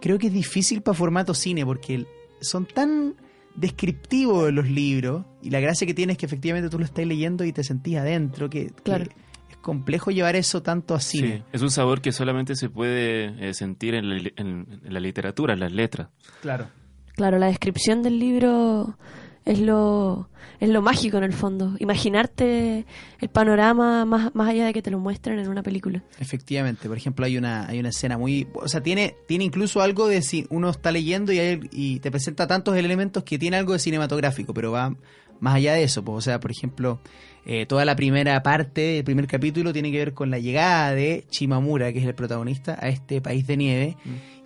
creo 0.00 0.18
que 0.18 0.26
es 0.26 0.32
difícil 0.32 0.82
para 0.82 0.96
formato 0.96 1.34
cine 1.34 1.64
porque 1.64 2.04
son 2.40 2.66
tan 2.66 3.14
descriptivos 3.56 4.52
los 4.52 4.68
libros 4.68 5.24
y 5.42 5.50
la 5.50 5.60
gracia 5.60 5.86
que 5.86 5.94
tiene 5.94 6.12
es 6.12 6.18
que 6.18 6.26
efectivamente 6.26 6.68
tú 6.70 6.78
lo 6.78 6.84
estás 6.84 7.06
leyendo 7.06 7.44
y 7.44 7.52
te 7.52 7.64
sentís 7.64 7.96
adentro, 7.96 8.48
que, 8.50 8.66
que 8.66 8.72
Claro. 8.82 9.04
es 9.48 9.56
complejo 9.58 10.10
llevar 10.10 10.36
eso 10.36 10.62
tanto 10.62 10.94
a 10.94 11.00
cine. 11.00 11.38
Sí, 11.38 11.42
es 11.52 11.62
un 11.62 11.70
sabor 11.70 12.00
que 12.00 12.12
solamente 12.12 12.54
se 12.56 12.68
puede 12.70 13.48
eh, 13.48 13.54
sentir 13.54 13.94
en 13.94 14.08
la, 14.08 14.30
en 14.36 14.80
la 14.84 15.00
literatura, 15.00 15.54
en 15.54 15.60
las 15.60 15.72
letras. 15.72 16.08
Claro. 16.42 16.68
Claro, 17.14 17.38
la 17.38 17.46
descripción 17.48 18.02
del 18.02 18.18
libro 18.18 18.96
es 19.44 19.58
lo, 19.60 20.28
es 20.60 20.68
lo 20.68 20.82
mágico 20.82 21.16
en 21.18 21.24
el 21.24 21.32
fondo. 21.32 21.74
Imaginarte 21.78 22.84
el 23.20 23.28
panorama 23.28 24.04
más, 24.04 24.34
más 24.34 24.48
allá 24.50 24.66
de 24.66 24.72
que 24.72 24.82
te 24.82 24.90
lo 24.90 24.98
muestren 24.98 25.38
en 25.38 25.48
una 25.48 25.62
película. 25.62 26.02
Efectivamente, 26.18 26.88
por 26.88 26.96
ejemplo, 26.96 27.24
hay 27.24 27.36
una, 27.38 27.66
hay 27.68 27.78
una 27.80 27.88
escena 27.90 28.18
muy... 28.18 28.46
O 28.54 28.68
sea, 28.68 28.82
tiene, 28.82 29.16
tiene 29.26 29.44
incluso 29.44 29.80
algo 29.80 30.08
de 30.08 30.22
si 30.22 30.46
uno 30.50 30.70
está 30.70 30.92
leyendo 30.92 31.32
y, 31.32 31.38
hay- 31.38 31.60
y 31.72 32.00
te 32.00 32.10
presenta 32.10 32.46
tantos 32.46 32.76
elementos 32.76 33.24
que 33.24 33.38
tiene 33.38 33.56
algo 33.56 33.72
de 33.72 33.78
cinematográfico, 33.78 34.52
pero 34.54 34.72
va 34.72 34.94
más 35.40 35.54
allá 35.54 35.72
de 35.74 35.84
eso. 35.84 36.04
pues, 36.04 36.18
o 36.18 36.20
sea, 36.20 36.38
por 36.40 36.50
ejemplo, 36.50 37.00
eh, 37.46 37.66
toda 37.66 37.84
la 37.84 37.96
primera 37.96 38.42
parte, 38.42 38.98
el 38.98 39.04
primer 39.04 39.26
capítulo 39.26 39.72
tiene 39.72 39.90
que 39.90 39.98
ver 39.98 40.14
con 40.14 40.30
la 40.30 40.38
llegada 40.38 40.94
de 40.94 41.24
Chimamura, 41.30 41.92
que 41.92 42.00
es 42.00 42.04
el 42.04 42.14
protagonista, 42.14 42.78
a 42.80 42.88
este 42.88 43.20
país 43.20 43.46
de 43.46 43.56
nieve, 43.56 43.96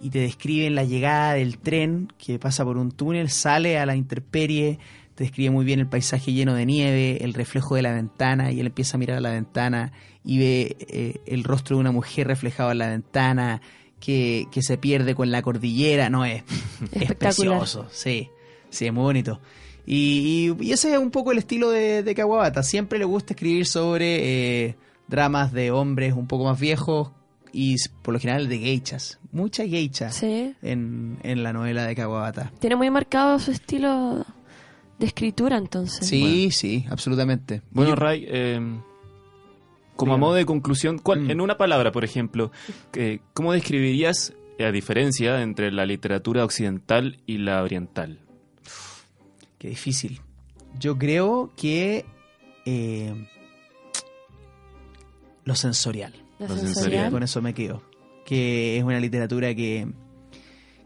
y 0.01 0.11
te 0.11 0.20
describen 0.20 0.74
la 0.74 0.84
llegada 0.84 1.34
del 1.34 1.59
tren 1.59 2.12
que 2.18 2.38
pasa 2.38 2.64
por 2.64 2.76
un 2.76 2.92
túnel, 2.92 3.30
sale 3.30 3.78
a 3.78 3.86
la 3.86 3.97
intemperie, 3.97 4.78
te 5.14 5.24
describe 5.24 5.51
muy 5.51 5.64
bien 5.64 5.80
el 5.80 5.86
paisaje 5.86 6.32
lleno 6.32 6.55
de 6.55 6.66
nieve, 6.66 7.24
el 7.24 7.34
reflejo 7.34 7.74
de 7.74 7.82
la 7.82 7.92
ventana, 7.92 8.53
y 8.53 8.61
él 8.61 8.66
empieza 8.66 8.97
a 8.97 8.99
mirar 8.99 9.18
a 9.18 9.20
la 9.20 9.30
ventana 9.30 9.92
y 10.24 10.38
ve 10.38 10.76
eh, 10.80 11.20
el 11.26 11.45
rostro 11.45 11.76
de 11.76 11.80
una 11.80 11.92
mujer 11.92 12.26
reflejado 12.26 12.72
en 12.72 12.78
la 12.78 12.88
ventana 12.88 13.61
que, 14.01 14.47
que 14.51 14.62
se 14.62 14.78
pierde 14.78 15.14
con 15.14 15.30
la 15.30 15.42
cordillera, 15.42 16.11
no 16.11 16.24
es, 16.24 16.45
es 16.92 17.14
precioso, 17.14 17.86
sí. 17.90 18.30
Sí, 18.74 18.86
es 18.86 18.92
muy 18.92 19.05
bonito. 19.05 19.40
Y, 19.87 20.55
y- 20.61 20.66
y 20.68 20.72
ese 20.72 20.93
es 20.93 20.99
un 20.99 21.11
poco 21.11 21.32
el 21.32 21.39
estilo 21.39 21.70
de, 21.70 22.03
de 22.03 22.14
Kawabata. 22.14 22.62
Siempre 22.62 22.99
le 22.99 23.05
gusta 23.05 23.35
escribir 23.35 23.66
sobre 23.66 24.66
eh, 24.68 24.76
dramas 25.09 25.53
de 25.53 25.70
hombres 25.70 26.14
un 26.14 26.26
poco 26.26 26.45
más 26.45 26.59
viejos 26.59 27.11
y 27.53 27.76
por 28.03 28.14
lo 28.14 28.20
general 28.20 28.49
de 28.49 28.59
geichas. 28.59 29.18
Mucha 29.30 29.66
geicha 29.66 30.11
Sí. 30.11 30.55
en, 30.62 31.18
en 31.22 31.43
la 31.43 31.53
novela 31.53 31.85
de 31.87 31.95
Kawabata. 31.95 32.53
Tiene 32.61 32.76
muy 32.76 32.91
marcado 32.91 33.39
su 33.39 33.51
estilo 33.51 34.24
de 34.99 35.07
escritura, 35.07 35.57
entonces. 35.59 36.07
Sí, 36.07 36.51
sí, 36.51 36.85
absolutamente. 36.89 37.62
Bueno, 37.70 37.93
Y- 37.93 37.95
Ray, 37.95 38.24
eh, 38.28 38.61
como 39.97 40.14
a 40.14 40.16
modo 40.16 40.35
de 40.35 40.47
conclusión, 40.47 40.99
¿cuál- 40.99 41.22
Mm. 41.22 41.30
en 41.30 41.41
una 41.41 41.57
palabra, 41.57 41.93
por 41.93 42.05
ejemplo, 42.05 42.51
que- 42.91 43.20
¿cómo 43.35 43.53
describirías 43.53 44.32
la 44.59 44.72
diferencia 44.72 45.43
entre 45.43 45.70
la 45.70 45.85
literatura 45.87 46.45
occidental 46.45 47.18
y 47.26 47.39
la 47.39 47.62
oriental? 47.62 48.18
Qué 49.64 49.70
difícil. 49.70 50.20
Yo 50.78 50.98
creo 50.98 51.50
que 51.56 52.04
eh, 52.66 53.14
lo 55.44 55.54
sensorial. 55.54 56.12
Lo 56.38 56.48
sensorial. 56.48 56.74
sensorial. 56.74 57.10
Con 57.10 57.22
eso 57.22 57.40
me 57.40 57.54
quedo. 57.54 57.82
Que 58.26 58.76
es 58.76 58.84
una 58.84 59.00
literatura 59.00 59.54
que, 59.54 59.86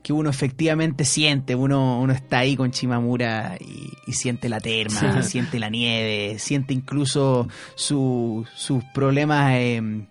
que 0.03 0.13
uno 0.13 0.31
efectivamente 0.31 1.05
siente. 1.05 1.57
Uno, 1.57 2.01
uno 2.01 2.13
está 2.13 2.39
ahí 2.39 2.55
con 2.55 2.71
Chimamura 2.71 3.57
y, 3.61 3.91
y 4.07 4.13
siente 4.13 4.49
la 4.49 4.61
terma, 4.61 5.23
Sí. 5.25 5.29
siente 5.31 5.59
la 5.59 5.71
nieve, 5.71 6.39
siente 6.39 6.73
incluso 6.73 7.49
su- 7.75 8.47
sus 8.55 8.85
problemas 8.95 9.55
eh, 9.57 10.07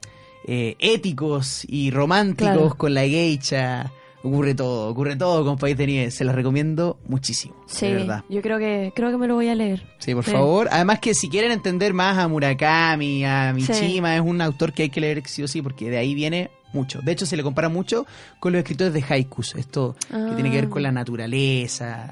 eh, 0.45 0.75
éticos 0.79 1.63
y 1.69 1.89
románticos 1.91 2.53
Claro. 2.53 2.75
con 2.77 2.93
la 2.93 3.03
geisha. 3.07 3.93
Ocurre 4.27 4.53
todo, 4.55 4.89
ocurre 4.89 5.15
todo 5.15 5.43
con 5.45 5.57
País 5.57 5.77
de 5.77 5.87
Nieve. 5.87 6.11
Se 6.11 6.23
las 6.23 6.35
recomiendo 6.35 6.99
muchísimo. 7.07 7.55
Sí, 7.67 7.87
de 7.87 7.93
verdad. 7.93 8.23
yo 8.29 8.41
creo 8.41 8.59
que 8.59 8.91
creo 8.95 9.09
que 9.11 9.17
me 9.17 9.27
lo 9.27 9.35
voy 9.35 9.47
a 9.47 9.55
leer. 9.55 9.83
Sí, 9.99 10.13
por 10.13 10.23
Sí. 10.25 10.31
favor. 10.31 10.67
Además 10.71 10.99
que 10.99 11.13
si 11.13 11.29
quieren 11.29 11.51
entender 11.51 11.93
más 11.93 12.17
a 12.17 12.27
Murakami, 12.27 13.23
a 13.25 13.53
Sí. 13.55 13.71
Mishima, 13.71 14.15
es 14.15 14.21
un 14.21 14.41
autor 14.41 14.73
que 14.73 14.83
hay 14.83 14.89
que 14.89 15.01
leer 15.01 15.23
sí 15.27 15.43
o 15.43 15.47
sí, 15.47 15.61
porque 15.61 15.89
de 15.89 15.97
ahí 15.97 16.13
viene 16.13 16.51
mucho. 16.73 16.99
De 17.01 17.11
hecho, 17.13 17.25
se 17.25 17.37
le 17.37 17.43
compara 17.43 17.69
mucho 17.69 18.05
con 18.39 18.51
los 18.53 18.59
escritores 18.59 18.93
de 18.93 19.03
haikus. 19.07 19.55
Esto 19.55 19.95
que 20.09 20.33
tiene 20.35 20.51
que 20.51 20.57
ver 20.57 20.69
con 20.69 20.83
la 20.83 20.91
naturaleza, 20.91 22.11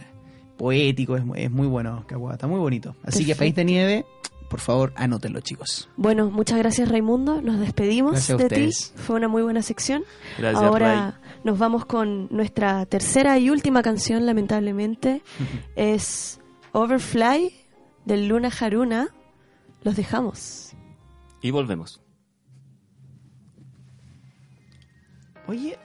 poético, 0.57 1.17
es, 1.17 1.23
es 1.35 1.51
muy 1.51 1.67
bueno, 1.67 2.05
Kawabata, 2.07 2.47
muy 2.47 2.59
bonito. 2.59 2.95
Así 3.03 3.25
que. 3.25 3.35
País 3.35 3.53
de 3.55 3.65
Nieve, 3.65 4.05
por 4.55 4.61
favor, 4.61 4.93
anótenlo, 4.95 5.41
chicos. 5.41 5.89
Bueno, 5.97 6.31
muchas 6.31 6.57
gracias 6.57 6.87
Raimundo, 6.87 7.41
nos 7.41 7.59
despedimos 7.59 8.13
Gracias 8.13 8.37
de 8.37 8.47
ti. 8.47 8.69
Fue 8.95 9.17
una 9.17 9.27
muy 9.27 9.43
buena 9.43 9.61
sección. 9.61 10.05
Gracias, 10.37 10.63
Ahora 10.63 11.19
nos 11.43 11.59
vamos 11.59 11.83
con 11.83 12.29
nuestra 12.31 12.85
tercera 12.85 13.37
y 13.37 13.49
última 13.49 13.83
canción, 13.83 14.25
lamentablemente. 14.25 15.23
es 15.75 16.39
Overfly 16.71 17.51
del 18.05 18.29
Luna 18.29 18.49
Haruna. 18.57 19.09
Los 19.83 19.97
dejamos. 19.97 20.71
Y 21.41 21.51
volvemos. 21.51 22.01
Oye, 25.47 25.77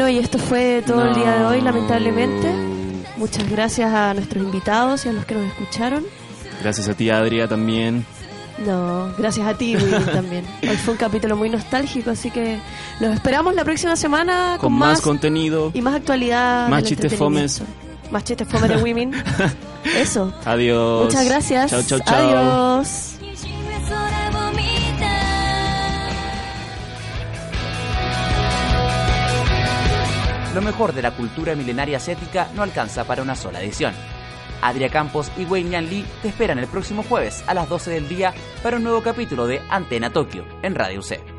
Bueno, 0.00 0.16
y 0.16 0.18
esto 0.18 0.38
fue 0.38 0.82
todo 0.86 1.04
el 1.10 1.14
día 1.14 1.30
de 1.40 1.44
hoy, 1.44 1.58
No. 1.58 1.64
lamentablemente. 1.66 2.50
Muchas 3.18 3.46
gracias 3.50 3.92
a 3.92 4.14
nuestros 4.14 4.42
invitados 4.42 5.04
y 5.04 5.10
a 5.10 5.12
los 5.12 5.26
que 5.26 5.34
nos 5.34 5.44
escucharon. 5.48 6.04
Gracias 6.62 6.88
a 6.88 6.94
ti, 6.94 7.10
Adria, 7.10 7.46
también. 7.46 8.06
No, 8.64 9.12
gracias 9.18 9.46
a 9.46 9.52
ti, 9.58 9.76
Willy, 9.76 10.04
también. 10.14 10.46
Hoy 10.62 10.76
fue 10.78 10.92
un 10.94 10.98
capítulo 10.98 11.36
muy 11.36 11.50
nostálgico, 11.50 12.12
así 12.12 12.30
que 12.30 12.58
los 12.98 13.12
esperamos 13.12 13.54
la 13.54 13.62
próxima 13.62 13.94
semana 13.94 14.52
con, 14.58 14.70
Con 14.70 14.78
más 14.78 15.02
contenido. 15.02 15.70
y 15.74 15.82
más 15.82 15.96
actualidad. 15.96 16.68
Más 16.68 16.82
chistes 16.82 17.14
fomes. 17.14 17.60
Más 18.10 18.24
chistes 18.24 18.48
fomes 18.48 18.70
de 18.70 18.76
women. 18.78 19.12
Eso. 19.84 20.32
Adiós. 20.46 21.04
Muchas 21.04 21.26
gracias. 21.26 21.70
Chao, 21.72 21.82
chao, 21.82 21.98
chao. 22.06 22.16
Adiós. 22.16 23.09
Lo 30.60 30.66
mejor 30.66 30.92
de 30.92 31.00
la 31.00 31.12
cultura 31.12 31.54
milenaria 31.54 31.96
asiática 31.96 32.48
no 32.54 32.62
alcanza 32.62 33.04
para 33.04 33.22
una 33.22 33.34
sola 33.34 33.62
edición. 33.62 33.94
Adria 34.60 34.90
Campos 34.90 35.32
y 35.38 35.46
Wei 35.46 35.66
Yan 35.66 35.88
Lee 35.88 36.04
te 36.20 36.28
esperan 36.28 36.58
el 36.58 36.66
próximo 36.66 37.02
jueves 37.02 37.42
a 37.46 37.54
las 37.54 37.66
12 37.66 37.92
del 37.92 38.10
día 38.10 38.34
para 38.62 38.76
un 38.76 38.82
nuevo 38.82 39.02
capítulo 39.02 39.46
de 39.46 39.62
Antena 39.70 40.12
Tokio 40.12 40.44
en 40.62 40.74
Radio 40.74 41.00
C. 41.00 41.29